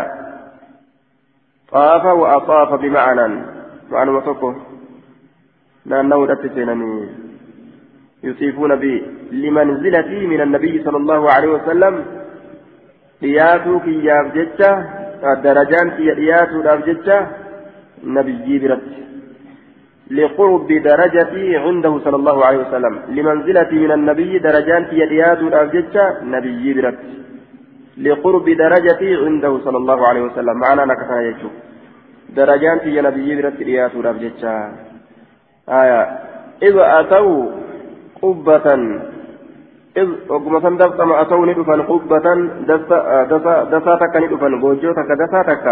طاف 1.71 2.05
وأطاف 2.05 2.73
بمعنى. 2.81 3.27
معنى 3.91 4.21
tokko 4.27 4.49
naanna'uu 5.85 6.27
dhatti 6.27 6.49
seenanii 6.55 7.09
يصيفون 8.23 8.71
لمنزلتي 9.31 10.27
من 10.27 10.41
النبي 10.41 10.83
صلى 10.83 10.97
الله 10.97 11.21
عليه 11.33 11.47
وسلم. 11.47 11.95
dhiyaatuu 13.21 13.79
kiyyaaf 13.85 14.27
jecha 14.33 14.69
darajaan 15.43 15.91
kiyya 15.97 16.15
dhiyaatuu 16.19 16.63
dhaaf 16.67 16.83
jecha 16.89 17.17
nabiyyi 18.17 18.59
biratti 18.63 18.97
لقرب 20.11 20.67
درجتي 20.67 21.57
عنده 21.57 21.99
صلى 21.99 22.15
الله 22.15 22.45
عليه 22.45 22.57
وسلم. 22.57 22.93
لمنزلتي 23.09 23.75
من 23.75 23.91
النبي 23.91 24.39
درجات 24.39 24.93
يديات 24.93 25.39
الأبجدة 25.39 26.03
نبي 26.23 26.73
برت 26.73 26.99
لقرب 27.97 28.45
درجتي 28.49 29.15
عنده 29.15 29.59
صلى 29.65 29.77
الله 29.77 30.07
عليه 30.07 30.21
وسلم. 30.21 30.55
معنا 30.59 30.85
نكفنا 30.85 31.21
يجو. 31.21 31.49
درجات 32.35 32.85
يا 32.85 33.01
نبي 33.01 33.41
برت 33.41 33.59
يديات 33.59 33.95
الأبجدة 33.95 34.71
آية. 35.69 36.01
إذا 36.63 36.99
أتوا 36.99 37.45
قبة. 38.21 38.67
إذ 39.97 40.09
وقم 40.29 40.59
سندفت 40.61 41.01
ما 41.01 41.21
أتوا 41.21 41.45
ندفن 41.45 41.81
قبة. 41.81 42.27
دسا 42.69 42.97
دسا 43.31 43.53
دسا 43.63 43.93
تك 44.01 44.15
ندفن. 44.23 44.53
بوجو 44.61 44.91
تك 44.99 45.09
دسا 45.21 45.41
تك 45.49 45.65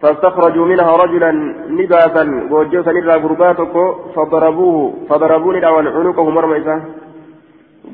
فاستخرجوا 0.00 0.66
منها 0.66 0.96
رجلا 0.96 1.30
نباتا 1.68 2.24
وجوسا 2.50 2.92
نرى 2.92 3.16
غرباتك 3.22 3.74
فضربوه 4.14 4.94
فضربوني 5.08 5.60
دعوان 5.60 5.86
عنقه 5.86 6.30
مرمى 6.30 6.82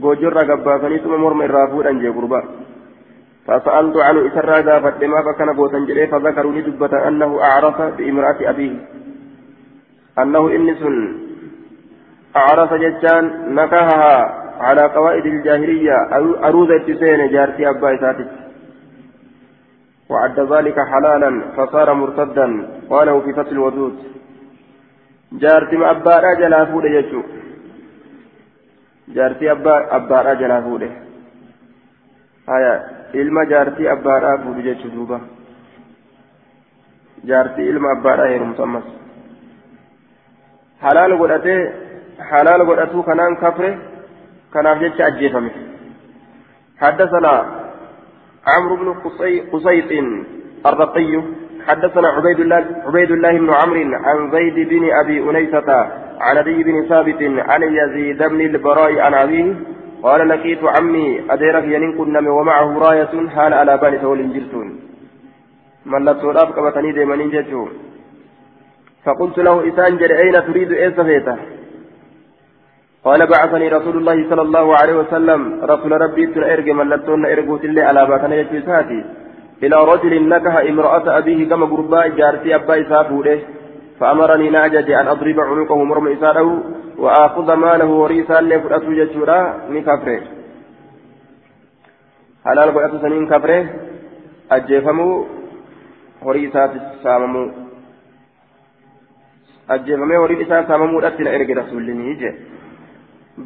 وجر 0.02 0.38
قباتني 0.50 0.98
ثم 0.98 1.14
مرمى 1.24 1.44
الرافود 1.44 1.86
أنجي 1.86 2.08
غربا. 2.08 2.42
فسألت 3.46 3.96
عنه 3.96 4.20
إسرى 4.26 4.56
قافت 4.68 5.04
لما 5.04 5.22
فكان 5.22 5.52
بوسا 5.52 5.78
جريه 5.78 6.06
فذكروا 6.06 6.52
لي 6.52 6.60
دبة 6.62 7.08
أنه 7.08 7.30
أعرف 7.42 7.82
بإمرأة 7.96 8.38
أبيه. 8.50 8.74
أنه 10.18 10.42
إنس 10.56 10.82
أعرف 12.36 12.74
ججان 12.74 13.54
نكهها 13.54 14.16
على 14.60 14.82
قواعد 14.82 15.26
الجاهلية 15.26 15.96
أروذة 16.48 16.86
سين 17.00 17.28
جارتي 17.32 17.68
أبا 17.70 17.94
إساتك 17.94 18.41
وعد 20.12 20.38
ذلك 20.52 20.76
حلالا 20.90 21.30
فصار 21.56 21.88
مرتدا 21.94 22.46
قاله 22.90 23.20
في 23.24 23.32
فتح 23.32 23.52
الودود 23.56 23.94
جارتي 25.32 25.76
ما 25.76 25.90
أبا 25.90 26.16
راجل 26.26 26.54
أفود 26.54 26.84
يجو 26.84 27.22
جارتي 29.16 29.50
أبا 29.50 29.96
أبا 29.96 30.18
راجل 30.22 30.50
أفود 30.50 30.82
آية 32.56 32.74
ilma 33.20 33.44
jaartii 33.46 33.88
abbaadhaa 33.94 34.38
fuudhu 34.42 34.62
jechuun 34.66 34.94
duuba 34.96 35.20
jaartii 37.30 37.68
ilma 37.72 37.90
abbaadhaa 37.94 38.28
heerumtu 38.32 38.62
ammas 38.66 38.86
halaal 40.84 41.16
godhatee 41.22 41.58
halaal 42.30 42.64
godhatuu 42.70 43.02
kanaan 43.08 43.36
kafre 43.42 43.70
kanaaf 44.56 44.80
jecha 44.86 45.10
ajjeefame 45.10 45.52
حدثنا 46.82 47.61
عمرو 48.46 48.76
بن 48.76 48.88
قصيط 49.52 49.90
الرقي. 50.66 51.22
حدثنا 51.66 52.08
عبيد 52.08 52.40
الله 52.40 52.66
عبيد 52.86 53.10
الله 53.10 53.38
بن 53.38 53.50
عمرو 53.50 53.94
عن 54.06 54.30
زيد 54.30 54.68
بن 54.68 54.90
أبي 54.92 55.30
أنيسة 55.30 55.68
عن 56.20 56.36
أبي 56.36 56.62
بن 56.62 56.86
ثابت 56.88 57.22
عن 57.48 57.62
يزيد 57.62 58.22
بن 58.22 58.40
البراء 58.40 58.98
عن 58.98 59.14
أبيه. 59.14 59.54
قال 60.02 60.28
لقيت 60.28 60.64
عمي 60.64 61.20
اديرك 61.30 61.64
ينين 61.64 61.92
كنا 61.98 62.30
ومعه 62.30 62.78
راية 62.78 63.28
حال 63.28 63.54
على 63.54 63.78
بال 63.78 64.00
سول 64.00 64.32
جلتون. 64.32 64.68
ملت 65.86 66.24
وداف 66.24 66.48
قبتني 66.52 66.92
ديمانين 66.92 67.30
جتو 67.30 67.68
فقلت 69.04 69.38
له 69.38 69.68
إسان 69.68 69.96
جل 69.96 70.12
أين 70.12 70.46
تريد 70.46 70.72
إيه 70.72 70.90
سفيته 70.90 71.36
قال 73.04 73.26
بعثني 73.26 73.68
رسول 73.68 73.96
الله 73.96 74.30
صلى 74.30 74.42
الله 74.42 74.76
عليه 74.80 74.94
وسلم 74.94 75.40
رسول 75.64 75.92
ربي 76.00 76.26
تن 76.26 76.44
ارج 76.44 76.70
ملتون 76.70 77.26
ارجوت 77.26 77.64
اللي 77.64 77.82
على 77.82 78.06
باتنا 78.06 78.34
يجلساتي 78.34 79.00
إلى 79.62 79.76
رجل 79.92 80.28
نكح 80.28 80.54
امرأة 80.56 81.18
أبيه 81.18 81.48
كما 81.48 81.66
قربا 81.66 82.06
جارتي 82.06 82.54
أبا 82.54 82.74
اسافوده 82.80 83.38
فأمرني 84.00 84.50
نعجج 84.50 84.90
أن 84.90 85.06
أضرب 85.08 85.40
عنقه 85.40 85.84
مرم 85.84 86.06
إساده 86.08 86.48
وآخذ 86.98 87.48
ماله 87.54 87.90
وريسا 88.02 88.38
اللي 88.38 88.60
فرأته 88.60 88.90
ججورا 88.98 89.38
نكفره. 89.70 90.22
حلال 92.44 92.68
قلت 92.74 93.02
سنين 93.02 93.24
كفره. 93.32 93.60
اجفمو 94.52 95.26
وريسات 96.26 96.72
ساممو. 97.02 97.44
اجفمو 99.70 100.22
وريسات 100.22 100.68
ساممو 100.68 101.00
اتنا 101.00 101.30
ارج 101.36 101.50
رسول 101.60 101.82
الله 101.90 102.34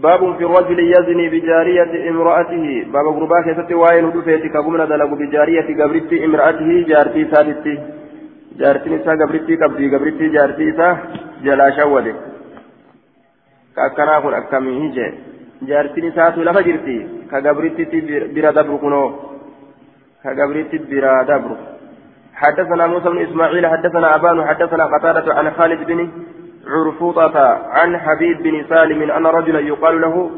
باب 0.03 0.37
في 0.37 0.45
الرجل 0.45 0.79
يزني 0.79 1.29
بجارية 1.29 2.11
امرأته. 2.11 2.85
باب 2.93 3.07
غربا 3.07 3.43
كيست 3.45 3.73
وين 3.73 4.05
ودفيت 4.05 4.47
كقمنا 4.55 4.85
دلق 4.85 5.11
بجارية 5.21 5.69
قبرت 5.81 6.13
امرأته 6.13 6.71
جارتي 6.89 7.25
ثابتي 7.25 7.75
جارتي 8.61 8.91
نساء 8.91 9.17
قبرتي 9.23 9.57
قبدي 9.63 9.97
قبرتي 9.97 10.29
جارتي 10.29 10.73
سا 10.79 10.89
جلا 11.45 11.67
شوله 11.77 12.15
كأكنا 13.77 14.41
كن 14.51 14.67
هجي 14.83 15.07
جارتي 15.69 16.01
نساء 16.01 16.39
لفا 16.47 16.61
جرتي. 16.61 16.97
كقبرتي 17.31 17.85
برا 18.35 18.51
دبر 18.57 18.77
كنو. 18.83 19.03
كقبرتي 20.25 20.77
برا 20.91 21.23
دبر 21.31 21.57
حدثنا 22.41 22.87
موسى 22.87 23.09
بن 23.09 23.19
إسماعيل 23.27 23.67
حدثنا 23.67 24.09
أبان 24.17 24.47
حدثنا 24.47 24.85
قتادة 24.93 25.35
عن 25.35 25.51
خالد 25.51 25.81
بن 25.87 26.09
عرفوطة 26.67 27.39
عن 27.71 27.99
حبيب 27.99 28.43
بن 28.43 28.65
سالم 28.69 29.11
أن 29.11 29.27
رجلا 29.27 29.61
يقال 29.61 30.01
له 30.01 30.31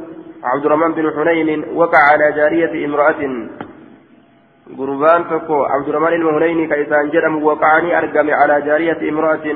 عبد 0.44 0.66
الرحمن 0.66 0.92
بن 0.92 1.12
حنين 1.16 1.64
وقع 1.74 1.98
على 2.12 2.32
جارية 2.36 2.86
امرأة. 2.86 3.48
قربان 4.78 5.24
فكو 5.24 5.64
عبد 5.64 5.88
الرحمن 5.88 6.12
المهنين 6.12 6.68
كيسان 6.68 7.10
جرم 7.10 7.44
وقعني 7.44 7.98
أرقم 7.98 8.30
على 8.30 8.62
جارية 8.62 9.08
امرأة. 9.08 9.46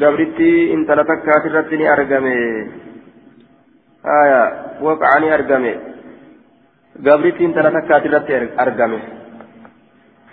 قبرتي 0.00 0.74
انت 0.74 0.90
لتكا 0.90 1.32
ترتني 1.44 1.92
أرقم. 1.92 2.26
آية 4.22 4.42
وقعني 4.82 5.34
أرقم. 5.34 5.64
قبرتي 7.06 7.44
انت 7.44 7.58
لتكا 7.58 7.98
ترتني 7.98 8.62
أرقم. 8.62 8.98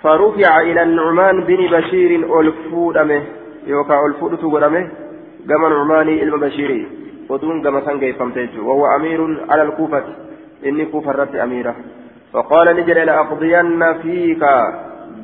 فرفع 0.04 0.62
إلى 0.62 0.84
النعمان 0.84 1.44
بن 1.44 1.68
بشير 1.78 2.40
ألفودمه 2.40 3.24
يوكا 3.68 4.06
ألفودة 4.06 4.38
قدمه 4.38 4.88
كما 5.48 5.70
نعماني 5.70 6.22
علم 6.22 6.40
بشيري 6.40 6.88
ودون 7.30 7.64
كما 7.64 7.86
سنجي 7.86 8.14
فمتج 8.14 8.60
وهو 8.60 8.84
أمير 8.96 9.46
على 9.50 9.64
الكوفة 9.64 10.04
إني 10.66 10.86
كوفة 10.86 11.12
رت 11.12 11.36
أميرة 11.36 11.76
فقال 12.34 12.76
نجل 12.76 13.06
لأقضين 13.06 13.94
فيك 13.94 14.44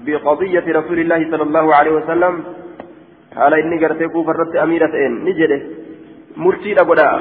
بقضية 0.06 0.66
رسول 0.80 1.00
الله 1.00 1.32
صلى 1.32 1.44
الله 1.44 1.76
عليه 1.76 1.92
وسلم 1.92 2.44
قال 3.38 3.54
إني 3.54 3.86
قرت 3.86 4.04
كوفة 4.04 4.32
رت 4.32 4.56
أميرة 4.56 4.94
إن 5.06 5.24
نجل 5.24 5.52
مرتي 6.38 6.74
لقدا 6.74 7.12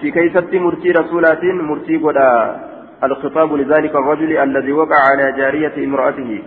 في 0.00 0.10
كيست 0.10 0.54
مرتي 0.54 0.90
رسولات 0.90 1.44
مرتي 1.44 1.96
قدا 1.96 2.60
الخطاب 3.04 3.54
لذلك 3.54 3.94
الرجل 3.94 4.36
الذي 4.36 4.72
وقع 4.72 4.96
على 5.10 5.32
جارية 5.36 5.84
امرأته 5.84 6.42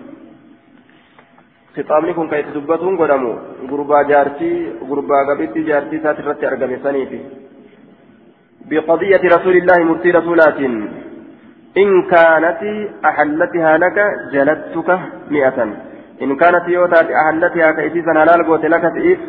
kitaabni 1.80 2.14
kun 2.18 2.30
kan 2.32 2.42
itti 2.42 2.58
dubbatuun 2.58 3.00
godhamu 3.02 3.34
gurbaa 3.74 4.04
jaartii 4.14 4.56
gurbaa 4.90 5.28
gabitti 5.30 5.68
jaartii 5.70 6.00
isaati 6.02 6.26
irratti 6.26 6.52
argame 6.52 6.84
saniifi 6.88 7.22
بقضية 8.70 9.24
رسول 9.36 9.56
الله 9.58 9.78
مرتي 9.90 10.10
رسولات 10.12 10.60
إن 11.82 11.90
كانت 12.14 12.62
أحلتها 13.10 13.72
لك 13.84 13.98
جلدتك 14.34 14.90
مئة 15.36 15.60
إن 16.24 16.36
كانت 16.42 16.66
يوتات 16.68 17.08
أحلتها 17.22 17.72
كإسيسا 17.78 18.12
هلال 18.22 18.40
قوت 18.48 18.66
لك 18.74 18.84
تئيف 18.96 19.20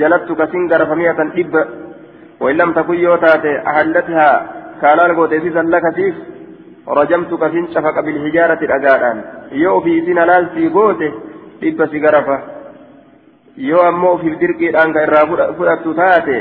جلدتك 0.00 0.40
سنجر 0.52 0.80
فمئة 0.90 1.20
إب 1.40 1.54
وإن 2.40 2.56
لم 2.60 2.70
تكن 2.78 2.94
يوتات 3.06 3.44
أحلتها 3.70 4.28
كهلال 4.80 5.10
قوت 5.16 5.32
إسيسا 5.32 5.62
لك 5.74 5.84
تئيف 5.96 6.14
رجمتك 6.98 7.42
سنشفق 7.52 7.96
بالحجارة 8.04 8.60
الأجاران 8.68 9.18
يو 9.52 9.80
في 9.84 9.92
سن 10.06 10.18
هلال 10.18 10.44
في 10.54 10.68
قوته 10.76 11.12
dhibba 11.60 11.86
si 11.90 12.00
garafa 12.00 12.36
yoo 13.68 13.82
ammoo 13.90 14.14
ofiif 14.16 14.38
dirqiidhaan 14.42 14.92
ka 14.94 15.04
irraa 15.06 15.26
fudhattu 15.58 15.94
taate 16.00 16.36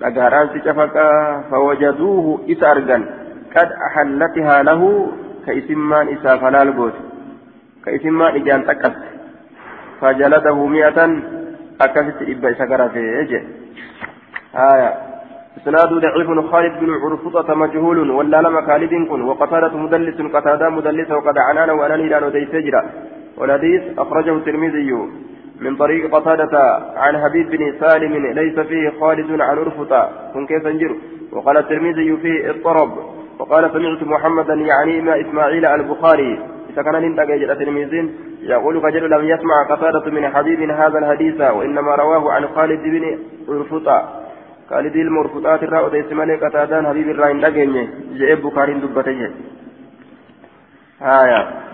dhagaadhaan 0.00 0.52
si 0.52 0.60
cafaqaa 0.66 1.48
fawajaduuhu 1.50 2.32
isa 2.54 2.70
argan 2.74 3.02
qad 3.54 3.68
ahallatihaa 3.88 4.60
lahu 4.70 4.90
ka 5.46 5.56
isimmaan 5.60 6.12
isaaf 6.16 6.44
halaal 6.48 6.72
goote 6.78 7.00
ka 7.84 7.96
isimmaan 7.98 8.36
ijaan 8.42 8.66
xaqqaste 8.68 9.08
fajaladahu 10.00 10.68
mi'atan 10.76 11.12
akkasitti 11.88 12.28
dhibba 12.30 12.54
isa 12.56 12.70
garafee 12.72 13.26
jedhe 13.32 13.40
haya 14.60 14.90
إسناد 15.56 15.88
ضعيف 16.04 16.28
خالد 16.52 16.74
بن 16.80 16.90
عرفطة 17.02 17.54
مجهول 17.54 18.10
ولا 18.10 18.38
لما 18.44 18.60
خالد 18.68 18.92
كن 19.10 19.20
وقتادة 19.22 19.74
مدلس 19.84 20.18
قتادة 20.36 20.68
مدلس 20.70 21.10
وقد 21.10 21.38
عنان 21.38 21.70
وأنا 21.70 21.96
نيران 21.96 22.24
وديسجرا 22.24 22.82
والحديث 23.38 23.82
أخرجه 23.98 24.36
الترمذي 24.36 24.92
من 25.60 25.76
طريق 25.76 26.14
قتادة 26.16 26.76
عن 26.96 27.18
حبيب 27.24 27.50
بن 27.50 27.74
سالم 27.80 28.26
ليس 28.26 28.60
فيه 28.60 28.92
خالد 29.00 29.40
عن 29.40 29.58
أرفطة 29.58 30.10
كن 30.34 30.46
كيف 30.46 30.66
انجر؟ 30.66 30.96
وقال 31.32 31.56
الترمذي 31.56 32.16
فيه 32.16 32.50
اضطرب. 32.50 32.90
وقال 33.38 33.70
سمعت 33.72 34.02
محمدا 34.02 34.54
يعني 34.54 35.00
ما 35.00 35.20
إسماعيل 35.20 35.66
البخاري. 35.66 36.38
إذا 36.70 36.82
كان 36.82 37.02
ننتقى 37.02 37.52
الترمذي 37.52 38.10
يقول 38.42 38.80
فجر 38.80 39.06
لم 39.06 39.24
يسمع 39.24 39.66
قتادة 39.70 40.10
من 40.10 40.28
حبيب 40.28 40.70
هذا 40.70 40.98
الحديث 40.98 41.40
وإنما 41.40 41.94
رواه 41.94 42.32
عن 42.32 42.46
خالد 42.48 42.82
بن 42.82 43.18
عرفطة 43.48 44.26
خالد 44.70 44.96
المرفطات 44.96 45.62
الرا 45.62 45.86
أديس 45.86 46.12
مالك 46.12 46.44
قتادان 46.44 46.86
حبيب 46.86 47.08
الراين 47.08 47.40
لقيني 47.40 47.88
جاء 48.18 48.34
بخاري 48.34 48.74
دبتي 48.74 49.30
آية. 51.02 51.65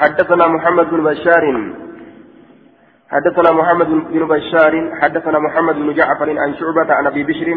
حدثنا 0.00 0.46
محمد 0.46 0.86
بن 0.90 1.00
بشار. 1.04 1.44
حدثنا 3.12 3.50
محمد 3.52 3.88
بن 4.12 4.22
بشار. 4.32 4.74
حدثنا 5.00 5.38
محمد 5.38 5.74
بن 5.74 5.94
جعفر 5.94 6.28
عن 6.38 6.54
شعبة 6.54 6.94
عن 6.94 7.06
أبي 7.06 7.22
بشر 7.24 7.48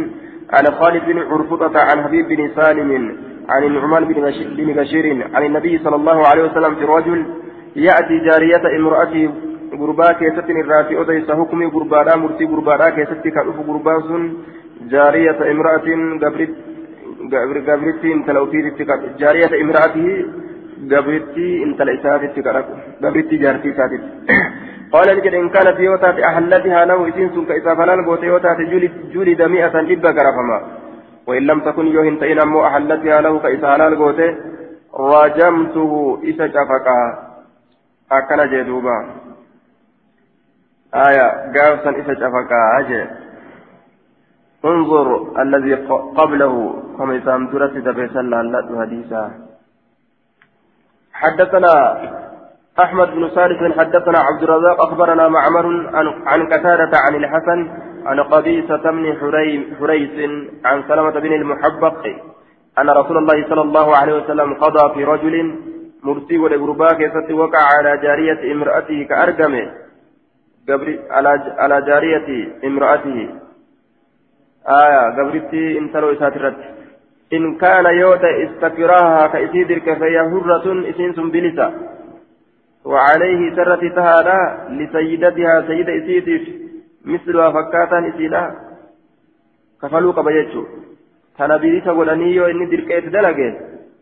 عن 0.54 0.66
خالد 0.80 1.06
بن 1.06 1.20
عرفطة 1.20 1.80
عن 1.80 2.04
حبيب 2.04 2.28
بن 2.28 2.52
سالم 2.56 3.18
عن 3.50 3.64
النعمان 3.64 4.06
بن 4.06 4.74
بشير 4.74 5.28
عن 5.34 5.46
النبي 5.46 5.78
صلى 5.78 5.96
الله 5.96 6.28
عليه 6.28 6.44
وسلم 6.44 6.76
في 6.76 6.86
رجل 6.86 7.26
يأتي 7.76 8.20
جارية 8.20 8.78
امرأته 8.78 9.30
غربا 9.80 10.12
كيست 10.12 10.50
الراتي 10.50 11.02
أديس 11.02 11.32
حكم 11.32 11.64
غربا 11.64 12.16
مرتي 12.16 12.46
غربا 12.46 12.90
كيست 12.90 13.28
كألف 13.36 13.58
غربا 13.68 14.34
جارية 14.90 15.52
امرأة 15.52 15.88
قبرت 16.24 16.54
قبرتي 17.70 18.14
انتلوتي 18.14 18.60
جارية 20.80 20.88
امرأته 20.88 20.98
قبرتي 20.98 21.64
انتلئساتي 21.64 22.42
قبرتي 23.04 23.38
جارتي 23.38 23.74
ساتي 23.74 23.98
قال 24.94 25.08
نجد 25.18 25.34
إن 25.34 25.50
كانت 25.50 25.80
يوتات 25.80 26.18
أهلتها 26.20 26.86
له 26.86 27.10
إسين 27.10 27.30
سنك 27.36 27.52
إذا 27.52 27.76
فلان 27.76 28.06
قوت 28.06 28.24
يوتات 28.24 28.58
جلد 29.14 29.42
مئة 29.42 29.76
إبا 29.94 30.10
قرفما 30.18 30.60
وإن 31.28 31.44
لم 31.50 31.60
تكن 31.60 31.88
يوهن 31.88 32.20
تئن 32.20 32.40
أمو 32.40 32.66
أهلتها 32.66 33.22
له 33.22 33.40
كإذا 33.40 33.68
حلال 33.74 33.98
قوت 34.02 34.20
رجمته 34.94 36.20
إسا 36.30 36.48
شفقا 36.48 37.00
أكنا 38.12 38.46
جدوبا 38.46 38.98
آية 41.08 41.28
قافسا 41.56 41.90
إسا 42.00 42.14
شفقا 42.22 42.62
أجي 42.80 43.02
انظر 44.66 45.08
الذي 45.42 45.74
قبله 46.20 46.56
كما 46.98 47.14
يسام 47.16 47.48
درس 47.52 47.74
دبيسا 47.88 48.22
لالات 48.32 48.68
حديثا 48.82 49.49
حدثنا 51.22 51.74
أحمد 52.80 53.07
بن 53.15 53.30
صالح 53.30 53.78
حدثنا 53.78 54.20
عبد 54.20 54.43
الرزاق 54.43 54.82
أخبرنا 54.82 55.28
معمر 55.28 55.65
عن 56.26 56.47
قتادة 56.47 56.91
عن 57.05 57.15
الحسن 57.15 57.70
عن 58.05 58.20
قبيصة 58.20 58.91
بن 58.91 59.05
حريس 59.80 60.30
عن 60.65 60.84
سلمة 60.88 61.20
بن 61.20 61.34
المحبق 61.34 62.07
أن 62.80 62.89
رسول 62.89 63.17
الله 63.17 63.49
صلى 63.49 63.61
الله 63.61 63.97
عليه 63.97 64.13
وسلم 64.13 64.53
قضى 64.53 64.93
في 64.93 65.03
رجل 65.03 65.55
مرسي 66.03 66.38
ولغرباء 66.38 66.93
كيست 66.93 67.32
وقع 67.32 67.59
على 67.78 67.97
جارية 67.97 68.51
امرأته 68.51 69.03
كأرقم 69.09 69.53
على 71.59 71.82
جارية 71.88 72.47
امرأته. 72.63 73.30
آية 74.67 75.01
قبرتي 75.17 75.78
انتلو 75.80 76.13
إساترت. 76.13 76.57
إن 77.34 77.58
كان 77.58 77.86
يوتا 77.86 78.44
استكراها 78.44 79.28
كإسيدر 79.28 79.78
كفيا 79.78 80.22
هرة 80.22 80.90
إسين 80.90 81.14
سنبلسة. 81.14 81.74
وعليه 82.86 83.56
سرت 83.56 83.84
تهادا 83.96 84.40
لسيدتها 84.70 85.68
سيدة 85.68 85.98
إسيتف 85.98 86.44
مثلها 87.06 87.50
فكاتا 87.52 88.10
إسيلا. 88.10 88.44
كفلوا 89.82 90.12
قبيتشو 90.12 90.64
تنبيري 91.38 91.82
تقولني 91.82 92.52
إني 92.52 92.66
دركيت 92.66 93.06
دلقيت 93.06 93.56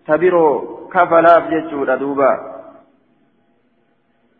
تبيرو 0.08 0.48
كفلاف 0.94 1.44
جتشو 1.52 1.84
دوبا 1.86 2.32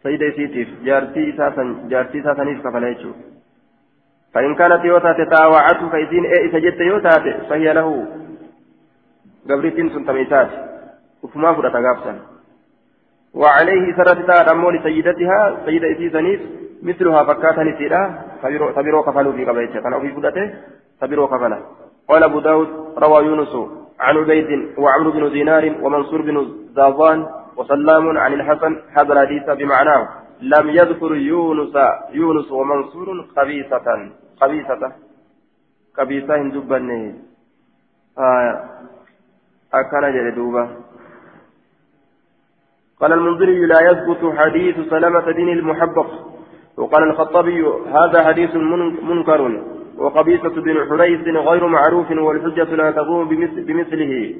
سيدة 0.04 0.28
إسيتف 0.30 0.68
جارتي 0.86 1.30
إساسا 1.30 1.64
جارتي 1.90 2.20
إساسا 2.20 2.44
كفلا 2.64 2.96
فإن 4.34 4.56
كانت 4.56 4.86
يوتات 4.86 5.22
تاوعته 5.34 5.90
فإذن 5.90 6.26
إيه 6.26 6.50
إسجدت 6.50 6.80
يوتات 6.82 7.26
فهي 7.50 7.74
له. 7.74 8.08
قبرتين 9.50 9.90
سنتميتات 9.90 10.50
وفما 11.24 11.54
فرأت 11.54 11.76
قابسا 11.86 12.14
وعليه 13.34 13.96
سرت 13.98 14.30
أمو 14.30 14.70
لسيدتها 14.70 15.40
سيدة 15.66 15.92
إسيسانيس 15.92 16.40
مثلها 16.84 17.24
فكاتا 17.24 17.64
نسيرا 17.64 18.02
تبيرو 18.76 19.04
كفلوا 19.04 19.34
في 19.34 19.46
قبيتها 19.46 19.82
كان 19.82 20.00
في 20.02 20.10
فدته 20.16 20.54
تبيرو 21.02 21.28
كفلا 21.28 21.60
قال 22.10 22.24
أبو 22.24 22.40
داود 22.40 22.70
روى 22.98 23.26
يونس 23.26 23.54
عن 24.00 24.18
عبيد 24.18 24.50
وعمرو 24.78 25.12
بن 25.12 25.30
دينار 25.30 25.76
ومنصور 25.82 26.22
بن 26.22 26.38
زاظان 26.76 27.20
وسلام 27.58 28.18
عن 28.18 28.34
الحسن 28.34 28.82
هذا 28.98 29.14
الحديث 29.14 29.50
بمعناه 29.50 30.10
لم 30.42 30.70
يذكر 30.70 31.16
يونس 31.16 31.76
يونس 32.14 32.52
ومنصور 32.52 33.08
خبيثة 33.36 33.88
خبيثة 34.42 34.92
خبيثة 35.98 36.36
هندبني 36.36 37.16
آه 38.20 38.70
أكان 39.74 40.14
جلدوبة. 40.14 40.70
قال 43.00 43.14
المنذري 43.14 43.66
لا 43.66 43.92
يثبت 43.92 44.38
حديث 44.38 44.76
سلمة 44.90 45.32
بن 45.32 45.50
المحبق 45.50 46.08
وقال 46.78 47.04
الخطابي 47.04 47.68
هذا 47.94 48.24
حديث 48.24 48.56
منكر. 49.04 49.64
وقبيصة 49.98 50.50
بن 50.50 50.90
حريث 50.90 51.28
غير 51.28 51.68
معروف 51.68 52.12
والحجة 52.12 52.76
لا 52.76 52.92
تقوم 52.92 53.28
بمثله. 53.68 54.36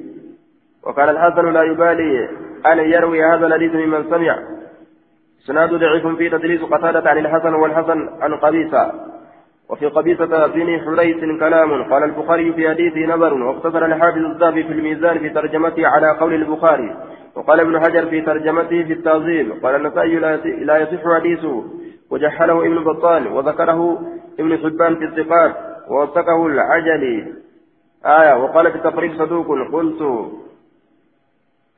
وقال 0.82 1.08
الحسن 1.08 1.52
لا 1.52 1.62
يبالي 1.62 2.28
أن 2.66 2.78
يروي 2.78 3.24
هذا 3.24 3.46
الحديث 3.46 3.74
ممن 3.74 4.04
سمع. 4.10 4.38
سناد 5.46 5.74
ضعيف 5.74 6.06
في 6.06 6.30
تدريس 6.30 6.62
قتادة 6.62 7.10
عن 7.10 7.18
الحسن 7.18 7.54
والحسن 7.54 8.08
عن 8.22 8.34
قبيصة. 8.34 8.92
وفي 9.70 9.86
قبيصة 9.86 10.46
بن 10.46 10.80
حريث 10.80 11.40
كلام. 11.40 11.82
قال 11.92 12.04
البخاري 12.04 12.52
في 12.52 12.68
حديثه 12.68 13.14
نظر 13.14 13.34
واقتصر 13.34 13.84
الحافظ 13.84 14.18
الذهبي 14.18 14.64
في 14.64 14.72
الميزان 14.72 15.18
في 15.18 15.28
ترجمته 15.28 15.86
على 15.86 16.10
قول 16.20 16.34
البخاري. 16.34 16.96
وقال 17.34 17.60
ابن 17.60 17.80
حجر 17.80 18.06
في 18.06 18.20
ترجمته 18.20 18.84
في 18.84 18.92
التعظيم. 18.92 19.52
قال 19.62 19.74
النسائي 19.74 20.18
لا 20.64 20.78
يصح 20.78 21.14
حديثه. 21.14 21.64
وجحله 22.10 22.66
ابن 22.66 22.84
بطال. 22.84 23.28
وذكره 23.28 24.02
ابن 24.40 24.58
حبان 24.58 24.96
في 24.96 25.04
الثقات. 25.04 25.54
ووثقه 25.90 26.46
العجلي 26.46 27.32
آية. 28.06 28.34
وقال 28.42 28.70
في 28.70 28.76
التقريب 28.76 29.12
صدوق. 29.14 29.46
قلت 29.72 30.02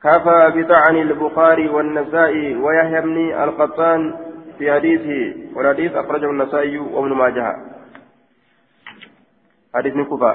كفى 0.03 0.53
بطعن 0.57 0.97
البخاري 0.97 1.69
والنسائي 1.69 2.57
ويحيى 2.57 3.01
بن 3.01 3.43
القطان 3.43 4.15
في 4.59 4.73
حديثه. 4.73 5.35
والحديث 5.57 5.97
أخرجه 5.97 6.31
النسائي 6.31 6.79
وابن 6.79 7.13
ماجه. 7.13 7.57
حديث 9.75 9.95
كفى 9.95 10.33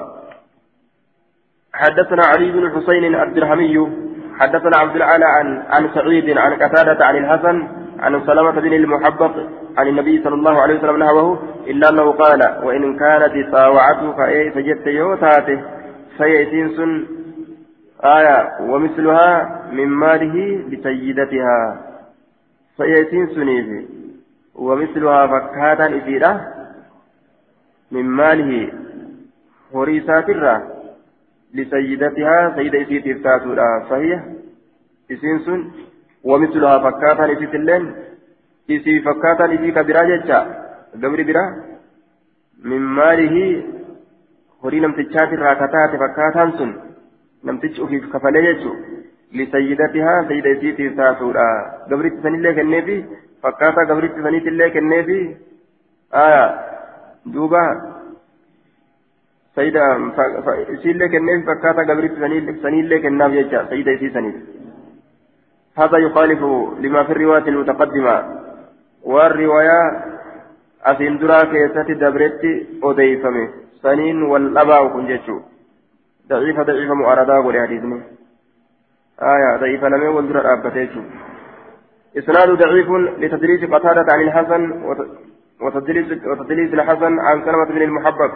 حدثنا 1.73 2.23
علي 2.25 2.51
بن 2.51 2.71
حسين 2.71 3.15
الدرهمي 3.15 3.91
حدثنا 4.39 4.77
عبد 4.77 4.95
العالى 4.95 5.25
عن 5.25 5.63
عن 5.69 5.89
سعيد 5.93 6.37
عن 6.37 6.53
قتادة 6.53 7.05
عن 7.05 7.15
الحسن 7.15 7.67
عن 7.99 8.25
سلامة 8.25 8.51
بن 8.51 8.73
المحبط 8.73 9.31
عن 9.77 9.87
النبي 9.87 10.23
صلى 10.23 10.35
الله 10.35 10.61
عليه 10.61 10.77
وسلم 10.77 10.97
نحوه 11.03 11.39
إلا 11.67 11.89
أنه 11.89 12.11
قال 12.11 12.41
وإن 12.63 12.99
كانت 12.99 13.51
طاوعته 13.51 14.11
فإيه 14.11 14.49
فجدت 14.51 14.87
يوتاته 14.87 15.61
فيأتين 16.17 16.69
سن 16.69 17.05
آية 18.03 18.57
ومثلها 18.61 19.61
من 19.71 19.87
ماله 19.87 20.63
لسيدتها 20.69 21.81
فيأتين 22.77 23.27
سنيف 23.27 23.85
ومثلها 24.55 25.27
فكاتا 25.27 25.97
إفيرة 25.97 26.41
من 27.91 28.05
ماله 28.05 28.71
هريسات 29.75 30.29
الرّ 30.29 30.47
لسيدتها 31.55 32.55
سيدة 32.55 32.81
إسيت 32.81 33.07
إفتاتها 33.07 33.69
فهي 33.89 34.11
إسين 35.11 35.39
سن 35.45 35.61
ومثلها 36.23 36.75
فكاتا 36.85 37.25
إسيت 37.33 37.55
اللين 37.55 37.83
إسي 38.71 38.93
فكاتا 39.07 39.45
إسي 39.55 39.71
كبيرا 39.71 40.03
جتشا 40.09 40.39
قبر 41.01 41.19
برا 41.27 41.43
من 42.69 42.81
ماله 42.99 43.35
horii 44.65 44.79
namtichaati 44.83 45.35
irraa 45.37 45.55
kataate 45.61 45.97
fakkaataan 46.03 46.51
sun 46.59 46.69
namtichi 47.47 47.81
ofiif 47.85 48.05
kafalee 48.13 48.41
jechuun 48.45 48.77
lisayyidatihaa 49.39 50.15
sayida 50.29 50.53
isiitiif 50.55 50.95
taatuudha 50.99 51.43
gabritti 51.89 52.23
sanillee 52.23 52.53
kenneefi 52.59 52.95
fakkaataa 53.45 53.85
gabritti 53.91 54.25
saniitillee 54.27 54.69
kenneefi 54.77 55.19
duuba 57.35 57.61
سيدة 59.55 59.81
سيلة 60.83 61.07
كنيف 61.07 61.45
فكاتا 61.47 61.81
قبرت 61.89 62.13
سنيلة 62.63 62.97
كناف 62.97 63.31
يجا 63.31 63.65
سيدة 63.69 63.91
يسي 63.91 64.09
سنيل. 64.09 64.35
هذا 65.77 65.97
يخالف 65.97 66.41
لما 66.79 67.03
في 67.03 67.11
الرواية 67.11 67.47
المتقدمة. 67.47 68.15
والرواية 69.03 69.79
أسين 70.85 71.17
درا 71.17 71.43
كيسات 71.43 71.91
دبرت 71.91 72.41
أضيفمه 72.83 73.49
سنين 73.81 74.23
والأباء 74.23 74.87
كنجتشو 74.87 75.39
ضعيفة 76.29 76.63
ضعيفة 76.63 76.93
مؤردا 76.93 77.37
ولحديثني 77.37 78.01
آية 79.21 79.57
ضعيفة 79.57 79.87
لمن 79.87 80.07
والدرا 80.07 80.53
أبتيتشو 80.53 81.01
إسناد 82.17 82.49
ضعيف 82.49 82.89
لتدريس 83.21 83.63
قتادة 83.73 84.05
عن 84.13 84.21
الحسن 84.21 84.61
وتدريس 85.61 86.07
وتدريس 86.25 86.73
الحسن 86.73 87.19
عن 87.19 87.45
سلمة 87.45 87.65
بن 87.65 87.81
المحبب. 87.81 88.31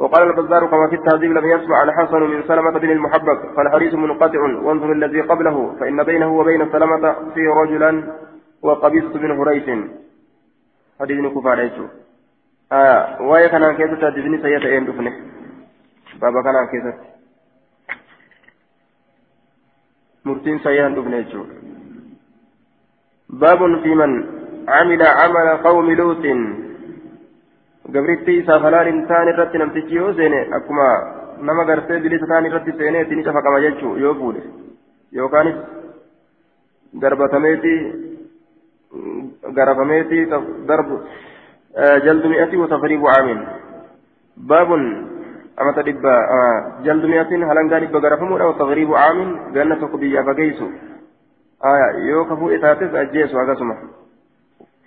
وقال 0.00 0.22
البزار 0.22 0.66
كما 0.66 0.88
في 0.88 0.94
التهذيب 0.96 1.32
لم 1.32 1.44
يسمع 1.44 1.82
الحسن 1.82 2.20
من 2.20 2.42
سلمة 2.48 2.70
بن 2.70 2.90
المحبب. 2.90 3.38
فالحديث 3.56 3.94
منقطع 3.94 4.40
وانظر 4.40 4.92
الذي 4.92 5.20
قبله 5.20 5.76
فإن 5.80 6.02
بينه 6.02 6.38
وبين 6.38 6.72
سلمة 6.72 7.12
في 7.34 7.46
رجلا 7.46 8.16
وقبيصة 8.62 9.12
بن 9.12 9.30
هريث. 9.30 9.68
حديث 11.00 11.32
كفار 11.34 11.70
آه 12.72 13.22
وهي 13.22 13.48
كان 13.48 13.76
كيسة 13.76 14.00
تدبني 14.00 14.42
سيئة 14.42 14.66
أين 14.66 14.86
دفنه 14.86 15.12
بابا 16.20 16.42
كان 16.42 16.66
كيسة. 16.72 16.94
مرتين 20.24 20.58
سيئة 20.58 20.88
دفنه 20.88 21.46
باب 23.28 23.82
في 23.82 23.94
من 23.94 24.10
عمل 24.68 25.02
عمل 25.02 25.56
قوم 25.64 25.90
لوط. 25.90 26.24
Gabriitti 27.88 28.38
isaaf 28.42 28.62
halaalin 28.62 29.06
ta'an 29.06 29.28
irratti 29.32 29.58
namtichi 29.58 29.94
yoo 29.94 30.12
seene 30.14 30.40
akkuma 30.58 30.86
nama 31.48 31.64
gartee 31.64 32.00
bilisa 32.00 32.26
ta'an 32.26 32.46
irratti 32.46 32.72
seenee 32.78 33.02
itti 33.02 33.16
ni 33.16 33.24
cafaqama 33.24 33.60
jechuu 33.66 33.96
yoo 33.96 34.14
fuudhe 34.14 34.42
yookaanis 35.12 35.56
darbatameeti 37.00 37.74
garafameeti 39.54 40.26
darbu 40.66 41.00
jaldu 42.04 42.28
mi'ati 42.28 42.56
wa 42.56 42.68
tafriibu 42.68 43.08
aamin 43.08 43.40
baabun 44.52 44.84
amata 45.56 45.82
dhibba 45.82 46.14
jaldu 46.84 47.08
mi'atin 47.08 47.42
halangaa 47.42 47.80
dhibba 47.80 48.00
garafamuudha 48.06 48.46
wa 48.52 48.58
tafriibu 48.62 48.96
aamin 48.96 49.36
ganna 49.52 49.76
tokko 49.76 49.98
biyyaa 49.98 50.24
fageessu 50.24 50.72
yoo 52.08 52.24
ka 52.24 52.36
fuudhe 52.36 52.58
taates 52.58 52.94
ajjeesu 52.94 53.38
akkasuma 53.38 53.76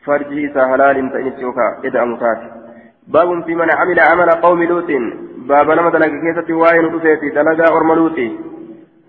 farji 0.06 0.44
isaa 0.44 0.68
halaalin 0.68 1.12
ta'initti 1.12 1.42
yookaan 1.42 1.88
eda'amu 1.90 2.18
taate 2.18 2.63
باب 3.08 3.44
في 3.44 3.56
من 3.56 3.72
عمل 3.72 4.00
عمل 4.00 4.30
قوم 4.32 4.64
لوط. 4.64 4.90
باب 5.38 5.72
لما 5.72 5.90
دلق 5.90 6.08
كيسة 6.08 6.54
واين 6.54 6.86
رفيتي 6.86 7.30
دلقا 7.30 7.78
أرم 7.78 8.16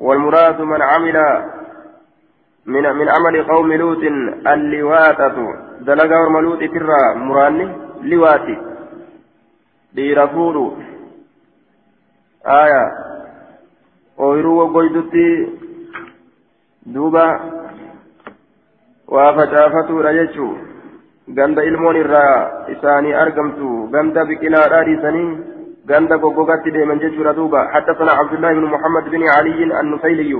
والمراد 0.00 0.60
من 0.60 0.82
عمل 0.82 1.16
من 2.66 2.82
من 2.82 3.08
عمل 3.08 3.42
قوم 3.42 3.72
لوط 3.72 4.02
اللواتة 4.46 5.36
دلقا 5.80 6.16
أرم 6.16 6.38
لوطي 6.38 6.68
ترى 6.68 7.14
مراني 7.14 7.68
لواتي 8.02 8.56
aya 12.44 12.82
ooyiruu 14.18 14.58
waggoydutti 14.58 15.26
duuba 16.86 17.24
waa 19.08 19.32
facaafatuudha 19.32 20.12
jechuu 20.12 20.58
ganda 21.28 21.64
ilmoon 21.64 21.96
irraa 21.96 22.68
isaanii 22.74 23.14
argamtu 23.24 23.88
ganda 23.94 24.24
biqilaadhaa 24.24 24.84
dhiisanii 24.88 25.38
ganda 25.86 26.18
goggogatti 26.18 26.70
deeman 26.72 27.00
jechuudha 27.00 27.32
duuba. 27.32 27.70
حدثنا 27.72 28.12
عبد 28.12 28.32
الله 28.32 28.52
بن 28.52 28.64
محمد 28.74 29.04
بن 29.10 29.22
علي 29.28 29.80
النفيلي 29.80 30.32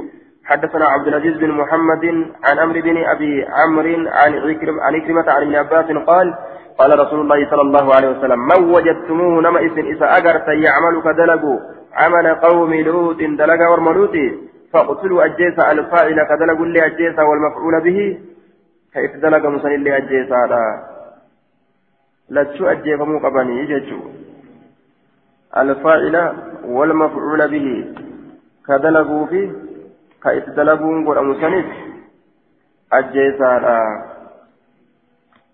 حدثنا 0.45 0.85
عبد 0.85 1.07
العزيز 1.09 1.37
بن 1.37 1.51
محمد 1.51 2.05
عن 2.45 2.59
عمرو 2.59 2.81
بن 2.81 2.97
ابي 3.05 3.45
عمرو 3.45 3.95
عن 4.21 4.33
عن 4.85 4.95
عكرمة 4.95 5.33
عن 5.33 5.43
ابن 5.43 5.55
عباس 5.55 5.87
قال 6.07 6.35
قال 6.79 6.99
رسول 6.99 7.21
الله 7.21 7.51
صلى 7.51 7.63
الله 7.63 7.95
عليه 7.95 8.09
وسلم 8.09 8.39
من 8.39 8.75
وجدتموه 8.75 9.43
نما 9.43 9.67
اسم 9.67 9.87
إذا 9.93 10.07
أجرت 10.17 10.49
يعمل 10.49 10.95
كدلقوا 11.05 11.59
عمل 12.01 12.27
قوم 12.35 12.75
لوط 12.75 13.21
دلق 13.41 13.71
ورملوط 13.71 14.17
فاقتلوا 14.73 15.25
الجيس 15.25 15.59
الفاعل 15.59 16.19
كدلقوا 16.31 16.67
اللي 16.67 16.87
الجيس 16.87 17.19
والمفعول 17.19 17.75
به 17.87 18.19
كيف 18.95 19.17
دلق 19.17 19.47
مسن 19.47 19.75
اللي 19.75 19.97
أجيسا 19.97 20.41
لتشو 22.31 22.67
أجيفمو 22.67 23.19
قبني 23.19 23.61
يجتشو 23.61 24.01
الفاعل 25.57 26.17
والمفعول 26.65 27.41
به 27.49 27.69
كدلقوا 28.69 29.27
فيه 29.27 29.53
كيف 30.23 30.49
دلقوا 30.51 31.05
قل 31.07 31.25
مسنف 31.25 31.67
أجيسا 32.93 33.51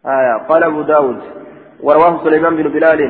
آية 0.06 0.36
قال 0.48 0.62
أبو 0.64 0.82
داود 0.82 1.20
ورواه 1.82 2.24
سليمان 2.24 2.56
بن 2.56 2.68
بلال 2.68 3.00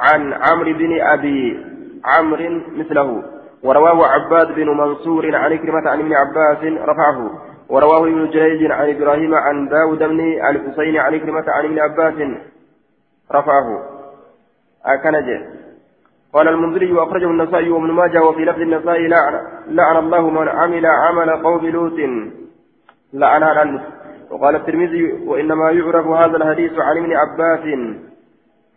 عن 0.00 0.32
عمرو 0.32 0.72
بن 0.72 1.00
أبي 1.00 1.66
عمرو 2.04 2.60
مثله 2.76 3.22
ورواه 3.62 4.06
عباد 4.06 4.54
بن 4.54 4.68
منصور 4.68 5.36
عن 5.36 5.58
كلمة 5.58 5.90
عن 5.90 5.98
ابن 6.00 6.12
عباس 6.14 6.62
رفعه 6.88 7.47
ورواه 7.68 8.02
ابن 8.02 8.30
جريج 8.30 8.70
عن 8.70 8.90
إبراهيم 8.90 9.34
عن 9.34 9.68
داود 9.68 9.98
بن 9.98 10.20
الحسين 10.20 10.96
عن 10.96 11.18
كلمة 11.18 11.44
عن 11.48 11.64
ابن 11.64 11.78
عباس. 11.78 12.14
رفعه. 13.32 13.82
أكنج 14.86 15.42
قال 16.32 16.48
المنذري 16.48 16.92
وأخرجه 16.92 17.24
النسائي 17.24 17.70
وابن 17.70 17.90
ماجه 17.90 18.22
وفي 18.22 18.44
لفظ 18.44 18.60
النسائي 18.60 19.08
لعن, 19.08 19.40
لعن 19.68 19.96
الله 19.96 20.30
من 20.30 20.48
عمل 20.48 20.86
عمل 20.86 21.30
قوم 21.42 21.66
لوط. 21.66 21.98
لعن 23.12 23.42
عنه 23.42 23.84
وقال 24.30 24.56
الترمذي 24.56 25.12
وإنما 25.26 25.70
يعرف 25.70 26.06
هذا 26.06 26.36
الحديث 26.36 26.72
عن 26.78 26.96
ابن 26.96 27.12
عباس. 27.16 27.64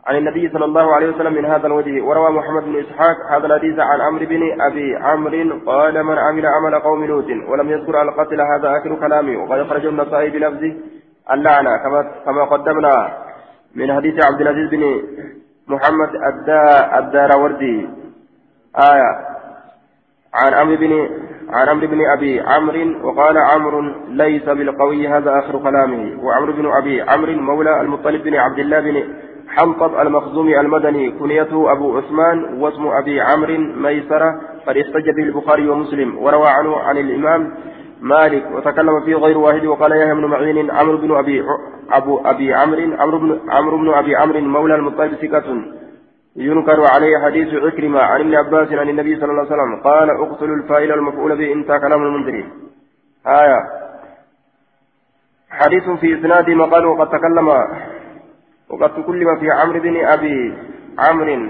عن 0.07 0.15
النبي 0.17 0.49
صلى 0.49 0.65
الله 0.65 0.95
عليه 0.95 1.15
وسلم 1.15 1.33
من 1.33 1.45
هذا 1.45 1.67
الوجه 1.67 2.01
وروى 2.01 2.31
محمد 2.31 2.63
بن 2.63 2.79
إسحاق 2.79 3.17
هذا 3.29 3.45
الحديث 3.45 3.79
عن 3.79 4.01
عمرو 4.01 4.25
بن 4.25 4.61
أبي 4.61 4.95
عمرو 4.95 5.59
قال 5.65 6.03
من 6.03 6.17
عمل 6.17 6.45
عمل 6.45 6.79
قوم 6.79 7.05
لوط 7.05 7.25
ولم 7.47 7.69
يذكر 7.69 8.01
القتل 8.01 8.41
هذا 8.41 8.77
آخر 8.77 8.95
كلامي 8.95 9.35
وقد 9.35 9.59
أخرجه 9.59 9.89
النسائي 9.89 10.29
بلفظ 10.29 10.63
اللعنة 11.31 11.77
كما 11.77 12.11
كما 12.25 12.43
قدمنا 12.43 13.17
من 13.75 13.95
حديث 13.95 14.25
عبد 14.25 14.41
العزيز 14.41 14.69
بن 14.69 15.03
محمد 15.67 16.09
الدار 16.97 17.39
وردي 17.39 17.89
آية 18.79 19.11
عن 20.33 20.53
عمرو 20.53 20.75
بن 20.75 21.09
عن 21.49 21.69
عمرو 21.69 21.87
بن 21.87 22.01
أبي 22.17 22.41
عمرو 22.41 23.07
وقال 23.07 23.37
عمرو 23.37 23.81
ليس 24.07 24.43
بالقوي 24.43 25.07
هذا 25.07 25.39
آخر 25.39 25.59
كلامه 25.59 26.23
وعمرو 26.23 26.53
بن 26.53 26.71
أبي 26.71 27.01
عمرو 27.01 27.33
مولى 27.33 27.81
المطلب 27.81 28.23
بن 28.23 28.35
عبد 28.35 28.59
الله 28.59 28.79
بن 28.79 29.03
حنطب 29.51 29.95
المخزومي 29.95 30.59
المدني 30.59 31.11
كنيته 31.11 31.71
أبو 31.71 31.97
عثمان 31.97 32.61
واسم 32.61 32.87
أبي 32.87 33.21
عمرو 33.21 33.57
ميسرة 33.57 34.41
قد 34.67 34.77
احتج 34.77 35.09
به 35.09 35.23
البخاري 35.23 35.69
ومسلم 35.69 36.17
وروى 36.17 36.47
عنه 36.47 36.77
عن 36.77 36.97
الإمام 36.97 37.53
مالك 38.01 38.43
وتكلم 38.51 39.01
فيه 39.05 39.15
غير 39.15 39.37
واحد 39.37 39.65
وقال 39.65 39.91
يحيى 39.91 40.13
بن 40.13 40.25
معين 40.25 40.71
عمرو 40.71 40.97
بن 40.97 41.11
أبي 41.11 41.43
أبو 41.91 42.19
أبي 42.25 42.53
عمرو 42.53 42.95
عمرو 42.99 43.19
بن 43.19 43.39
عمرو 43.49 43.77
بن 43.77 43.89
أبي 43.89 44.15
عمرو 44.15 44.39
مولى 44.39 44.75
المطلب 44.75 45.15
ثقة. 45.15 45.61
ينكر 46.35 46.81
عليه 46.95 47.17
حديث 47.25 47.53
عكرمة 47.53 47.99
عن 47.99 48.19
ابن 48.21 48.35
عباس 48.35 48.71
عن 48.71 48.89
النبي 48.89 49.15
صلى 49.15 49.31
الله 49.31 49.45
عليه 49.45 49.53
وسلم 49.53 49.81
قال 49.83 50.09
اقتلوا 50.09 50.55
الفاعل 50.55 50.91
المفعول 50.91 51.37
به 51.37 51.53
انت 51.53 51.67
كلام 51.67 52.03
المنذرين. 52.03 52.49
آية. 53.27 53.59
حديث 55.49 55.89
في 55.89 56.19
إسناد 56.19 56.49
مقال 56.49 56.85
وقد 56.85 57.09
تكلم 57.09 57.49
وقد 58.71 59.03
تكلم 59.03 59.39
في 59.39 59.51
عمرو 59.51 59.79
بن 59.79 60.05
أبي 60.05 60.53
عمرو 60.99 61.49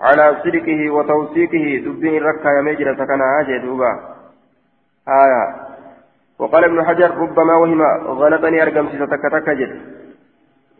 على 0.00 0.36
صدقه 0.44 0.90
وتوثيقه 0.90 1.82
دبين 1.84 2.16
الركا 2.16 2.48
يمجر 2.58 2.94
سكن 2.94 3.20
عاجي 3.22 3.58
دوبا. 3.58 3.92
آية. 5.08 5.44
وقال 6.38 6.64
ابن 6.64 6.84
حجر 6.84 7.10
ربما 7.16 7.54
وهم 7.54 7.82
غلطني 8.06 8.62
أرقم 8.62 8.88
ستك 8.88 9.50
جد. 9.50 9.80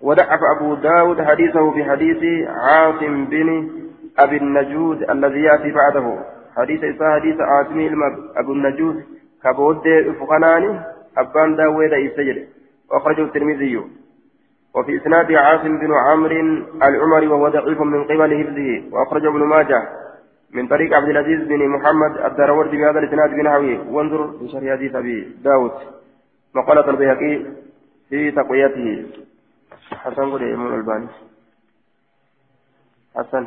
ودعف 0.02 0.40
أبو 0.56 0.74
داود 0.74 1.22
حديثه 1.22 1.70
في 1.70 1.84
حديث 1.84 2.48
عاصم 2.48 3.24
بن 3.24 3.70
أبي 4.18 4.36
النجود 4.36 5.10
الذي 5.10 5.42
يأتي 5.42 5.72
بعده. 5.72 6.18
حديث 6.56 6.84
إساء 6.84 7.20
حديث 7.20 7.40
عاصم 7.40 7.78
أبو 8.36 8.52
النجود. 8.52 9.04
كبود 9.44 9.84
فقناني 10.20 10.80
أبان 11.18 11.56
داود 11.56 11.92
إسجد 11.92 12.46
وأخرجه 12.90 13.22
الترمذي. 13.22 13.80
وفي 14.74 14.96
إسناد 14.96 15.32
عاصم 15.32 15.78
بن 15.78 15.92
عمرو 15.92 16.40
العمري 16.82 17.26
وهو 17.26 17.48
ضعيف 17.48 17.80
من 17.80 18.04
قبل 18.04 18.44
حفظه 18.44 18.96
وأخرج 18.96 19.26
ابن 19.26 19.38
ماجه 19.38 19.88
من 20.50 20.68
طريق 20.68 20.96
عبد 20.96 21.08
العزيز 21.08 21.48
بن 21.48 21.68
محمد 21.68 22.18
الدروردي 22.18 22.76
بهذا 22.76 22.98
الإسناد 22.98 23.30
بنحوه. 23.30 23.94
وانظر 23.94 24.38
في 24.38 24.48
شرح 24.48 24.72
حديث 24.76 24.94
أبي 24.94 25.36
داود 25.44 25.72
مقالة 26.54 26.90
البيهقي 26.90 27.44
في 28.08 28.30
تقويته. 28.30 29.06
حسن 29.92 30.30
قل 30.32 30.52
إمام 30.52 30.74
الباني. 30.74 31.08
حسن. 33.16 33.46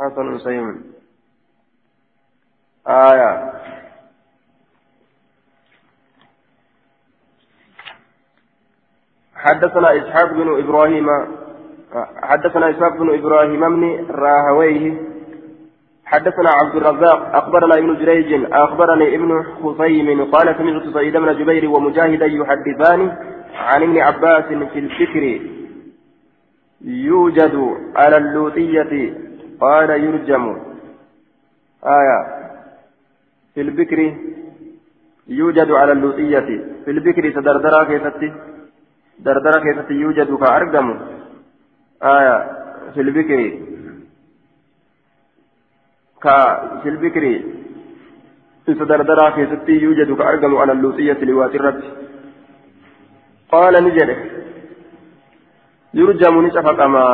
حسن 0.00 0.38
سيم. 0.38 0.92
آية. 2.86 3.52
حدثنا 9.44 9.88
إسحاق 9.96 10.32
بن 10.32 10.58
إبراهيم 10.58 11.06
حدثنا 12.22 12.70
إسحاق 12.70 12.96
بن 12.96 13.14
إبراهيم 13.18 13.60
بن 13.60 14.06
راهويه 14.10 15.10
حدثنا 16.04 16.50
عبد 16.50 16.76
الرزاق 16.76 17.36
أخبرنا 17.36 17.74
ابن 17.78 17.94
جريج 17.94 18.46
أخبرني 18.52 19.14
ابن 19.16 19.42
خصيم 19.42 20.24
قال 20.24 20.56
سمعت 20.58 20.94
سعيد 20.94 21.16
بن 21.16 21.38
جبير 21.38 21.70
ومجاهدا 21.70 22.26
يحدثان 22.26 23.16
عن 23.54 23.82
ابن 23.82 23.98
عباس 23.98 24.44
في 24.44 24.78
الفكر. 24.78 25.40
يوجد 26.84 27.76
على 27.96 28.16
اللوطية 28.16 29.14
قال 29.60 29.90
يرجم. 29.90 30.56
آية. 31.84 32.18
في 33.54 33.60
البكر 33.60 34.14
يوجد 35.28 35.70
على 35.70 35.92
اللوطية. 35.92 36.48
في 36.84 36.90
البكر 36.90 37.30
تدردرا 37.30 37.84
كيفتي. 37.84 38.32
دردرا 39.24 39.58
كيفتي 39.64 39.94
يوجد 39.94 40.30
كأرقم 40.42 40.88
آية 42.02 42.36
في 42.94 43.00
البكر 43.00 43.40
كا 46.22 46.36
في 46.82 46.88
البكر 46.88 47.24
تدردرا 48.66 49.30
كيفتي 49.30 49.72
يوجد 49.72 50.16
كأرقم 50.18 50.56
على 50.56 50.72
اللوطية 50.72 51.20
لواترة 51.28 51.82
قال 53.52 53.74
نجده 53.84 54.16
يرجم 55.94 56.46
نشفق 56.46 56.86
ما 56.86 57.06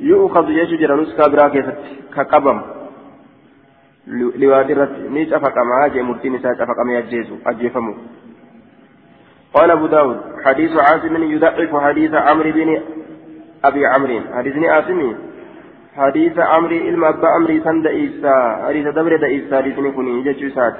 يؤخذ 0.00 0.50
يشجر 0.50 0.90
نسكا 1.00 1.28
برا 1.28 1.48
كيفتي 1.48 1.92
كقبم 2.14 2.78
irratti 4.08 5.08
ni 5.10 5.26
cafaqamaa 5.26 5.88
jee 5.88 6.02
murtiin 6.02 6.34
isaa 6.34 6.54
cafaqamee 6.54 6.96
ajjeesu 6.96 7.40
ajjeefamu. 7.44 7.92
قال 9.54 9.70
أبو 9.70 9.86
داود 9.86 10.18
حديث 10.44 10.72
عاصم 10.76 11.14
يضعف 11.22 11.76
حديث 11.76 12.14
عمرو 12.14 12.50
بن 12.52 12.82
أبي 13.64 13.86
عمرو. 13.86 14.20
حديثني 14.36 14.68
عاصمي 14.68 15.16
حديث 15.96 16.38
عمرو 16.38 16.76
إلما 16.88 17.08
أبا 17.08 17.28
عمرو 17.28 17.64
سند 17.64 17.86
إيسا 17.86 18.34
حديث 18.66 18.86
دبر 18.86 19.24
إيسا 19.24 19.56
حديثني 19.56 19.90
كوني 19.90 20.22
جتشو 20.26 20.48
سات 20.56 20.74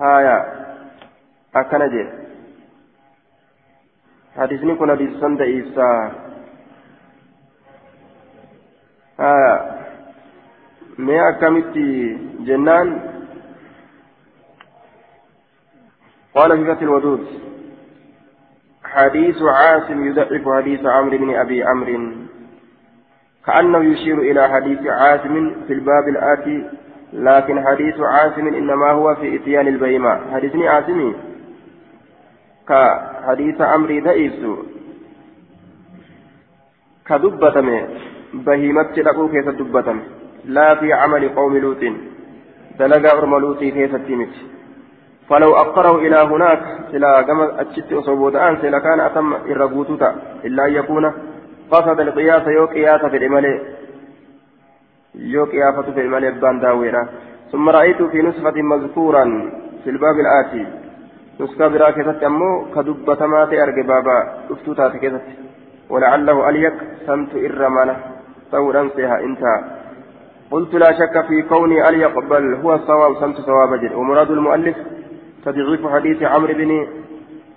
هايا 0.00 0.36
أكنا 1.56 1.86
جي. 1.92 2.04
حديثني 4.36 4.74
كون 4.74 4.90
حديث 4.90 5.10
سند 5.20 5.40
إيسا. 5.40 5.88
هايا 9.20 9.78
mee 10.98 11.20
akkamitti 11.20 11.82
jennaan 12.46 12.88
قال 16.38 16.58
في 16.58 16.74
فتح 16.74 16.82
الودود 16.82 17.26
حديث 18.84 19.42
عاصم 19.42 20.06
يضعف 20.06 20.48
حديث 20.56 20.86
عمرو 20.86 21.18
بن 21.18 21.34
أبي 21.34 21.64
عمرو 21.64 22.12
كأنه 23.46 23.84
يشير 23.84 24.18
إلى 24.18 24.48
حديث 24.48 24.78
عاصم 24.86 25.54
في 25.66 25.72
الباب 25.72 26.08
الآتي 26.08 26.66
لكن 27.12 27.66
حديث 27.66 28.00
عاصم 28.00 28.46
إنما 28.48 28.90
هو 28.90 29.14
في 29.14 29.36
إتيان 29.36 29.68
البهيمه 29.68 30.32
حديثني 30.34 30.68
عاصمي 30.68 31.14
كحديث 32.68 33.60
عمرو 33.60 34.00
ضعيف 34.00 34.34
كدبتمه 37.06 37.88
بهيمة 38.34 38.82
تدقوا 38.96 39.28
كيف 39.28 39.48
دبتمه 39.48 40.02
لا 40.44 40.74
في 40.74 40.92
عمل 40.92 41.28
قوم 41.28 41.56
لوط 41.56 41.82
دلقا 42.78 43.18
أرم 43.18 43.38
لوط 43.38 43.58
كيف 43.58 43.94
التمت 43.94 44.57
فلو 45.28 45.56
أقره 45.56 45.96
إلى 45.98 46.16
هناك 46.16 46.62
سلا 46.92 47.22
كما 47.22 47.60
أتشت 47.60 47.92
أصوبوت 47.92 48.36
أن 48.36 48.56
سلا 48.62 48.78
كان 48.78 49.00
أتم 49.00 49.34
إرغوتوتا 49.34 50.16
إلا 50.44 50.66
أن 50.66 50.72
يكون 50.72 51.12
قصد 51.70 52.00
القياس 52.00 52.46
يو 52.46 52.66
قياس 52.66 53.00
في 53.00 53.16
العمل 53.16 53.46
يو 55.14 55.44
قيافة 55.44 55.82
في 55.82 56.00
العمل 56.00 56.40
بان 56.40 56.60
داويرا 56.60 57.08
ثم 57.52 57.68
رأيت 57.68 58.02
في 58.02 58.22
نسخة 58.22 58.62
مذكورا 58.62 59.24
في 59.84 59.90
الباب 59.90 60.16
الآتي. 60.20 60.66
نسخة 61.40 61.68
براكزة 61.68 62.26
أمو 62.26 62.66
كدبة 62.74 63.26
مات 63.26 63.52
أرقى 63.52 63.82
بابا 63.82 64.18
أفتوتا 64.50 64.88
كذا 64.88 65.20
ولعله 65.90 66.48
أليك 66.48 66.74
سمت 67.06 67.34
إرمانة 67.34 67.96
ثورا 68.52 68.90
سيها 68.96 69.20
انتهى 69.20 69.58
قلت 70.50 70.74
لا 70.74 70.92
شك 70.92 71.26
في 71.28 71.42
كوني 71.42 71.88
أن 71.88 71.94
يقبل 72.00 72.54
هو 72.54 72.74
الصواب 72.74 73.16
سمت 73.20 73.36
صواب 73.36 73.80
جد. 73.82 73.92
ومراد 73.94 74.30
المؤلف 74.30 74.76
تضعيف 75.50 75.86
حديث 75.86 76.22
عمرو 76.22 76.54
بن 76.54 76.70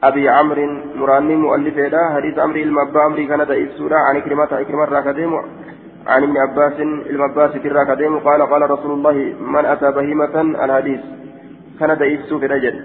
أبي 0.04 0.30
عمرو 0.30 0.66
مراني 0.96 1.36
مؤلف 1.36 1.78
هذا 1.78 2.02
حديث 2.16 2.40
عمرو 2.40 2.62
المبا 2.68 3.00
عمرو 3.06 3.28
كان 3.28 3.42
سورة 3.78 3.98
عن 4.08 4.16
كلمة 4.22 4.52
كلمة 4.68 4.86
راكديم 4.86 5.34
عن 6.08 6.24
ابن 6.24 6.38
عباس 6.38 6.80
المباس 7.10 7.56
الراكديم 7.56 8.20
قال 8.20 8.42
قال 8.42 8.72
رسول 8.72 8.92
الله 8.92 9.34
من 9.40 9.66
أتى 9.66 9.92
بهيمة 9.92 10.42
الحديث. 10.66 11.00
كان 11.80 11.94
ضعيف 11.94 12.22
سوف 12.30 12.44
رجل. 12.44 12.76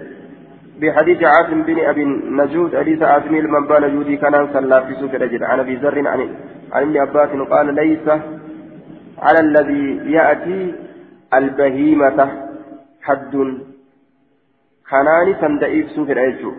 بحديث 0.81 1.23
عاصم 1.23 1.61
بن 1.63 1.79
أبي 1.79 2.03
النجود 2.03 2.75
حديث 2.75 3.01
عاصم 3.01 3.35
المبا 3.35 3.79
نجودي 3.79 4.17
كان 4.17 4.47
صلى 4.53 4.83
في 4.87 4.93
سوف 5.01 5.13
رجل. 5.13 5.43
عن 5.43 5.59
أبي 5.59 5.75
ذر 5.75 6.07
عن 6.07 6.83
ابن 6.83 6.97
عباس 6.97 7.29
قال 7.29 7.75
ليس 7.75 8.07
على 9.19 9.39
الذي 9.39 10.11
يأتي 10.11 10.75
البهيمة 11.33 12.19
حد. 13.01 13.35
خناني 14.89 15.33
سندئيف 15.41 15.91
سوفر 15.95 16.17
أيجو 16.19 16.51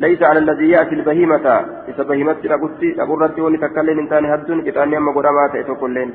ليس 0.00 0.22
على 0.22 0.38
الذي 0.38 0.70
يأتي 0.70 0.94
البهيمة 0.94 1.46
إذا 1.88 2.02
بهيمة 2.02 2.40
لقلتي 2.52 2.88
لقلتي 2.98 3.40
وني 3.40 3.58
تكلم 3.58 3.98
إنتاني 3.98 4.32
حد 4.32 4.50
كتاني 4.66 4.96
أما 4.96 5.12
قدامات 5.16 5.54
إتوكلين 5.54 6.10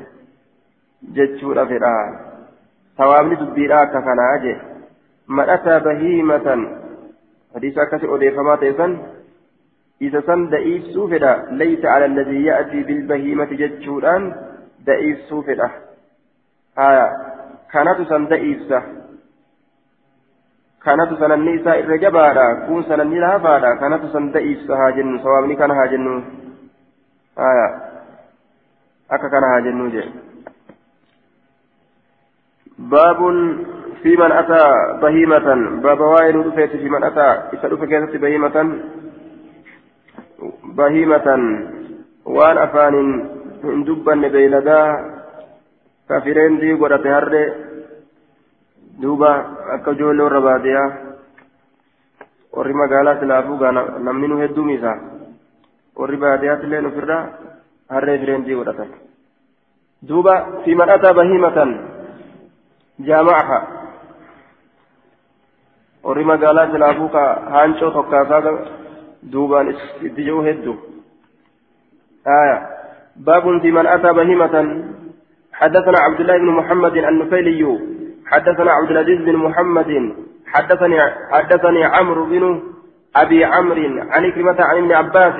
جتشو 1.14 1.52
رفرا 1.52 1.96
ثوابني 2.98 3.36
تدبيرا 3.36 3.84
كفنا 3.84 4.24
أجي 4.34 4.54
من 5.28 5.46
أتى 5.56 5.74
بهيمة 5.86 6.46
حديث 7.54 7.78
أكثر 7.78 8.14
أضيفما 8.14 8.56
تيسن 8.56 8.92
إذا 10.02 10.20
سندئيف 10.20 10.82
سوفر 10.94 11.24
ليس 11.50 11.82
على 11.84 12.04
الذي 12.04 12.44
يأتي 12.44 12.82
بالبهيمة 12.82 13.50
جتشوران 13.60 14.24
da'iifsuu 14.86 15.42
fedha. 15.42 15.70
Haya 16.76 17.06
kanatu 17.72 18.06
san 18.08 18.26
da'iifsa 18.28 18.82
kanatu 20.84 21.16
sananni 21.20 21.54
isaa 21.58 21.78
irra 21.82 21.98
jabaadha 22.04 22.46
kun 22.66 22.84
sananni 22.90 23.22
laafaadha 23.24 23.76
kanatu 23.82 24.10
san 24.12 24.32
da'iifsa 24.34 24.76
haa 24.80 24.92
jennu 24.98 25.22
sawaabni 25.24 25.56
kana 25.56 25.78
haa 25.78 25.90
jennu 25.94 26.14
haya 27.42 27.66
akka 29.08 29.30
kana 29.36 29.54
haa 29.54 29.64
jennu 29.68 29.90
jee 29.96 30.10
باب 32.92 33.20
في 34.02 34.16
من 34.16 34.32
أتى 34.32 34.64
بهيمة 35.02 35.48
باب 35.86 36.00
وائل 36.00 36.46
رفيت 36.46 36.70
في 36.82 36.88
من 36.90 37.04
أتى 37.04 37.30
إذا 37.54 37.68
رفيت 37.68 38.16
بهيمة 38.16 38.56
بهيمة 40.78 41.28
وان 42.26 42.56
أفان 42.58 42.94
hin 43.62 43.84
dubbanne 43.86 44.28
beeyladaa 44.34 44.86
ka 46.08 46.20
fireendii 46.20 46.76
godhate 46.82 47.08
harre 47.14 47.42
duuba 49.02 49.30
akka 49.74 49.92
ijoollee 49.92 50.24
warra 50.26 50.40
baadiyyaa 50.40 50.90
warri 52.56 52.74
magaalaa 52.80 53.20
silaafuu 53.20 53.58
gaa 53.62 53.72
namni 54.08 54.28
nu 54.28 54.40
hedduun 54.42 54.70
isaa 54.70 54.96
warri 56.00 56.16
baadiyyaas 56.24 56.64
illee 56.66 56.82
ofirraa 56.90 57.22
harree 57.96 58.18
fireendii 58.24 58.58
godhatan 58.60 58.92
duuba 60.08 60.34
fi 60.64 60.74
madhataa 60.82 61.14
bahimatan 61.20 61.78
jaama'aha 63.08 63.58
warri 66.04 66.28
magaalaa 66.34 66.70
silaafuu 66.74 67.08
ka 67.16 67.24
haancoo 67.56 67.90
tokkaasaa 67.98 68.54
duubaan 69.32 69.74
itti 69.74 70.24
jiru 70.28 70.46
hedduu 70.50 70.78
aayaa 72.36 72.62
باب 73.16 73.60
في 73.62 73.70
من 73.72 73.86
حدثنا 75.52 75.98
عبد 76.00 76.20
الله 76.20 76.36
بن 76.38 76.50
محمد 76.50 76.96
النفيلي 76.96 77.91
حدثنا 78.32 78.70
عبد 78.72 78.90
العزيز 78.90 79.18
بن 79.28 79.36
محمد 79.36 79.90
حدثني 80.54 80.98
حدثني 81.32 81.84
عمرو 81.84 82.24
بن 82.32 82.44
أبي 83.16 83.44
عمرو 83.44 83.86
عن 84.12 84.30
كلمة 84.30 84.58
عن 84.68 84.76
ابن 84.82 84.92
عباس 84.92 85.38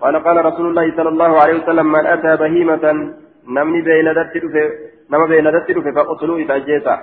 قال 0.00 0.14
قال 0.26 0.36
رسول 0.44 0.66
الله 0.70 0.96
صلى 0.96 1.08
الله 1.08 1.32
عليه 1.42 1.62
وسلم 1.62 1.86
من 1.92 2.06
أتى 2.06 2.36
بهيمة 2.36 2.84
نمني 3.54 3.80
بيلدت 3.88 4.32
نما 5.10 5.26
بيلدت 5.26 5.68
فقتلوا 5.96 6.38
إذا 6.38 6.58
جيتا 6.58 6.96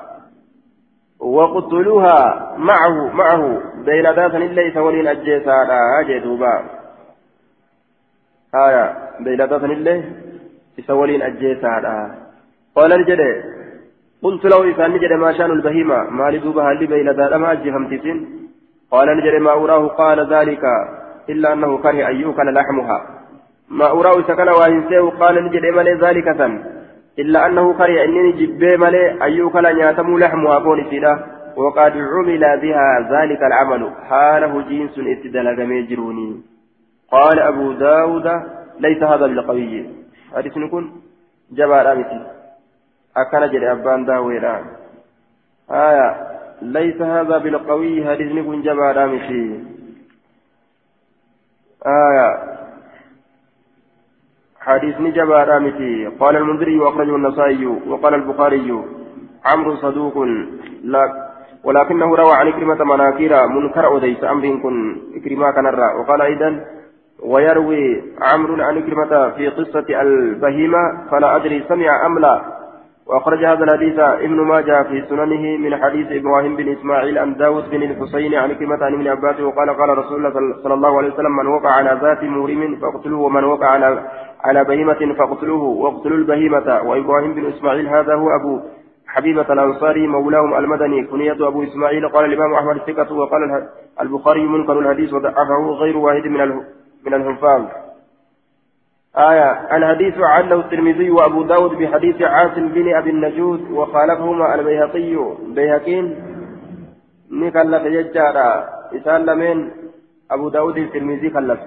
وقتلوها 1.20 2.18
معه 2.58 2.96
معه 3.14 3.62
بيلدات 3.86 4.36
ليس 4.36 4.78
ولين 4.78 5.08
أجيسا 5.08 5.58
لا 5.70 5.80
أجدوبا 6.00 6.54
آية 8.56 8.86
بيلاتة 9.20 9.66
الله 9.66 10.04
إسولين 10.80 11.22
أجيسا 11.22 11.74
قال 12.76 12.92
نجد 13.00 13.22
قلت 14.24 14.46
له 14.46 14.72
إسان 14.72 14.92
نجد 14.92 15.14
ما 15.14 15.34
شأن 15.34 15.52
البهيمة 15.52 16.10
ما 16.10 16.32
لدوبها 16.32 16.72
اللي 16.72 16.86
بيلاتة 16.88 17.38
ما 17.38 17.52
أجيهم 17.52 17.88
تسين 17.88 18.18
قال 18.92 19.08
نجد 19.18 19.42
ما 19.42 19.52
أراه 19.52 19.88
قال 19.88 20.34
ذلك 20.34 20.64
إلا 21.30 21.54
أنه 21.54 21.78
كره 21.78 22.08
أن 22.10 22.16
يؤكل 22.16 22.54
لحمها. 22.54 22.98
ما 23.70 23.86
أراه 23.92 24.22
سكن 24.28 24.50
وإنسيه 24.50 25.10
قال 25.22 25.46
نجد 25.46 25.66
ما 25.66 25.84
ذلك 25.84 26.38
سن 26.38 26.64
إلا 27.20 27.46
أنه 27.46 27.74
كره 27.74 28.04
أنني 28.06 28.32
جبه 28.32 28.78
ملي 28.78 29.24
أيوك 29.24 29.56
لا 29.56 29.70
ياتم 29.70 30.20
لحمها 30.20 30.60
كون 30.60 30.80
وقد 31.56 31.94
عمل 31.98 32.44
بها 32.62 32.88
ذلك 33.12 33.42
العمل. 33.44 33.92
حاله 34.10 34.62
جنس 34.70 34.96
اتدلق 35.00 35.60
ميجروني. 35.66 36.42
قال 37.12 37.40
أبو 37.40 37.72
داود 37.72 38.28
ليس 38.80 39.04
هذا 39.04 39.28
بالقوي. 39.28 39.86
حديث 40.36 40.58
نكون 40.58 40.92
جبار 41.52 41.92
أمتي 41.92 42.41
أكن 43.18 43.52
جري 43.52 43.72
أبان 43.72 44.06
داويرا. 44.06 44.82
آية 45.72 46.32
ليس 46.62 47.02
هذا 47.02 47.38
بالقوي 47.38 48.10
حديث 48.10 48.32
نكون 48.32 48.62
جبار 48.62 49.04
أمتي 49.04 49.64
آية 51.86 52.52
حديث 54.60 55.02
نجبا 55.02 55.44
رامتي 55.44 56.08
قال 56.20 56.38
المنذري 56.38 56.80
وأخرجه 56.80 57.16
النسائي 57.16 57.66
وقال 57.66 58.14
البخاري 58.14 58.84
عمرو 59.46 59.76
صدوق 59.76 60.18
لا 60.84 61.32
ولكنه 61.64 62.16
روى 62.16 62.34
عن 62.34 62.52
كلمة 62.52 62.84
مناكير 62.84 63.48
منكر 63.48 63.98
أديس 63.98 64.24
أمر 64.24 64.46
كن 64.64 64.98
إكرما 65.16 65.52
كان 65.52 65.66
وقال 66.00 66.22
أيضا 66.22 66.66
ويروي 67.24 68.04
عمرو 68.22 68.64
عن 68.64 68.82
كلمة 68.82 69.30
في 69.30 69.48
قصة 69.48 70.02
البهيمة 70.02 71.10
فلا 71.12 71.36
أدري 71.36 71.64
سمع 71.70 72.06
أم 72.06 72.20
لا. 72.20 72.61
وأخرج 73.08 73.46
هذا 73.46 73.64
الحديث 73.64 74.00
ابن 74.00 74.42
ماجه 74.42 74.84
في 74.84 75.06
سننه 75.10 75.58
من 75.58 75.84
حديث 75.84 76.08
إبراهيم 76.12 76.56
بن 76.56 76.72
إسماعيل 76.72 77.18
عن 77.18 77.36
داود 77.36 77.70
بن 77.70 77.84
الحسين 77.84 78.36
عن 78.36 78.54
كلمة 78.54 78.84
عن 78.86 78.94
ابن 78.94 79.08
عباس 79.08 79.40
وقال 79.40 79.70
قال 79.70 79.98
رسول 79.98 80.18
الله 80.18 80.56
صلى 80.64 80.74
الله 80.74 80.98
عليه 80.98 81.14
وسلم 81.14 81.36
من 81.36 81.48
وقع 81.48 81.70
على 81.70 82.00
ذات 82.02 82.24
مورم 82.24 82.76
فاقتلوه 82.82 83.22
ومن 83.22 83.44
وقع 83.44 83.68
على 83.68 84.04
على 84.44 84.64
بهيمة 84.64 85.14
فاقتلوه 85.18 85.64
واقتلوا 85.64 86.18
البهيمة. 86.18 86.82
وإبراهيم 86.82 87.34
بن 87.34 87.46
إسماعيل 87.46 87.88
هذا 87.88 88.14
هو 88.16 88.28
أبو 88.42 88.60
حبيبة 89.08 89.54
الأنصاري 89.54 90.08
مولاهم 90.08 90.54
المدني 90.54 91.04
كنية 91.04 91.48
أبو 91.48 91.64
إسماعيل. 91.64 92.10
قال 92.10 92.26
الإمام 92.26 92.54
أحمد 92.54 92.76
الثقة 92.76 93.14
وقال 93.14 93.68
البخاري 94.02 94.48
منكر 94.48 94.80
الحديث 94.80 95.14
وضعفه 95.14 95.72
غير 95.80 95.98
واحد 95.98 96.28
من 96.28 96.56
من 97.06 97.14
الحفاظ. 97.14 97.62
آية 99.18 99.78
الحديث 99.78 100.18
عنه 100.18 100.56
الترمذي 100.56 101.10
وأبو 101.12 101.44
داود 101.44 101.72
بحديث 101.72 102.22
عاصم 102.22 102.68
بن 102.68 102.96
أبي 102.96 103.10
النجود 103.10 103.72
وخالفهما 103.72 104.56
البيهقي. 104.56 105.36
بيهقين 105.56 106.16
نكلف 107.32 107.86
يجارا. 107.86 108.70
إسان 108.96 109.26
لمن؟ 109.26 109.70
أبو 110.32 110.50
داود 110.50 110.78
الترمذي 110.78 111.30
كلف. 111.30 111.60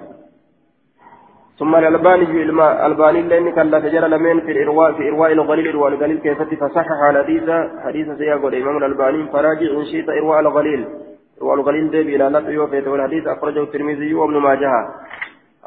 ثم 1.59 1.75
الألباني 1.75 2.43
الألباني 2.43 3.21
لأن 3.21 3.51
كلف 3.51 3.85
جرى 3.85 4.07
لمن؟ 4.07 4.39
في 4.41 4.51
الإرواء 4.51 4.91
في 4.93 5.09
إرواء 5.09 5.31
الغليل 5.31 5.67
إرواء 5.67 5.89
الغليل 5.93 6.17
كيف 6.17 6.41
فصحح 6.41 6.99
الحديث؟ 7.09 7.49
حديث 7.85 8.17
سيقول 8.17 8.55
الإمام 8.55 8.77
الألباني 8.77 9.27
فراجع 9.27 9.71
إن 9.79 9.85
شئت 9.85 10.09
إرواء 10.09 10.39
الغليل. 10.39 10.87
إرواء 11.41 11.55
الغليل 11.55 11.91
ده 11.91 12.01
بلا 12.01 12.29
لفظ 12.29 12.49
وفيت 12.49 12.87
والحديث 12.87 13.27
أخرجه 13.27 13.63
الترمذي 13.63 14.13
وابن 14.13 14.37
ماجه. 14.37 14.89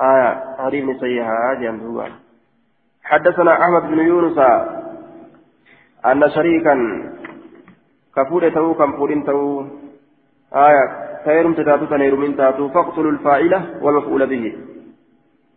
آية 0.01 0.57
صحيحة 1.01 1.55
جنبه 1.55 2.07
حدثنا 3.05 3.53
أحمد 3.53 3.83
بن 3.83 3.99
يونس 3.99 4.39
أن 6.07 6.31
شريكا 6.31 6.75
كفور 8.17 8.49
تو 8.49 8.75
كم 8.75 9.23
تو 9.23 9.65
آية 10.55 11.09
خير 11.25 11.53
تتاتو 11.53 11.85
تنير 11.85 12.33
تاتو 12.37 12.69
فاقتلوا 12.69 13.13
الفاعلة 13.13 13.61
والمفعول 13.83 14.27
به. 14.27 14.57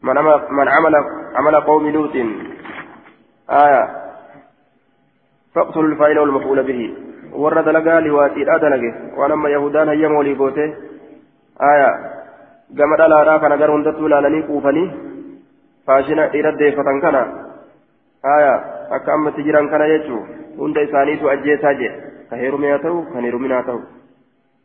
من 0.03 0.17
عمل 0.17 0.41
من 0.51 0.67
عمل 0.67 0.95
عمل 1.35 1.55
قوم 1.55 1.89
لوط. 1.89 2.15
آية 3.49 3.83
فاقتلوا 5.55 5.89
الفاعل 5.89 6.19
والمفعول 6.19 6.63
به. 6.63 6.93
ورد 7.33 7.67
لقى 7.69 8.01
لواتي 8.01 8.43
لا 8.43 8.57
دلقه 8.57 9.19
ولما 9.19 9.49
يهودان 9.49 9.89
هيم 9.89 10.15
ولي 10.15 10.33
آية 11.61 12.20
gama 12.79 12.97
dhalaadhaa 13.01 13.39
kana 13.39 13.57
gara 13.61 13.73
hundattuu 13.73 14.07
ilaalanii 14.09 14.43
quufanii 14.49 14.87
faashina 15.85 16.27
dhiira 16.35 16.51
deeffatan 16.61 17.01
kana 17.05 17.23
haya 18.27 18.53
akka 18.97 19.13
ammatti 19.13 19.43
jiran 19.47 19.69
kana 19.73 19.89
jechuun 19.93 20.27
hunda 20.57 20.85
isaaniitu 20.87 21.29
ajjeesaa 21.33 21.73
jedhe 21.81 22.11
ka 22.29 22.41
heerume 22.43 22.71
haa 22.71 22.83
ta'u 22.85 23.01
kan 23.13 23.27
heerumin 23.27 23.55
haa 23.55 23.63
ta'u 23.69 23.81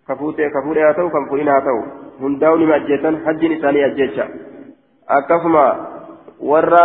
ka 0.06 0.16
fuutee 0.22 0.50
ka 0.56 0.62
fuudhee 0.66 0.84
haa 0.86 0.98
ta'u 0.98 1.10
kan 1.16 1.28
fuudhin 1.30 1.52
haa 1.54 1.64
ta'u 1.68 1.80
hundaa'u 2.20 2.60
nima 2.62 2.78
ajjeesan 2.80 3.20
hajjiin 3.24 3.56
isaanii 3.58 3.84
ajjeecha 3.88 4.28
akkasuma 5.18 5.64
warra 6.52 6.84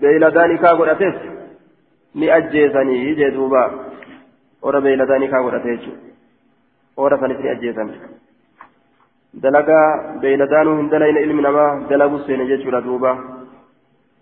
beeyladaan 0.00 0.56
ikaa 0.56 0.74
godhates 0.80 1.14
ni 2.14 2.30
ajjeesanii 2.38 3.14
jee 3.20 3.30
duuba 3.38 3.62
warra 4.66 4.80
beeyladaan 4.88 5.22
ikaa 5.28 5.42
godhate 5.46 5.76
jechuudha 5.76 7.02
warra 7.06 7.18
sanis 7.18 7.38
ni. 7.38 8.23
Dalagaa 9.42 10.18
beeyladaanuu 10.20 10.76
hin 10.76 10.90
dalayne 10.90 11.20
ilmi 11.26 11.42
namaa 11.42 11.70
dalagu 11.90 12.18
seene 12.26 12.46
jechuudha 12.52 12.84
duuba 12.86 13.16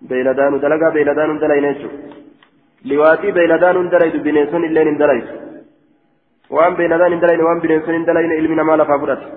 beeyladaanuu 0.09 0.61
dalagaa 0.65 0.91
beeyladaanuu 0.97 1.35
hin 1.35 1.43
dalayne 1.45 1.75
jechuudha 1.75 2.21
liwaatii 2.93 3.33
beeyladaanuu 3.39 3.83
hin 3.83 3.93
dalaytu 3.95 4.25
bineensonni 4.27 4.73
illee 4.73 4.85
hin 4.91 4.99
dalaytu 5.05 5.33
waan 6.59 6.77
beeyladaan 6.81 7.13
hin 7.17 7.23
dalayne 7.27 7.49
waan 7.49 7.61
bineensonni 7.67 7.99
hin 7.99 8.07
dalayne 8.07 8.43
ilmi 8.43 8.61
namaa 8.63 8.77
lafaa 8.83 8.99
fudhate 9.05 9.33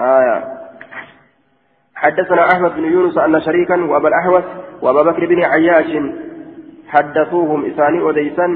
آية 0.00 0.44
حدثنا 1.94 2.52
أحمد 2.52 2.76
بن 2.76 2.84
يونس 2.84 3.18
أن 3.18 3.40
شريكا 3.40 3.84
وأبا 3.84 4.08
الأحوص 4.08 4.44
وأبا 4.82 5.02
بكر 5.02 5.26
بن 5.26 5.44
عياش 5.44 5.96
حدثوهم 6.88 7.64
إساني 7.64 8.10
أديسا 8.10 8.46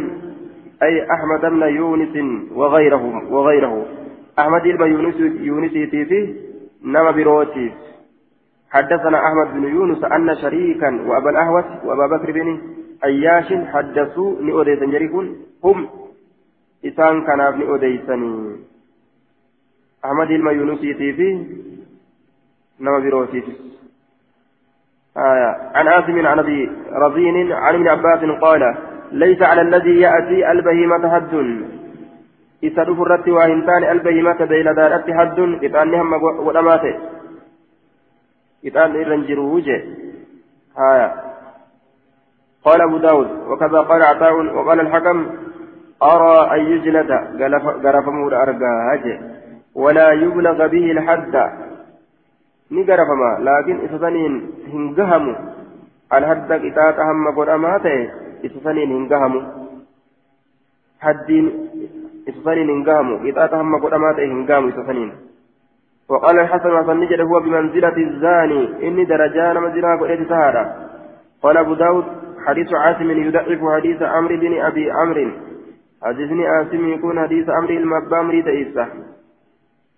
أي 0.83 1.07
أحمد 1.14 1.51
بن 1.51 1.62
يونس 1.62 2.14
وغيرهم 2.53 3.33
وغيره 3.33 3.87
أحمد 4.39 4.62
بن 4.62 4.91
يونس 4.91 5.16
يونسي 5.41 5.87
في 5.87 6.35
نما 6.85 7.11
بروتيف 7.11 7.72
حدثنا 8.70 9.18
أحمد 9.26 9.55
بن 9.55 9.64
يونس 9.64 10.05
أن 10.05 10.37
شريكا 10.37 10.89
وأبا 11.07 11.30
الأحوص 11.31 11.64
وأبا 11.85 12.16
بكر 12.16 12.32
بن 12.32 12.61
عياش 13.05 13.53
حدثوا 13.72 14.43
نؤديسا 14.43 14.87
جريكون. 14.87 15.37
هم 15.64 15.89
إسان 16.85 17.26
كان 17.26 17.59
نؤديسني 17.59 18.57
أحمد 20.05 20.28
بن 20.28 20.47
يونسي 20.47 20.95
في 20.95 21.47
نما 22.80 22.99
بروتيف 22.99 23.45
آية. 25.16 25.51
عن 25.74 25.89
عاصم 25.89 26.26
عن 26.26 26.39
أبي 26.39 26.70
رزين 26.93 27.53
عن 27.53 27.74
ابن 27.74 27.89
عباس 27.89 28.41
قال 28.41 28.76
ليس 29.12 29.43
على 29.43 29.61
الذي 29.61 30.01
يأتي 30.01 30.53
البهيمة 30.53 31.14
حد. 31.14 31.35
Isa 32.71 32.87
dhufu 32.89 33.07
irratti 33.07 33.37
waa 33.37 33.49
hin 33.53 33.62
taane 33.69 33.91
albahimata 33.97 34.47
beeyladaadhatti 34.53 35.19
hadduun 35.19 35.59
qixaanni 35.65 36.01
hamma 36.03 36.18
godhamaa 36.22 36.79
ta'e. 36.87 36.95
Qixaanni 38.64 39.05
irra 39.05 39.21
hin 39.21 39.29
jiru 39.29 39.61
jee 39.68 39.83
haya 40.80 41.09
قال 42.64 42.80
أبو 42.80 42.99
داود 42.99 43.29
وكذا 43.49 43.80
قال 43.80 44.03
عطاء 44.03 44.57
وقال 44.57 44.80
الحكم 44.80 45.26
أرى 46.03 46.37
أن 46.55 46.61
يجلد 46.72 47.11
قرف 47.84 48.09
مور 48.09 48.43
أرقاه 48.43 49.05
ولا 49.75 50.13
يبلغ 50.13 50.67
به 50.67 50.91
الحد 50.91 51.34
نقرف 52.71 53.09
ما 53.09 53.30
لكن 53.51 53.84
إسسانين 53.84 54.51
هنقهم 54.72 55.37
الحد 56.13 56.53
إتات 56.53 56.99
هم 57.01 57.38
قد 57.38 57.49
أماته 57.49 58.11
إسسانين 58.45 58.93
هنقهم 58.93 59.34
حدين 61.01 61.45
إسفنين 62.29 62.71
هنقاموا 62.71 63.18
إذا 63.18 63.46
تهم 63.46 63.76
قدامات 63.84 64.18
هنقاموا 64.21 64.68
إسفنين 64.68 65.13
وقال 66.11 66.38
الحسن 66.38 66.76
حسن 66.79 66.96
نجد 67.01 67.21
هو 67.21 67.41
بمنزلة 67.41 67.96
الزاني. 67.96 68.88
إني 68.88 69.05
درجان 69.05 69.63
مزنا 69.63 69.96
قد 69.96 70.26
سهارا 70.29 70.64
قال 71.42 71.57
أبو 71.57 71.75
داود 71.75 72.05
حديث 72.46 72.68
عاصم 72.75 73.11
يضعف 73.11 73.61
حديث 73.76 74.03
عمرو 74.03 74.37
بن 74.37 74.61
أبي 74.61 74.91
عمرو. 74.91 75.30
حديثني 76.03 76.46
عاصم 76.46 76.88
يكون 76.88 77.21
حديث 77.21 77.49
عمرو 77.49 77.75
المبامري 77.75 78.42
تئسة. 78.42 78.88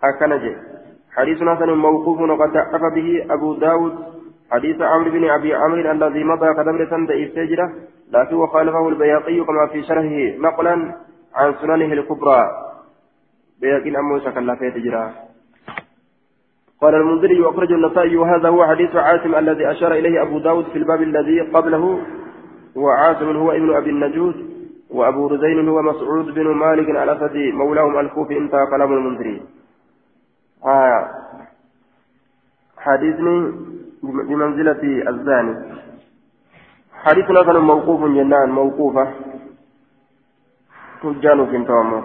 أكنج 0.05 0.44
حديث 1.16 1.39
حسن 1.43 1.70
موقوف 1.70 2.20
وقد 2.20 2.53
ضعف 2.53 2.82
به 2.94 3.27
أبو 3.31 3.55
داود. 3.55 3.94
حديث 4.53 4.82
عمرو 4.82 5.11
بن 5.11 5.24
أبي 5.31 5.55
عمرو 5.55 5.90
الذي 5.90 6.24
مضى 6.24 6.55
كدبر 6.55 6.86
سند 6.90 7.11
إستجرة 7.11 7.73
لكن 8.12 8.36
وخالفه 8.36 8.89
البياقي 8.89 9.44
كما 9.44 9.66
في 9.66 9.82
شرحه. 9.82 10.39
نقلا 10.39 10.94
عن 11.37 11.55
سننه 11.61 11.93
الكبرى 11.93 12.41
بيقين 13.61 13.97
أمو 13.97 14.19
شكل 14.19 14.57
تجرى 14.57 15.13
قال 16.81 16.95
المنذري 16.95 17.41
وأخرج 17.41 17.73
النسائي 17.73 18.17
وهذا 18.17 18.49
هو 18.49 18.67
حديث 18.67 18.97
عاصم 18.97 19.35
الذي 19.35 19.71
أشار 19.71 19.93
إليه 19.93 20.23
أبو 20.23 20.39
داود 20.39 20.65
في 20.65 20.79
الباب 20.79 21.03
الذي 21.03 21.41
قبله. 21.41 21.99
وعاصم 22.77 23.37
هو 23.37 23.53
ابن 23.53 23.75
أبي 23.75 23.91
النجود 23.91 24.37
وأبو 24.91 25.27
رزين 25.27 25.69
هو 25.69 25.83
مسعود 25.83 26.35
بن 26.35 26.47
مالك 26.55 26.89
الأسدي 26.91 27.53
مولاهم 27.53 27.99
الكوفي 27.99 28.39
انتهى 28.39 28.67
كلام 28.67 28.93
المنذري. 28.93 29.43
آه 30.67 31.09
حديثني 32.79 33.53
بمنزلة 34.03 35.09
الزاني. 35.09 35.55
حديثنا 36.93 37.43
كان 37.43 37.57
موقوف 37.57 38.01
جنان 38.01 38.51
موقوفة. 38.51 39.13
تجانو 41.02 41.47
في 41.47 41.56
انتوامو 41.56 42.01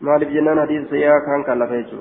مالك 0.00 0.28
جنان 0.34 0.60
حديث 0.60 0.82
سيئة 0.90 1.18
كان 1.26 1.42
كان 1.46 1.58
لفيتو 1.62 1.98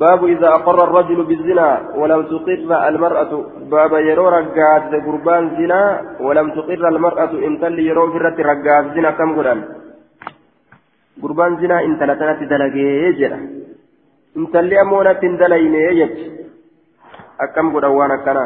باب 0.00 0.20
إذا 0.34 0.48
أقر 0.58 0.78
الرجل 0.84 1.18
بالزنا 1.28 1.68
ولم 2.00 2.22
تقر 2.32 2.88
المرأة 2.88 3.32
باب 3.72 3.92
يرو 4.08 4.28
رقاد 4.28 4.92
قربان 5.06 5.44
زنا 5.58 5.80
ولم 6.26 6.48
تقر 6.56 6.84
المرأة 6.88 7.32
إن 7.46 7.54
تلي 7.60 7.86
يرو 7.90 8.12
فرت 8.12 8.38
رقاد 8.50 8.84
زنا 8.94 9.10
كم 9.18 9.30
قران 9.36 9.60
قربان 11.22 11.52
زنا 11.60 11.76
إن 11.86 11.92
تلتنت 12.00 12.40
دلقي 12.52 13.12
جرا 13.18 13.38
إن 14.36 14.44
تلي 14.52 14.80
أمونة 14.82 15.22
دلين 15.40 15.74
يجت 15.74 16.16
أكم 17.44 17.66
قران 17.74 17.92
وانا 17.98 18.16
كنا 18.24 18.44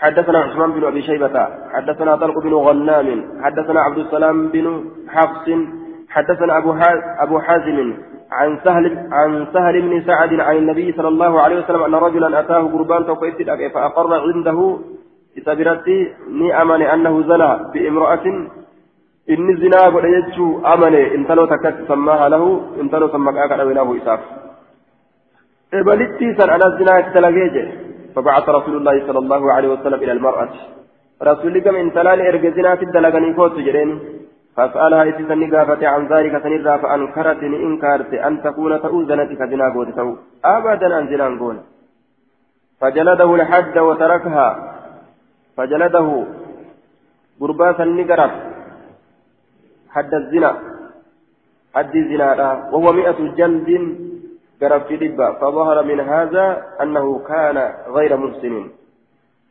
حدثنا 0.00 0.38
عثمان 0.38 0.72
بن 0.72 0.84
أبي 0.84 1.02
شيبة 1.02 1.48
حدثنا 1.72 2.16
طلق 2.16 2.38
بن 2.38 2.54
غنام 2.54 3.08
حدثنا 3.42 3.80
عبد 3.80 3.98
السلام 3.98 4.48
بن 4.48 4.84
حفص 5.08 5.46
حدثنا 6.08 6.58
أبو 6.58 6.74
أبو 7.24 7.38
حازم 7.38 7.94
عن 8.32 8.58
سهل 8.64 9.08
عن 9.12 9.46
سهل 9.52 9.82
بن 9.82 10.02
سعد 10.06 10.40
عن 10.40 10.56
النبي 10.56 10.92
صلى 10.92 11.08
الله 11.08 11.40
عليه 11.40 11.58
وسلم 11.58 11.82
أن 11.82 11.94
رجلا 11.94 12.40
أتاه 12.40 12.62
قربان 12.62 13.06
توقيت 13.06 13.72
فأقر 13.74 14.14
عنده 14.14 14.78
إتبرتي 15.38 16.12
ني 16.28 16.62
أمن 16.62 16.82
أنه 16.82 17.22
زنى 17.22 17.50
بامرأة 17.72 18.26
إن 19.30 19.50
الزنا 19.50 19.82
قد 19.94 20.04
يجو 20.04 20.66
أمن 20.66 20.94
إن 20.94 21.26
تلو 21.26 21.44
تكت 21.46 21.76
سماها 21.88 22.28
له 22.28 22.44
إن 22.80 22.90
تلو 22.90 23.08
سمك 23.08 23.36
أكد 23.36 23.60
له 23.60 23.96
إساف. 23.96 24.20
إبلتي 25.74 26.34
سن 26.38 26.50
على 26.50 26.66
الزنا 26.66 27.00
تلقيج 27.00 27.56
فبعث 28.14 28.48
رسول 28.48 28.76
الله 28.76 29.06
صلى 29.06 29.18
الله 29.18 29.52
عليه 29.52 29.68
وسلم 29.68 29.94
إلى 29.94 30.12
المرأة. 30.12 30.48
رسول 31.22 31.56
الله 31.56 31.70
من 31.70 31.92
تلال 31.92 32.20
إرجزنا 32.20 32.74
في 32.76 32.84
الدلقني 32.84 33.34
كوت 33.34 33.52
جرين. 33.52 33.90
فسألها 34.56 35.08
إتسني 35.08 35.46
قافت 35.56 35.82
عن 35.84 36.02
ذلك 36.12 36.42
سنرى 36.42 36.78
فأنكرت 36.78 37.42
إنكارت 37.42 38.12
أن 38.14 38.42
تكون 38.42 38.82
تؤذنت 38.82 39.30
كزنا 39.40 39.66
قوت 39.74 40.18
أبدا 40.44 40.98
أنزلا 40.98 41.28
قول. 41.40 41.56
فجلده 42.80 43.34
الحد 43.34 43.78
وتركها. 43.78 44.48
فجلده 45.56 46.08
قرباسا 47.40 47.84
نقرف 47.84 48.32
حد 49.94 50.14
الزنا. 50.14 50.52
حد 51.74 51.94
الزنا. 51.96 52.28
وهو 52.72 52.92
مئة 52.92 53.18
جلد 53.38 53.68
في 54.60 54.96
دبا. 54.96 55.32
فظهر 55.40 55.84
من 55.84 56.00
هذا 56.00 56.46
أنه 56.82 57.18
كان 57.28 57.56
غير 57.96 58.16
محسن 58.16 58.54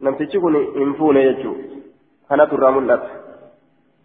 لم 0.02 0.14
تشكني 0.16 0.62
إنفون 0.78 1.18
يجو. 1.18 1.54
كانت 2.30 2.54
الراملة 2.54 3.02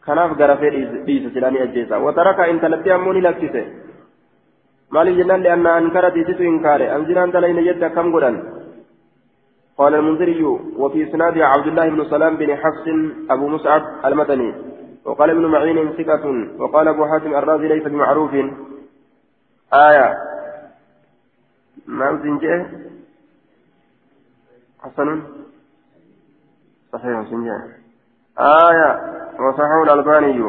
kanaaf 0.06 0.36
garafee 0.36 0.70
dhiise 1.06 1.30
silanii 1.34 1.62
ajjeesa 1.66 1.98
wataraka 1.98 2.48
intalatti 2.52 2.90
ammoo 2.92 3.12
ni 3.16 3.20
lakkise 3.26 3.62
maaliif 4.90 5.16
jennaan 5.20 5.44
li'anna 5.46 5.76
ankara 5.80 6.10
dhiisitu 6.16 6.44
inkaare 6.50 6.90
anzinaan 6.96 7.32
dalayne 7.32 7.64
jette 7.68 7.88
akkam 7.90 8.12
godhan 8.16 8.38
قال 9.78 9.94
المنذري 9.94 10.44
وفي 10.78 10.98
إسناد 11.04 11.38
عبد 11.38 11.66
الله 11.66 11.88
بن 11.88 12.04
سلام 12.04 12.36
بن 12.36 12.56
حفص 12.56 12.86
أبو 13.30 13.48
مصعب 13.48 13.82
المدني. 14.04 14.54
وقال 15.04 15.30
ابن 15.30 15.46
معين 15.46 15.92
ثقة. 15.98 16.24
وقال 16.58 16.88
أبو 16.88 17.06
حاتم 17.06 17.34
الرازي 17.34 17.68
ليس 17.68 17.82
بمعروف. 17.82 18.32
آية. 19.74 20.08
ما 21.86 22.20
زنجه 22.22 22.66
حسن 24.82 25.22
صحيح 26.92 27.20
زنجه 27.30 27.56
آية 28.38 28.90
وصححه 29.40 29.82
الألباني 29.82 30.40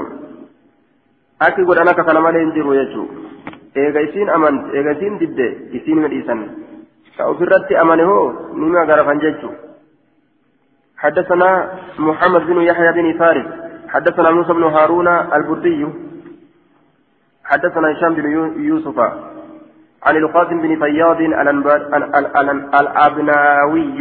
أكي 1.42 1.64
قد 1.64 1.78
أنا 1.78 1.92
كفل 1.92 2.18
مالي 2.18 2.44
انجروا 2.44 2.76
يجو 2.76 3.06
إيغا 3.78 4.10
إسين 4.10 4.30
أمنت 4.30 4.74
إيغا 4.74 4.92
إسين 4.92 5.18
دد 5.18 5.40
إسين 5.76 5.98
من 5.98 6.22
إسان 6.22 6.40
كأفرت 7.18 7.72
أمنه 7.72 8.12
نما 8.54 8.82
غرفان 8.90 9.20
ججو 9.20 9.52
حدثنا 10.98 11.80
محمد 12.00 12.42
بن 12.42 12.62
يحيى 12.62 12.92
بن 12.92 13.20
فارس 13.20 13.48
حدثنا 13.88 14.32
موسى 14.32 14.54
بن 14.54 14.64
هارون 14.64 15.08
البردي 15.08 15.88
حدثنا 17.44 17.92
هشام 17.92 18.14
بن 18.16 18.26
يوسف 18.70 19.00
عن 20.06 20.16
القاسم 20.18 20.62
بن 20.62 20.72
فياض 20.80 21.20
الأبناوي. 22.80 24.00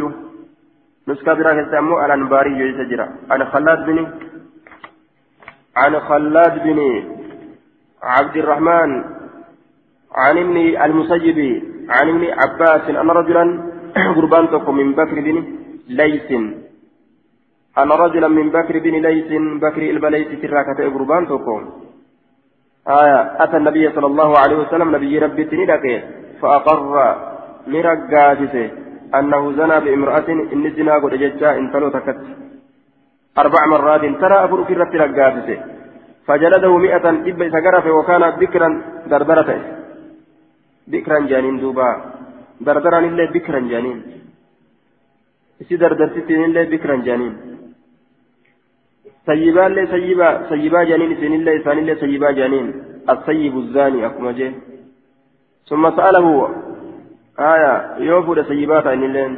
نسكا 1.08 1.34
برا 1.34 1.52
كسامو 1.58 2.04
الأنباري 2.04 2.52
يسجرا 2.60 3.06
عن 3.30 3.44
خلاد 3.52 3.80
بن 3.86 3.98
عن 5.76 6.00
خلاد 6.08 6.54
بن 6.66 6.78
عبد 8.02 8.36
الرحمن 8.36 8.90
عن 10.22 10.34
ابن 10.44 10.56
المسيب 10.86 11.38
عن 11.94 12.06
ابن 12.12 12.24
عباس 12.40 12.84
أن 13.02 13.10
رجلا 13.20 13.44
قربان 14.16 14.44
من 14.78 14.88
بكر 14.92 15.16
بن 15.26 15.36
ليس 15.88 16.30
أن 17.80 17.90
رجلا 18.04 18.28
من 18.28 18.46
بكر 18.56 18.74
بن 18.84 18.94
ليس 19.06 19.30
بكر 19.64 19.82
البليس 19.94 20.28
تراكة 20.42 20.78
قربان 20.94 21.24
آية 22.88 23.42
أتى 23.44 23.56
النبي 23.56 23.90
صلى 23.90 24.06
الله 24.06 24.38
عليه 24.38 24.56
وسلم 24.56 24.96
نبي 24.96 25.18
ربي 25.18 25.44
تندك 25.44 26.04
فأقر 26.40 27.16
مرقاتسه 27.66 28.70
أنه 29.14 29.52
زنى 29.52 29.80
بامرأة 29.80 30.28
إن 30.28 30.70
زنا 30.76 30.94
قد 31.02 31.14
ججا 31.14 31.50
إن 31.58 31.72
تلو 31.72 31.88
تكت. 31.88 32.18
أربع 33.38 33.66
مرات 33.66 34.04
ترى 34.20 34.36
أبو 34.44 34.64
في 34.64 34.74
رقاتسه 34.74 35.58
فجلده 36.26 36.72
مئة 36.78 37.06
إب 37.30 37.40
سقرف 37.54 37.86
وكان 37.86 38.22
بكرا 38.40 38.68
دردرته 39.10 39.58
بكرا 40.86 41.18
جانين 41.30 41.56
دوبا. 41.60 41.88
دردرا 42.60 42.98
إلا 42.98 43.24
بكرا 43.34 43.60
جانين. 43.60 43.98
إسي 45.62 45.76
دردرتين 45.76 46.44
إلا 46.44 46.62
بكرا 46.72 46.96
جانين. 46.96 47.53
سيبا 49.26 49.66
اللي 49.66 49.86
سيبا 49.86 50.48
سيبا 50.48 50.84
جانين 50.84 51.12
إسين 51.12 51.32
إلا 51.34 51.56
إسان 51.56 51.78
إلا 51.78 51.94
سيبا 51.94 52.30
جانين 52.30 52.66
السيب 53.10 53.54
الزاني 53.58 54.06
أكما 54.06 54.32
جي. 54.32 54.52
ثم 55.68 55.84
سأله 55.96 56.26
آية 57.38 57.74
يوفو 57.98 58.42
سيبات 58.42 58.86
إن 58.86 59.02
اللين 59.04 59.32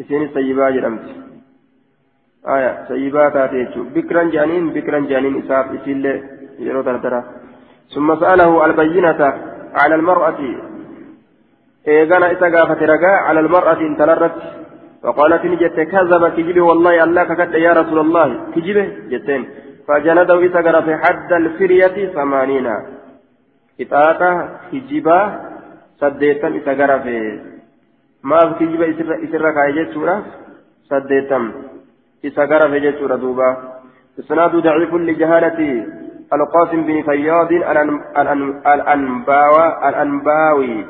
إسين 0.00 0.28
سيبا 0.34 0.70
جرمت. 0.70 1.06
آية 2.54 2.72
سيبا 2.88 3.28
تاتيتشو 3.28 3.82
بكرا 3.94 4.22
جانين 4.34 4.64
بكرا 4.74 4.98
جانين 5.10 5.34
إساف 5.42 5.66
إسيل 5.76 6.04
يرو 6.58 6.82
ترترى 6.82 7.20
ثم 7.94 8.08
سأله 8.20 8.66
البينة 8.66 9.20
على 9.80 9.94
المرأة. 9.94 10.40
إيغانا 11.88 12.30
إتقافت 12.32 12.82
رقاء 12.82 13.18
على 13.28 13.40
المرأة 13.40 13.80
إن 13.80 13.96
تلرت 13.96 14.36
فقالت 15.04 15.42
نجت 15.44 15.78
كذب 15.92 16.22
كجبه 16.36 16.60
والله 16.60 17.04
الله 17.04 17.22
ككت 17.24 17.54
يا 17.54 17.72
رسول 17.72 17.98
الله. 17.98 18.26
كجبه 18.54 18.86
جتين 19.12 19.42
فجلده 19.86 20.46
إتقر 20.46 20.76
في 20.82 20.92
حد 21.02 21.30
الفرية 21.32 21.96
ثمانين. 22.16 22.66
إتاتا 23.80 24.30
كجبه 24.72 25.20
سديتا 26.00 26.48
إتقر 26.58 26.90
في 27.04 27.14
ما 28.24 28.38
في 28.46 28.52
كجبه 28.60 28.86
إسر 29.24 29.44
كايجت 29.56 29.90
سورة؟ 29.94 30.16
سديتا 30.90 31.38
إذا 32.24 32.42
قرف 32.50 32.72
جيتشورا 32.72 33.16
دوبا 33.16 33.48
إسناد 34.20 34.56
ضعيف 34.56 34.94
لجهالة 34.94 35.86
القاسم 36.32 36.80
بن 36.86 37.02
فياض 37.02 37.52
الأنباوي 39.88 40.86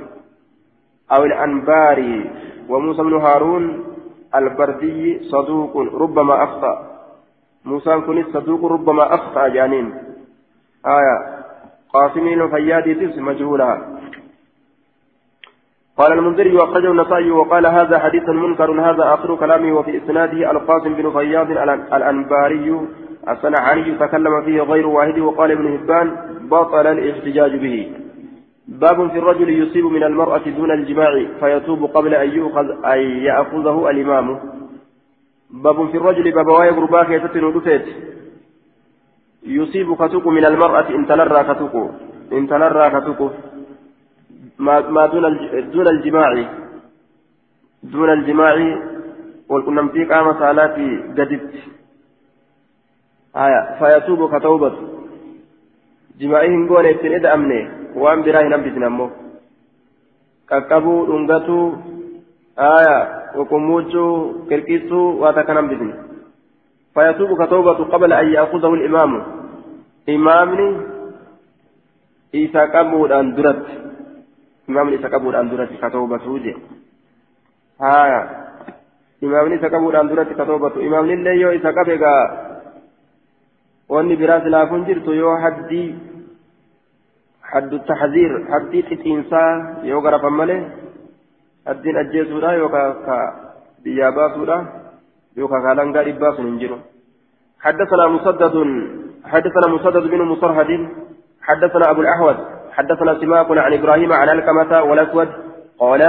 أو 1.13 1.25
الأنباري 1.25 2.31
وموسى 2.69 3.03
بن 3.03 3.15
هارون 3.15 3.94
البردي 4.35 5.19
صدوق 5.19 5.77
ربما 5.77 6.45
أخطأ. 6.45 6.91
موسى 7.65 8.01
كن 8.01 8.25
صدوق 8.33 8.73
ربما 8.73 9.15
أخطأ 9.15 9.49
جانين. 9.49 9.95
آية. 10.87 11.17
قاسم 11.95 12.21
بن 12.21 12.49
فياض 12.49 12.89
مجهولا. 13.19 13.95
قال 15.99 16.13
المنذري 16.13 16.57
وأخرجه 16.57 16.91
النسائي 16.91 17.31
وقال 17.31 17.67
هذا 17.67 17.99
حديث 17.99 18.29
منكر 18.29 18.71
هذا 18.71 19.15
آخر 19.15 19.37
كلامه 19.37 19.79
وفي 19.79 19.97
إسناده 19.97 20.51
القاسم 20.51 20.95
بن 20.95 21.11
فياض 21.11 21.51
الأنباري 21.95 22.81
الصنعاني 23.29 23.95
تكلم 23.95 24.43
فيه 24.45 24.61
غير 24.63 24.87
واحد 24.87 25.19
وقال 25.19 25.51
ابن 25.51 25.75
هبان 25.75 26.17
بطل 26.51 26.87
الاحتجاج 26.87 27.57
به. 27.57 28.04
باب 28.69 29.11
في 29.11 29.19
الرجل 29.19 29.51
يصيب 29.51 29.85
من 29.85 30.03
المرأة 30.03 30.43
دون 30.57 30.71
الجماع 30.71 31.27
فيتوب 31.41 31.85
قبل 31.85 32.15
أن 32.15 32.31
يؤخذ 32.31 32.85
أن 32.85 32.99
يأخذه 32.99 33.91
الإمام. 33.91 34.41
باب 35.51 35.91
في 35.91 35.97
الرجل 35.97 36.33
بابواي 36.33 36.71
غرباك 36.71 37.11
يتتن 37.11 37.83
يصيب 39.47 39.95
كتوك 39.95 40.27
من 40.27 40.45
المرأة 40.45 40.89
إن 40.89 41.07
تلرى 41.07 41.55
كتوك. 41.55 41.91
إن 42.33 42.49
تلرى 42.49 42.91
كتوك. 42.91 43.33
ما, 44.59 44.81
ما 44.81 45.07
دون 45.73 45.89
الجماع. 45.89 46.49
دون 47.83 48.11
الجماع. 48.13 48.79
والقنمتي 49.49 50.05
قام 50.05 50.33
صلاتي 50.33 51.03
قدت 51.17 51.51
آية. 53.37 53.61
فيتوب 53.79 54.37
كتوبة. 54.37 54.73
جماعهم 56.21 56.69
قول 56.69 56.87
ابتن 56.87 57.84
أمني 57.95 58.03
وان 58.03 58.23
براه 58.23 58.43
نبتن 58.43 58.85
أمه 58.85 59.11
qaqqabuu 60.51 61.07
dhungatuu 61.09 61.67
aya 62.57 63.25
وقموجو 63.35 64.07
كركيسو 64.49 65.01
واتكنم 65.19 65.67
بذن 65.69 65.91
فيتوب 66.95 67.31
كتوبة 67.43 67.79
قبل 67.93 68.11
أن 68.13 68.27
يأخذه 68.33 68.75
الإمام 68.75 69.13
إمامني 70.09 70.69
إيسا 72.35 72.63
قبول 72.65 73.13
أن 73.13 73.35
درت 73.35 73.67
إمامني 74.71 74.97
إيسا 74.97 75.09
قبول 75.09 75.37
أن 75.37 75.51
درت 75.51 75.71
كتوبة 75.83 76.25
وجه 76.27 76.57
هايا 77.81 78.21
إمامني 79.25 79.55
إيسا 79.55 79.69
قبول 79.75 79.97
أن 79.97 80.09
درت 80.09 80.31
كتوبة 80.39 80.75
إمامني 80.87 81.15
اللي 81.15 81.41
يو 81.41 81.51
إيسا 81.51 81.71
قبل 81.75 81.99
وأني 83.89 84.17
براس 84.17 84.43
لا 84.47 84.67
فنجرت 84.71 85.09
يو 85.09 85.39
حدي 85.43 86.14
حد 87.55 87.73
التحذير 87.81 88.33
حد 88.53 88.73
تتينسا 88.91 89.43
يو 89.91 89.99
غرفا 90.05 90.31
ملي 90.39 90.59
حدين 91.69 91.97
أجيسودا 92.03 92.51
يو 92.61 92.69
كا 92.75 93.17
بيابا 93.85 94.25
سودا 94.35 94.59
يو 95.39 95.47
كا 95.49 95.59
كالانغا 95.65 96.01
إبا 96.11 96.29
سننجرو 96.37 96.79
حدثنا 97.65 98.05
مسدد 98.15 98.55
حدثنا 99.33 99.67
مسدد 99.75 100.05
بن 100.13 100.21
مصرهد 100.33 100.71
حدثنا 101.49 101.85
أبو 101.91 102.01
الأحوص 102.05 102.39
حدثنا 102.77 103.13
سماك 103.21 103.49
عن 103.67 103.73
إبراهيم 103.79 104.11
عن 104.13 104.29
الكمة 104.37 104.73
والأسود 104.89 105.29
قال 105.83 106.03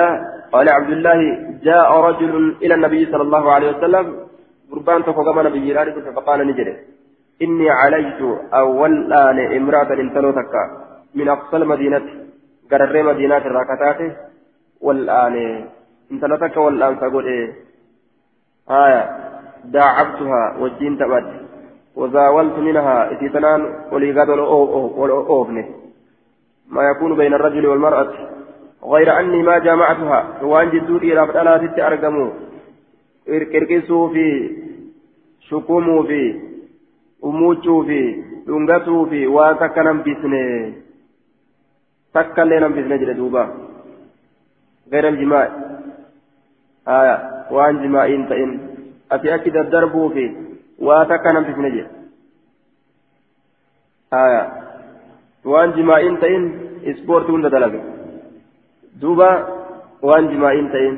قال 0.53 0.67
عبد 0.77 0.91
الله 0.97 1.19
جاء 1.67 1.89
رجل 2.07 2.33
إلى 2.63 2.73
النبي 2.77 3.01
صلى 3.11 3.23
الله 3.27 3.51
عليه 3.51 3.69
وسلم 3.73 4.05
قربان 4.71 4.99
تفقم 5.07 5.37
نبي 5.47 5.67
فقال 6.15 6.39
نجري 6.47 6.73
إني 7.41 7.69
عليت 7.69 8.21
أول 8.53 9.13
آن 9.13 9.37
إمرأة 9.57 9.89
انتلو 10.03 10.31
من 11.15 11.29
أقصى 11.29 11.57
المدينة 11.57 12.01
قرر 12.71 13.03
مدينة 13.03 13.37
الراكتات 13.37 14.17
والآن 14.81 15.65
انت 16.11 16.25
لتك 16.25 16.57
والآن 16.57 16.99
تقول 16.99 17.25
إيه؟ 17.25 17.53
آية 18.69 19.09
داعبتها 19.65 20.57
وجين 20.59 20.97
تبد 20.97 21.45
وزاولت 21.95 22.57
منها 22.59 23.11
إتيتنان 23.11 23.75
وليقاد 23.91 24.29
والأوفني 24.29 25.65
ما 26.69 26.83
يكون 26.83 27.15
بين 27.15 27.33
الرجل 27.33 27.67
والمرأة 27.67 28.13
غير 28.83 29.19
أني 29.19 29.43
ما 29.43 29.57
جامعتها 29.57 30.43
وأن 30.43 30.69
جدودي 30.69 31.13
رفض 31.13 31.37
ألا 31.37 31.57
تتأرقموا 31.57 32.29
إركسوا 33.29 34.09
في 34.09 34.51
شكوموا 35.49 36.03
في 36.03 36.41
أموتوا 37.23 37.83
في 37.83 38.23
دنغتوا 38.47 39.05
في 39.05 39.27
واتكنم 39.27 40.01
بسنه 40.01 40.73
takka 42.17 42.43
illee 42.45 42.59
nambisne 42.63 42.99
jedhe 43.03 43.21
duuba. 43.21 43.43
غير 44.91 45.07
الجماع 45.07 45.49
آية 46.87 47.45
وان 47.51 47.83
جماعين 47.83 48.29
تئن 48.29 48.51
أتي 49.11 49.35
أكيد 49.35 49.55
الدرب 49.57 50.13
في 50.13 50.35
واتكا 50.79 51.31
نمسسن 51.31 51.69
جي 51.71 51.85
آية 54.13 54.43
وان 55.45 55.71
جماعين 55.71 56.19
تئن 56.19 56.43
إسبورت 56.85 57.29
هند 57.29 57.45
دلق 57.45 57.73
دوبا 59.01 59.31
وان 60.01 60.27
جماعين 60.27 60.71
تئن 60.71 60.95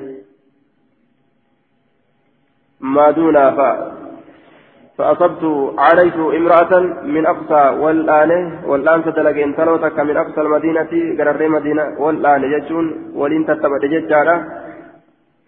ما 2.79 3.11
دون 3.11 3.33
فا 3.33 3.69
فأصبت 4.97 5.43
عليت 5.77 6.17
امرأة 6.39 6.73
من 7.03 7.25
أقصى 7.25 7.63
والآن 7.83 8.31
والآن 8.65 9.03
تدلق 9.05 9.37
إن 9.47 9.55
تلوتك 9.55 9.99
من 9.99 10.17
أقصى 10.17 10.41
المدينة 10.41 10.91
قرر 11.17 11.47
مدينة 11.47 11.83
والآن 11.99 12.43
يجون 12.43 12.85
ولين 13.15 13.45
تتبع 13.45 13.77
ججارة. 13.93 14.35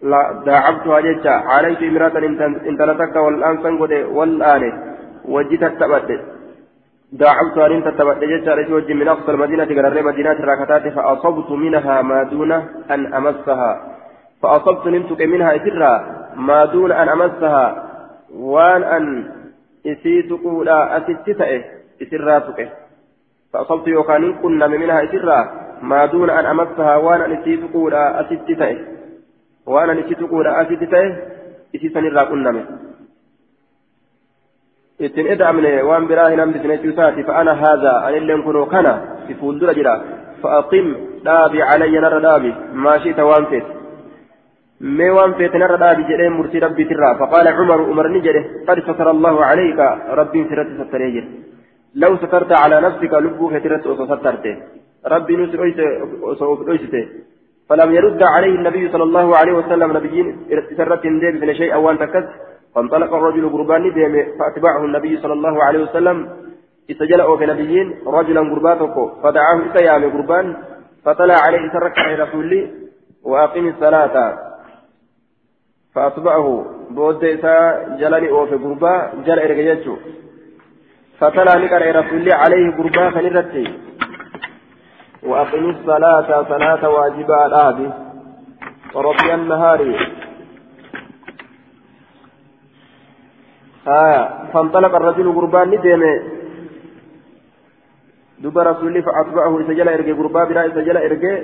لا 0.02 0.22
داعبتها 0.46 1.00
ججا. 1.00 1.34
عليت 1.54 1.82
امرأة 1.82 2.18
إن 2.68 2.78
والآن 3.26 3.54
سنقود 3.62 3.92
والآن 3.92 4.62
وجدت 5.24 5.64
تتبع 5.64 6.00
داعبتها 7.12 7.66
إن 7.66 7.84
تتبع 7.84 8.14
ججارة 8.32 8.74
وجه 8.74 8.92
من 8.94 9.08
أقصى 9.08 9.30
المدينة 9.30 9.64
قرر 9.64 10.02
مدينة 10.02 10.38
الراكتات 10.44 10.84
فأصبت 10.96 11.50
منها 11.50 12.02
ما 12.02 12.22
دون 12.22 12.52
أن 12.94 13.14
أمسها. 13.14 13.70
فأصبت 14.42 14.86
نمتك 14.86 15.20
منها 15.22 15.56
إثرها 15.56 15.94
ما 16.36 16.64
دون 16.64 16.92
أن 16.92 17.08
أمسها. 17.08 17.90
وان 18.34 18.82
أن 18.82 19.04
isii 19.84 20.22
tuquudha 20.28 20.78
asitti 21.00 21.34
ta'e 21.34 21.58
isirraa 22.00 22.40
tuqe 22.40 22.70
فأصبت 23.52 23.86
يوكانين 23.88 24.32
كنا 24.42 24.66
منها 24.66 25.04
إسرا 25.04 25.50
ما 25.82 26.06
دون 26.06 26.30
أن 26.30 26.46
أمسها 26.46 26.96
وأنا 26.96 27.26
نسيت 27.26 27.72
قولا 27.72 28.20
أسيت 28.20 28.58
تأه 28.58 28.76
وأنا 29.66 29.92
نسيت 29.92 30.22
قولا 30.22 30.62
أسيت 30.62 30.84
تأه 30.84 31.16
إسي 31.74 31.88
سنرا 31.88 32.24
كنا 32.24 32.50
من 32.50 32.64
ittiin 35.00 35.26
eda'amne 35.32 35.82
waan 35.88 36.06
biraa 36.08 36.28
hin 36.28 36.40
hambisne 36.40 36.76
jechuusaati 36.76 37.22
fa'ana 37.24 37.54
haadha 37.54 37.92
anilleen 38.06 38.42
kunoo 38.42 38.66
kana 38.66 38.92
si 39.26 39.34
fuuldura 39.34 39.74
jira 39.78 39.94
fa'aqim 40.42 40.90
dhaabi 41.24 41.62
calayya 41.68 42.02
narra 42.04 42.18
dhaabi 42.26 42.50
maashita 42.86 43.24
waan 43.24 43.46
feete 43.52 43.79
ما 44.80 45.12
وان 45.12 45.32
فيتنا 45.34 45.66
ردابي 45.66 46.02
جده 46.08 46.28
مرسي 46.28 46.58
ربي 46.58 46.84
ترى 46.84 47.08
فقال 47.20 47.48
عمر 47.48 47.80
عمر 47.90 48.06
نجده 48.08 48.44
قد 48.68 48.78
ستر 48.88 49.10
الله 49.10 49.44
عليك 49.44 49.78
ربي 50.20 50.40
سرت 50.50 50.68
ستريجر 50.80 51.24
لو 52.02 52.16
سترت 52.16 52.52
على 52.62 52.76
نفسك 52.86 53.12
لبو 53.24 53.48
فترت 53.54 53.86
وسترت 53.86 54.44
ربي 55.12 55.36
نسر 55.36 55.62
أيسته 56.72 57.04
فلم 57.68 57.88
يرد 57.98 58.22
عليه 58.22 58.54
النبي 58.60 58.84
صلى 58.92 59.02
الله 59.02 59.36
عليه 59.36 59.52
وسلم 59.52 59.88
نبيين 59.96 60.26
سرت 60.78 61.02
ديب 61.22 61.34
من 61.42 61.54
شيء 61.54 61.74
أوان 61.74 61.98
تكس 61.98 62.26
فانطلق 62.74 63.14
الرجل 63.14 63.44
قربان 63.54 63.82
ديم 63.96 64.14
فأتبعه 64.38 64.84
النبي 64.84 65.12
صلى 65.22 65.32
الله 65.32 65.64
عليه 65.64 65.80
وسلم 65.82 66.16
استجلأ 66.90 67.36
في 67.36 67.46
نبيين 67.46 67.86
رجلا 68.06 68.40
قرباتك 68.40 68.96
فدعاه 69.22 69.58
إسيام 69.68 70.02
قربان 70.14 70.46
فطلع 71.04 71.36
عليه 71.46 71.72
سرك 71.74 71.98
على 71.98 72.14
رسول 72.22 72.50
وأقم 73.24 73.68
الصلاة 73.68 74.49
فأتبعه 75.94 76.66
بود 76.90 77.24
إساء 77.24 77.96
جلني 78.00 78.28
أوفي 78.30 78.54
قربا 78.54 79.12
جل 79.26 79.38
إرقيتشو 79.38 79.96
فتلا 81.18 81.54
نقر 81.58 81.82
رسول 81.96 82.32
عليه 82.32 82.66
قربا 82.78 83.10
فنرتي 83.10 83.64
وأقم 85.22 85.70
الصلاة 85.70 86.28
صلاة 86.48 86.82
واجبة 86.88 87.46
الآب 87.46 87.78
وربي 88.94 89.34
النهار 89.34 89.80
آية 93.88 94.22
فانطلق 94.52 94.94
الرجل 94.94 95.26
قربان 95.36 95.68
ندم 95.70 96.02
دب 98.42 98.58
رسول 98.58 99.02
فأتبعه 99.02 99.60
إسجل 99.60 99.88
إرقي 99.88 100.12
قربا 100.12 100.44
بلا 100.44 100.66
إسجل 100.66 100.96
إرقي 100.96 101.34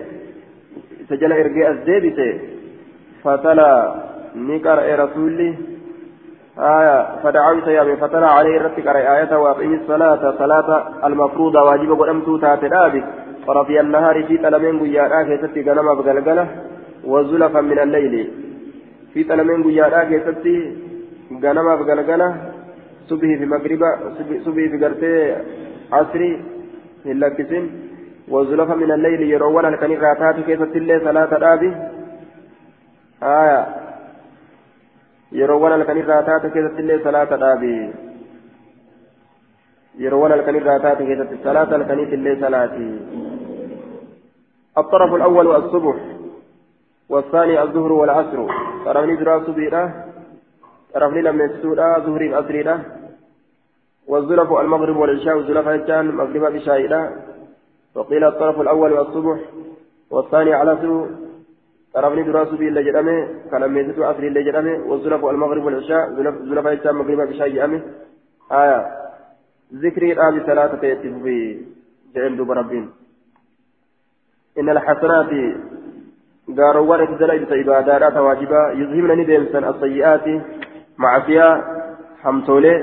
إسجل 1.03 1.33
إرقي 1.33 1.71
أزديبته. 1.71 2.41
فتلا 3.25 3.95
نقرأ 4.37 5.05
رسولي 5.05 5.55
آية 6.59 7.21
فدعوا 7.23 7.61
سيامي 7.65 7.97
فتلا 7.97 8.27
عليه 8.27 8.61
رتك 8.63 8.87
آية 8.87 9.37
وأقيم 9.37 9.75
الصلاة 9.75 10.35
صلاة 10.39 10.69
المفروضة 11.07 11.63
واجب 11.63 12.01
قدمت 12.01 12.41
تاتي 12.41 13.05
فرضي 13.47 13.81
النهار 13.81 14.25
في 14.25 14.37
تلمين 14.39 14.81
قيادا 14.81 15.23
كيستي 15.37 15.61
غنما 15.71 15.95
بغلغلة 15.95 16.47
وزلفا 17.05 17.61
من 17.61 17.79
الليل 17.79 18.31
في 19.15 19.25
تلمين 19.25 19.63
قيادا 19.65 20.05
كيستي 20.05 20.57
غنما 21.43 21.75
بغلغلة 21.77 22.37
صبح 23.09 23.21
في 23.39 23.47
مغربا 23.47 23.91
صبح 24.45 24.65
في 24.71 24.77
غرتي 24.83 25.37
عصري 25.93 26.43
في 27.03 27.11
اللكسين 27.13 27.65
وزلفا 28.29 28.75
من 28.75 28.91
الليل 28.93 29.23
يرون 29.23 29.67
الكنيرة 29.67 30.07
راتات 30.09 30.37
كيستي 30.47 30.79
الليل 30.79 31.01
صلاة 31.05 31.39
دابي 31.45 31.71
آية 33.23 33.86
yeroowwan 35.33 35.73
halkanirraa 35.73 36.23
taate 36.23 36.51
keessatti 36.51 36.83
illee 36.83 37.03
salaata 37.05 37.41
dhaabi. 37.45 37.73
Yeroowwan 39.99 40.33
halkanirraa 40.33 40.79
taate 40.81 41.07
keessatti 41.07 41.43
salaata 41.45 41.85
salaati. 42.41 42.91
الطرف 44.79 45.15
الأول 45.15 45.57
الصبح 45.57 45.97
والثاني 47.09 47.63
الظهر 47.63 47.93
والعصر 47.93 48.47
طرفني 48.85 49.17
درا 49.17 49.45
صبيرة 49.47 50.05
طرفني 50.95 51.23
لم 51.23 51.41
يسودا 51.41 51.99
ظهري 51.99 52.39
أسريرة 52.41 52.81
والزلف 54.07 54.53
المغرب 54.53 54.97
والعشاء 54.97 55.37
والزلف 55.37 55.69
الجان 55.69 56.07
مغرب 56.11 56.53
بشايرة 56.53 57.13
وقيل 57.95 58.25
الطرف 58.25 58.61
الأول 58.61 58.93
والصبح 58.93 59.39
والثاني 60.11 60.55
على 60.55 60.77
طرفني 61.97 62.23
دراسو 62.29 62.57
بي 62.61 62.69
اللي 62.69 62.83
جرامي 62.87 63.17
كلام 63.51 63.75
ميزتو 63.75 64.05
أصلي 64.11 64.29
اللي 64.29 64.43
جرامي 64.49 64.75
والزلف 64.89 65.23
والمغرب 65.25 65.65
والعشاء 65.65 66.03
زلف 66.49 66.67
الإسلام 66.67 66.97
مغرب 66.99 67.21
بشاي 67.29 67.51
جرامي 67.57 67.79
آية 68.61 68.79
ذكري 69.83 70.13
الآب 70.13 70.35
ثلاثة 70.49 70.83
يتف 70.87 71.15
في 71.25 71.37
جعل 72.15 72.37
دوب 72.37 72.51
ربين 72.61 72.85
إن 74.59 74.69
الحسنات 74.75 75.31
قاروان 76.59 77.01
اتدلت 77.01 77.53
عبادات 77.61 78.17
واجبة 78.27 78.61
يذهبن 78.81 79.11
ندمسا 79.21 79.59
السيئات 79.71 80.27
معصية 81.03 81.49
حمتولي 82.23 82.75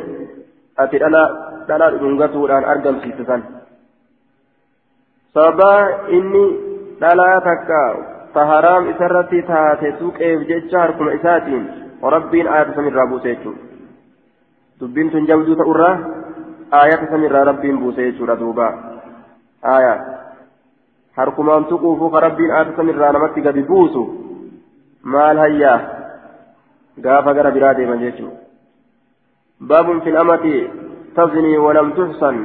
أتي 0.80 0.98
أنا 1.08 1.24
لا 1.70 1.88
دنغتو 2.02 2.46
الآن 2.46 2.64
أرقم 2.72 2.96
سيسسان 3.04 3.42
sababa 5.34 6.06
inni 6.14 6.46
dhalaa 7.02 7.42
takka 7.42 7.82
ta 8.34 8.46
haraam 8.46 8.90
isarratti 8.92 9.42
taate 9.50 9.94
suuqeef 10.00 10.48
jecha 10.50 10.80
harkuma 10.80 11.14
isaatiin 11.20 11.64
rabbiin 12.16 12.48
aayata 12.48 12.76
samirraa 12.76 13.08
buuse 13.12 13.30
jechuudha 13.30 13.62
dubbiin 14.82 15.12
tun 15.12 15.28
jabduu 15.28 15.56
ta'urraa 15.56 15.94
aayata 16.80 17.12
samirraa 17.12 17.44
rabbiin 17.52 17.80
buuse 17.80 18.08
jechuudha 18.08 18.40
duuba 18.40 18.68
aaya 19.74 19.94
harkumaan 21.18 21.66
tuquufuu 21.66 22.10
ka 22.16 22.24
rabbiin 22.28 22.52
aayata 22.52 22.78
samirraa 22.78 23.12
namatti 23.18 23.46
gadi 23.48 23.68
buusu 23.70 24.04
maal 25.16 25.44
hayyaa 25.46 25.78
gaafa 26.98 27.38
gara 27.40 27.56
biraa 27.60 27.78
deeman 27.78 28.04
jechuudha 28.08 28.38
baabun 29.62 30.04
fil 30.08 30.20
amati 30.26 30.58
tazinii 31.16 31.64
walam 31.68 31.96
tuxsan 32.02 32.44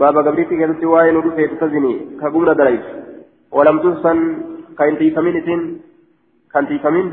بابا 0.00 0.20
قبريتي 0.20 0.56
كانت 0.56 0.84
واين 0.84 1.16
ودفيت 1.16 1.60
تزني 1.60 1.94
كقمنا 2.20 2.52
دليل 2.52 2.82
ولم 3.56 3.76
تحسن 3.84 4.18
كان 4.78 4.98
تيفمين 4.98 5.36
إثن 5.36 5.60
كان 6.52 6.64
تيفمين 6.68 7.06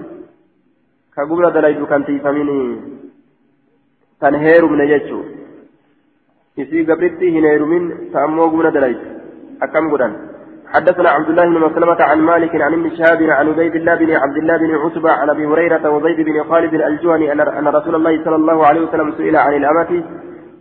كقمنا 1.15 1.49
دليل 1.55 1.85
كان 1.91 2.01
تيفمين 2.05 2.49
كان 4.21 4.35
هيرو 4.35 4.67
من 4.67 4.81
يجو 4.93 5.19
يسي 6.57 6.79
قبريتي 6.89 7.27
هنيرو 7.35 7.65
من 7.71 7.83
تأمو 8.13 8.43
قمنا 8.51 8.69
دليل 8.77 8.97
أكم 9.63 9.85
قدان؟ 9.93 10.13
حدثنا 10.73 11.09
عبد 11.09 11.29
الله 11.29 11.45
بن 11.45 11.57
مسلمة 11.67 12.01
عن 12.09 12.19
مالك 12.31 12.53
عن 12.65 12.73
ابن 12.73 12.87
شهاب 12.97 13.21
عن 13.23 13.47
عبيد 13.49 13.75
الله 13.75 13.95
بن 13.95 14.11
عبد 14.23 14.37
الله 14.37 14.57
بن 14.57 14.71
عتبة 14.75 15.11
عن 15.11 15.29
أبي 15.29 15.45
هريرة 15.45 15.89
وزيد 15.89 16.19
بن 16.27 16.43
خالد 16.49 16.73
الجهني 16.73 17.31
أن 17.31 17.67
رسول 17.67 17.95
الله 17.95 18.23
صلى 18.25 18.35
الله 18.35 18.65
عليه 18.67 18.81
وسلم 18.81 19.13
سئل 19.17 19.35
عن 19.35 19.53
الأمة 19.53 19.91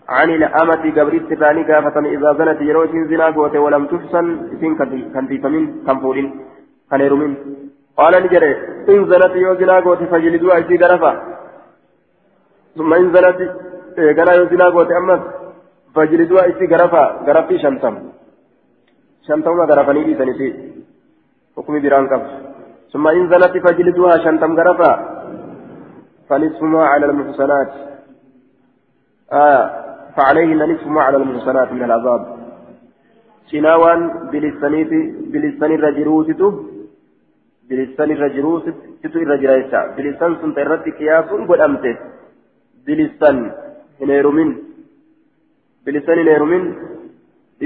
عن 0.08 0.30
الأمة 0.30 0.82
قبرت 0.96 1.34
ثاني 1.40 1.62
قافة 1.72 1.96
إذا 2.14 2.32
زنت 2.38 2.60
يروت 2.60 2.94
زنا 3.10 3.26
قوت 3.36 3.54
ولم 3.64 3.84
تحسن 3.92 4.26
إسين 4.54 4.72
كنتي 5.14 5.38
فمن 5.42 5.62
كنفولين 5.86 6.28
كنيرمين 6.90 7.32
قال 7.98 8.12
نجري 8.24 8.50
إن 8.92 9.00
زنت 9.10 9.34
يو 9.44 9.54
زنا 9.60 9.80
قوت 9.84 10.02
فجلدوا 10.12 10.56
أجي 10.58 10.76
غرفة 10.82 11.12
ثم 12.76 12.90
إن 13.00 13.06
زنت 13.14 13.38
قال 14.18 14.28
يو 14.38 14.44
زنا 14.52 14.66
قوت 14.74 14.90
أمس 15.00 15.22
فجلدوا 15.94 16.40
أجي 16.46 16.66
غرفة 16.72 17.04
غرفتي 17.26 17.58
شمتم. 17.62 17.94
شمتم 19.26 19.60
غرفني 19.70 20.04
دي 20.04 20.14
سنتي 20.20 20.48
حكم 21.56 21.74
بران 21.82 22.04
قبل 22.12 22.30
ثم 22.92 23.04
إن 23.08 23.24
زنت 23.32 23.54
فجلدوها 23.64 24.16
شمتم 24.24 24.52
غرفة 24.58 24.90
فنصف 26.28 26.62
ما 26.62 26.82
على 26.92 27.06
المحسنات 27.06 27.70
آه. 29.32 29.87
فعليهن 30.18 30.60
نصف 30.70 30.86
ما 30.94 31.00
على 31.06 31.16
المحصنات 31.16 31.68
من 31.76 31.82
العذاب. 31.88 32.22
شناوان 33.50 34.00
بلسانيت 34.32 34.92
بلسان 35.32 35.70
الرجروتتو 35.78 36.48
بلسان 37.68 38.08
الرجروتتو 38.16 39.18
الرجريسا 39.24 39.80
بلسان 39.96 40.30
سنت 40.40 40.56
الرد 40.64 40.86
قياس 40.98 41.28
قدامته 41.50 41.94
بلسان 42.86 43.36
هنيرومين 44.00 44.50
بلسان 45.86 46.16
هنيرومين 46.22 46.64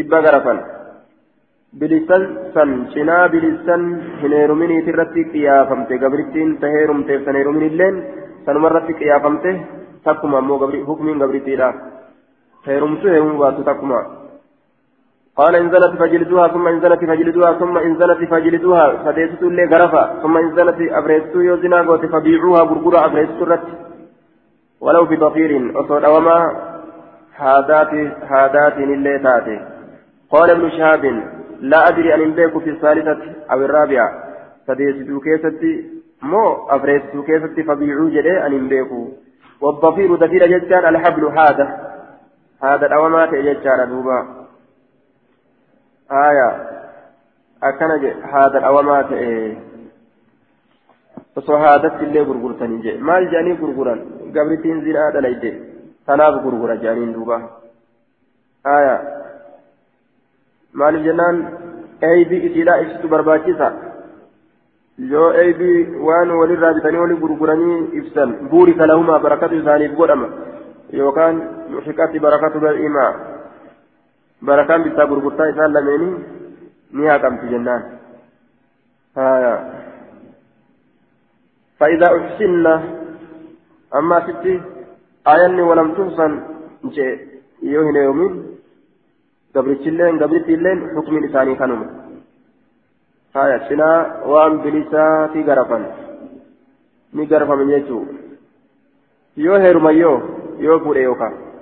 إبا 0.01 0.19
غرفان 0.25 0.59
بلسان 1.81 2.23
سن. 2.55 2.71
شنا 2.95 3.17
بلسان 3.33 3.83
هنيرومين 4.23 4.71
ترد 4.87 5.17
قيافمته. 5.33 5.95
قبرتين 6.03 6.49
تهيرومته 6.63 7.15
سنيرومين 7.27 7.65
اللين. 7.71 7.95
سنمرت 8.47 8.89
قيافمته. 9.01 9.55
تكما 10.07 10.41
مو 10.49 10.55
قبري 10.63 10.81
حكمين 10.89 11.17
قبرتين 11.23 11.63
هيرمتو 12.67 13.09
هيرم 13.09 13.39
باتو 13.39 13.63
تقما 13.63 14.23
قال 15.37 15.57
إن 15.57 15.71
زنت 15.71 15.99
فجلدوها 16.01 16.49
ثم 16.49 16.69
إن 16.69 16.81
زنت 16.81 17.05
فجلدوها 17.05 17.53
ثم 17.53 17.79
إن 17.79 17.97
زنت 17.97 18.31
فجلدوها 18.31 19.03
فديتو 19.05 19.47
اللي 19.49 19.65
غرفا 19.65 20.23
ثم 20.23 20.37
إن 20.37 20.57
زنت 20.57 20.79
أبريتو 20.81 21.41
يوزنا 21.41 21.83
قوتي 21.83 22.09
فبيعوها 22.09 22.63
برقرة 22.65 23.07
أبريتو 23.07 23.45
رت. 23.45 23.67
ولو 24.81 25.07
في 25.07 25.17
ضفير 25.17 25.81
أصول 25.81 26.05
أوما 26.05 26.39
هادات 27.37 27.93
هادات 28.31 28.77
اللي 28.77 29.19
تاتي. 29.19 29.61
قال 30.31 30.51
ابن 30.51 30.71
شهاب 30.71 31.05
لا 31.61 31.89
أدري 31.89 32.15
أن 32.15 32.33
بيك 32.33 32.59
في 32.59 32.71
الثالثة 32.71 33.19
أو 33.53 33.59
الرابعة. 33.65 34.09
فديتو 34.67 35.21
كيستي 35.21 35.73
مو 36.23 36.45
أبريتو 36.71 37.23
كيستي 37.23 37.63
فبيعوا 37.63 38.11
جدي 38.11 38.47
أن 38.47 38.69
بيكو 38.69 39.09
والضفير 39.61 40.15
ضفير 40.15 40.47
جدان 40.47 40.85
الحبل 40.95 41.25
هذا. 41.25 41.92
هذا 42.63 42.87
الأوامات 42.87 43.33
يجعل 43.33 43.89
دوبا 43.89 44.47
آية 46.11 46.49
أكن 47.63 47.91
هذا 48.23 48.59
إيه 49.13 49.73
osoo 51.37 51.59
haadatti 51.61 52.05
illee 52.05 52.25
gurgurtanii 52.29 52.83
jee 52.85 52.99
maal 53.09 53.27
jedhanii 53.29 53.61
gurguran 53.61 54.01
gabritiin 54.35 54.83
zinaa 54.87 55.11
dhalayde 55.15 55.51
tanaaf 56.07 56.35
gurgura 56.45 56.77
jedhaniin 56.83 57.15
duuba 57.15 57.39
aya 58.73 58.97
maaliif 60.83 61.07
jennaan 61.09 61.39
eeybii 62.11 62.43
isiidhaa 62.49 62.77
ibsitu 62.85 63.13
barbaachisa 63.15 63.71
yoo 65.15 65.31
eeybii 65.45 65.79
waan 66.09 66.37
walirraa 66.41 66.75
bitanii 66.79 67.03
wali 67.05 67.21
gurguranii 67.25 67.79
ibsan 68.03 68.37
buurika 68.53 68.91
lahumaa 68.93 69.25
barakatu 69.27 69.61
isaaniif 69.63 69.99
godhama 70.03 70.29
yookaan 70.93 71.37
muxiqatti 71.73 72.21
barakatu 72.21 72.61
bal'imaa 72.61 73.13
barakaan 74.45 74.85
bittaa 74.85 75.07
gurgurtaa 75.07 75.51
isaan 75.53 75.75
lameenii 75.75 76.15
ni 76.93 77.07
haqamti 77.13 77.53
jennaan 77.53 77.83
فإذا 81.79 82.09
أحسن 82.17 82.67
أما 83.95 84.19
ستي 84.27 84.55
آيان 85.33 85.61
ولم 85.61 85.89
تحسن 85.99 86.33
يوهن 87.63 87.97
يومين 87.97 88.33
قبرت 89.55 89.85
اللين 89.87 90.15
قبرت 90.23 90.49
اللين 90.49 90.79
حكم 90.97 91.15
لساني 91.25 91.55
كانوا 91.61 91.87
آية 93.37 93.69
سنا 93.69 93.91
وان 94.31 94.53
بلساتي 94.63 95.41
غرفا 95.49 95.79
ni 97.13 97.27
garfaman 97.27 97.69
jechuu 97.69 98.07
yoo 99.37 99.59
heeruma 99.61 99.91
fuudhe 100.85 101.03
yookaan. 101.03 101.53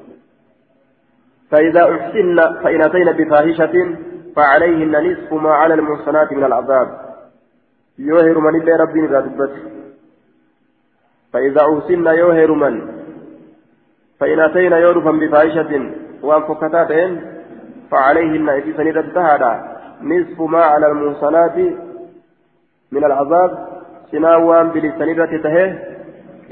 فإذا 1.50 1.82
أحسن 1.94 2.36
فإن 2.62 2.82
أتينا 2.82 3.12
بفاحشة 3.12 3.96
فعليهن 4.36 5.12
نصف 5.12 5.32
ما 5.32 5.50
على 5.50 5.74
المحصنات 5.74 6.32
من 6.32 6.44
العذاب 6.44 6.88
يوهر 7.98 8.38
من 8.38 8.60
الله 8.60 8.76
ربي 8.76 9.06
رادبت 9.06 9.52
فإذا 11.32 11.60
أحسن 11.60 12.06
يوهر 12.06 12.52
من 12.52 13.00
فإن 14.20 14.40
أتينا 14.40 14.78
يورفا 14.78 15.10
بفاحشة 15.10 15.92
وأنفكتاتين 16.22 17.20
فعليهن 17.90 18.48
إذا 18.48 18.76
سندت 18.76 19.18
نصف 20.02 20.40
ما 20.40 20.62
على 20.62 20.86
المحصنات 20.86 21.56
من 22.92 23.04
العذاب 23.04 23.68
سناوان 24.10 24.68
بلسانيرة 24.70 25.42
تهي 25.42 25.78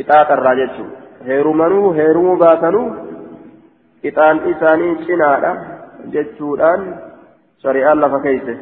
إطاعة 0.01 0.35
الراجل 0.35 0.71
heerumanuu 1.27 1.93
heerumuu 1.99 2.37
baatanuu 2.37 2.87
ixaan 4.03 4.41
isaanii 4.53 4.97
cinaadha 5.07 5.53
jechuudhaan 6.15 6.83
shari'aan 7.63 8.01
lafa 8.01 8.21
keeyse. 8.27 8.57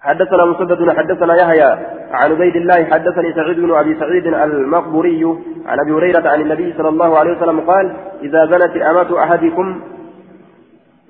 حدثنا 0.00 0.44
مسدد 0.44 0.90
حدثنا 0.98 1.34
يحيى 1.42 1.70
عن 2.12 2.30
عبيد 2.32 2.56
الله 2.56 2.84
حدثني 2.84 3.32
سعيد 3.32 3.60
بن 3.60 3.74
أبي 3.74 3.94
سعيد 4.00 4.26
المقبوري 4.26 5.22
عن 5.66 5.78
أبي 5.80 5.92
هريرة 5.92 6.28
عن 6.28 6.40
النبي 6.40 6.74
صلى 6.78 6.88
الله 6.88 7.18
عليه 7.18 7.32
وسلم 7.36 7.60
قال 7.60 7.96
إذا 8.22 8.46
زنت 8.46 8.76
امه 8.76 9.22
أحدكم 9.22 9.80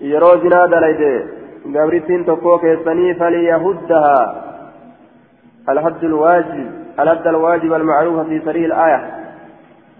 يروزنا 0.00 0.66
دليد 0.66 1.02
قبرتين 1.64 2.26
تفوك 2.26 2.64
يسني 2.64 3.14
فليهدها. 3.14 4.44
الحد 5.68 6.04
الواجب. 6.04 6.87
الحد 6.98 7.26
الواجب 7.26 7.72
المعروف 7.72 8.26
في 8.28 8.40
سرير 8.44 8.66
الآية. 8.66 9.00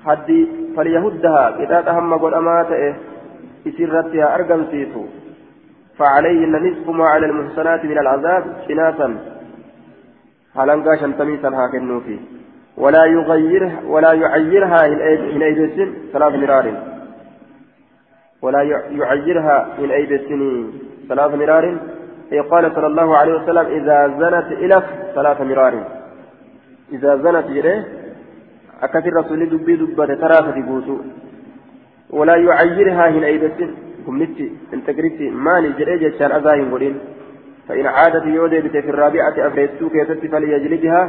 حد 0.04 0.46
فليهدها. 0.76 1.56
إذا 1.58 1.80
تهم 1.80 2.14
قد 2.14 2.32
أمات 2.34 2.94
إسرتها 3.66 4.34
أرقم 4.34 4.64
سيسو 4.70 5.04
فعليهن 5.98 6.54
نصف 6.66 6.88
ما 6.88 7.04
على 7.04 7.26
المحسنات 7.26 7.84
من 7.84 7.98
العذاب 7.98 8.44
شناسا. 8.68 9.16
هلنقا 10.56 10.96
شنتميسا 10.96 11.48
هاكنو 11.48 12.00
فيه 12.00 12.18
ولا 12.76 13.04
يغيرها 13.04 13.80
ولا 13.86 14.12
يعيرها 14.12 14.88
من 15.34 15.42
أيدي 15.42 15.92
ثلاث 16.12 16.34
مرار. 16.34 16.66
ولا 18.42 18.62
يعيرها 18.90 19.68
من 19.78 19.90
أيدي 19.90 20.14
السن 20.14 20.70
ثلاث 21.08 21.34
مرار. 21.34 21.78
أي 22.32 22.40
قال 22.40 22.72
صلى 22.74 22.86
الله 22.86 23.16
عليه 23.16 23.34
وسلم 23.34 23.66
إذا 23.66 24.08
زنت 24.08 24.48
إلف 24.52 24.84
ثلاث 25.14 25.40
مرار. 25.40 25.74
إذا 26.92 27.16
زنت 27.16 27.46
إليه 27.46 27.88
أكثر 28.82 29.12
رسول 29.16 29.48
دبي 29.48 29.76
دبة 29.76 30.06
ثلاثة 30.06 30.60
بوسو. 30.60 30.96
ولا 32.10 32.36
يعيرها 32.36 33.10
من 33.10 33.24
أيدي 33.24 33.46
السن 33.46 33.74
كمنتي 34.06 34.52
انتقرتي 34.74 35.30
ماني 35.30 35.68
جريجة 35.78 36.18
شان 36.18 36.32
أذاهم 36.32 36.70
قولين 36.70 36.98
فإن 37.68 37.86
عادت 37.86 38.26
يودي 38.26 38.68
في 38.68 38.90
الرابعة 38.90 39.34
أفريستو 39.46 39.88
كيست 39.88 40.26
فليجلدها 40.32 41.02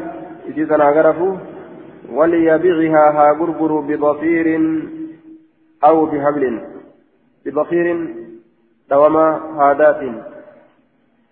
إذا 0.47 0.65
سنغرفوا 0.69 1.35
وليبغها 2.11 3.05
ها 3.17 3.31
غرغر 3.39 3.79
بضفير 3.79 4.47
أو 5.83 6.05
بهبل 6.05 6.61
بضفير 7.45 7.87
دوما 8.89 9.27
هادات 9.59 10.01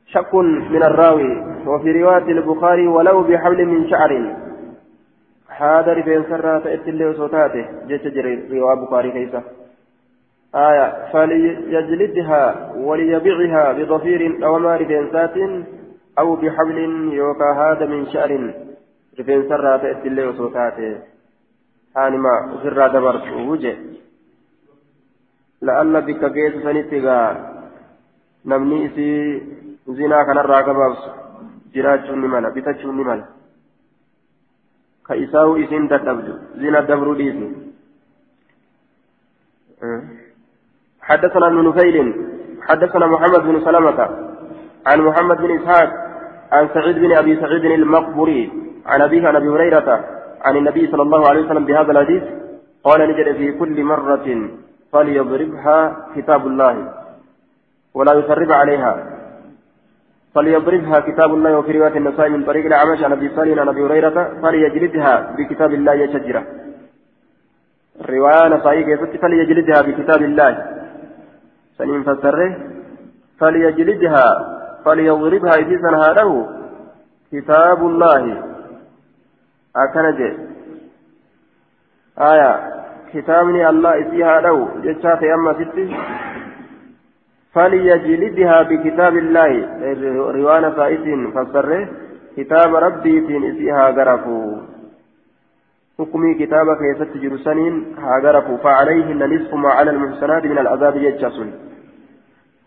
شك 0.07 0.35
من 0.35 0.83
الراوي. 0.83 1.31
وفي 1.67 1.91
رواية 1.91 2.27
البخاري 2.31 2.87
ولو 2.87 3.23
بحبل 3.23 3.65
من 3.65 3.89
شعر. 3.89 4.35
هذا 5.47 5.93
رفين 5.93 6.23
سرى 6.29 6.59
تأتي 6.59 7.05
وصوتاته 7.05 7.65
جيش 7.87 8.01
جري. 8.01 8.59
رواية 8.59 8.73
البخاري 8.73 9.11
كيسة 9.11 9.41
آية 10.55 10.87
فليجلدها 11.13 12.73
وليبيعها 12.75 13.71
بضفير 13.71 14.45
أو 14.45 14.59
ما 14.59 14.75
رفين 14.75 15.65
أو 16.19 16.35
بحبل 16.35 16.77
يوكا 17.13 17.51
هذا 17.51 17.85
من 17.85 18.05
شعر. 18.05 18.53
rifeensa 19.17 19.55
irraa 19.55 19.77
ta'etti 19.81 20.07
illee 20.09 20.25
osoo 20.31 20.49
taate 20.55 20.89
haanima 21.95 22.33
ofirraa 22.55 22.89
dabarsu 22.95 23.45
wuje 23.47 23.71
la'alla 25.69 26.01
bikka 26.09 26.29
geessu 26.29 26.61
zinaa 29.95 30.25
kanarraa 30.25 30.63
gabaabsu 30.63 31.09
jiraachuun 31.73 32.21
ni 32.21 32.27
mala 32.27 32.51
bitachuun 32.51 32.97
ni 32.97 33.03
mala. 33.03 33.27
Ka 35.03 35.15
isaa'u 35.15 35.57
isiin 35.57 35.87
dadhabdu 35.87 36.33
zina 36.59 36.81
dabruu 36.81 37.15
حدثنا 41.01 41.47
ابن 41.47 41.67
نفيل 41.67 42.15
حدثنا 42.61 43.07
محمد 43.07 43.39
بن 43.39 43.61
سلمة 43.65 43.99
عن 44.87 45.01
محمد 45.01 45.37
بن 45.37 45.51
إسحاق 45.59 45.89
عن 46.51 46.69
سعيد 46.73 46.95
بن 46.95 47.17
أبي 47.17 47.35
سعيد 47.41 47.65
المقبوري 47.65 48.51
عن 48.85 49.01
أبيه 49.01 49.27
عن 49.27 49.35
أبي 49.35 49.49
هريرة 49.49 50.05
عن 50.41 50.57
النبي 50.57 50.91
صلى 50.91 51.01
الله 51.01 51.29
عليه 51.29 51.45
وسلم 51.45 51.65
بهذا 51.65 51.91
الحديث 51.91 52.23
قال 52.83 53.09
نجد 53.09 53.35
في 53.35 53.51
كل 53.51 53.83
مرة 53.83 54.49
فليضربها 54.93 56.07
كتاب 56.15 56.47
الله 56.47 56.93
ولا 57.93 58.13
يسرب 58.13 58.51
عليها 58.51 59.16
فليضربها 60.35 60.99
كتاب 60.99 61.33
الله 61.33 61.57
وفي 61.57 61.71
رواية 61.71 61.97
النسائي 61.97 62.29
من 62.29 62.43
طريق 62.43 62.65
الأعمش 62.65 63.03
عن 63.03 63.11
أبي 63.11 63.29
صالح 63.35 63.61
عن 63.61 63.67
أبي 63.67 63.81
هريرة 63.85 64.41
فليجلدها 64.41 65.35
بكتاب 65.37 65.73
الله 65.73 65.93
يشجره 65.93 66.43
رواية 68.09 68.47
نسائي 68.47 68.83
كيف 68.83 69.21
فليجلدها 69.21 69.81
بكتاب 69.81 70.21
الله؟ 70.21 70.65
سنين 71.77 72.03
فسره. 72.03 72.57
فليجلدها 73.39 74.25
فليضربها 74.85 75.55
إذ 75.55 75.81
له 76.17 76.49
كتاب 77.31 77.79
الله. 77.87 78.23
kitaabni 83.11 83.63
allah 83.65 83.93
isii 83.99 84.21
haa 84.21 84.41
dha'u 84.41 84.63
jechaa 84.85 85.15
ta'e 85.21 85.31
amma 85.33 85.53
sitti 85.59 85.85
فليجلدها 87.53 88.57
بكتاب 88.69 89.13
الله. 89.17 89.51
روانا 90.31 90.75
سائسين 90.75 91.31
فسره. 91.31 91.89
كتاب 92.37 92.75
ربي 92.75 93.13
إسيها 93.49 93.89
غرفوا 93.89 94.57
حكمي 95.99 96.33
كتابك 96.33 96.81
يست 96.81 97.17
جرسنين 97.17 97.95
ها 97.97 98.19
غرفوا 98.23 98.57
فعليهن 98.57 99.21
نصف 99.33 99.53
ما 99.53 99.69
على 99.69 99.91
المحسنات 99.91 100.45
من 100.45 100.57
العذاب 100.57 100.95
يجسن 100.95 101.49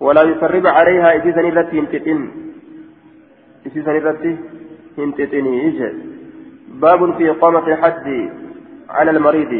ولا 0.01 0.23
يسرب 0.23 0.67
عليها 0.67 1.13
إذا 1.17 1.33
سنرتي 1.35 1.81
هنتتن 1.81 2.31
إذا 3.67 3.85
سنرتي 3.85 4.39
هنتتني 4.99 5.61
إيجاد 5.61 5.97
باب 6.69 7.17
في 7.17 7.31
إقامة 7.31 7.67
الحد 7.73 8.31
على 8.89 9.11
المريض. 9.11 9.53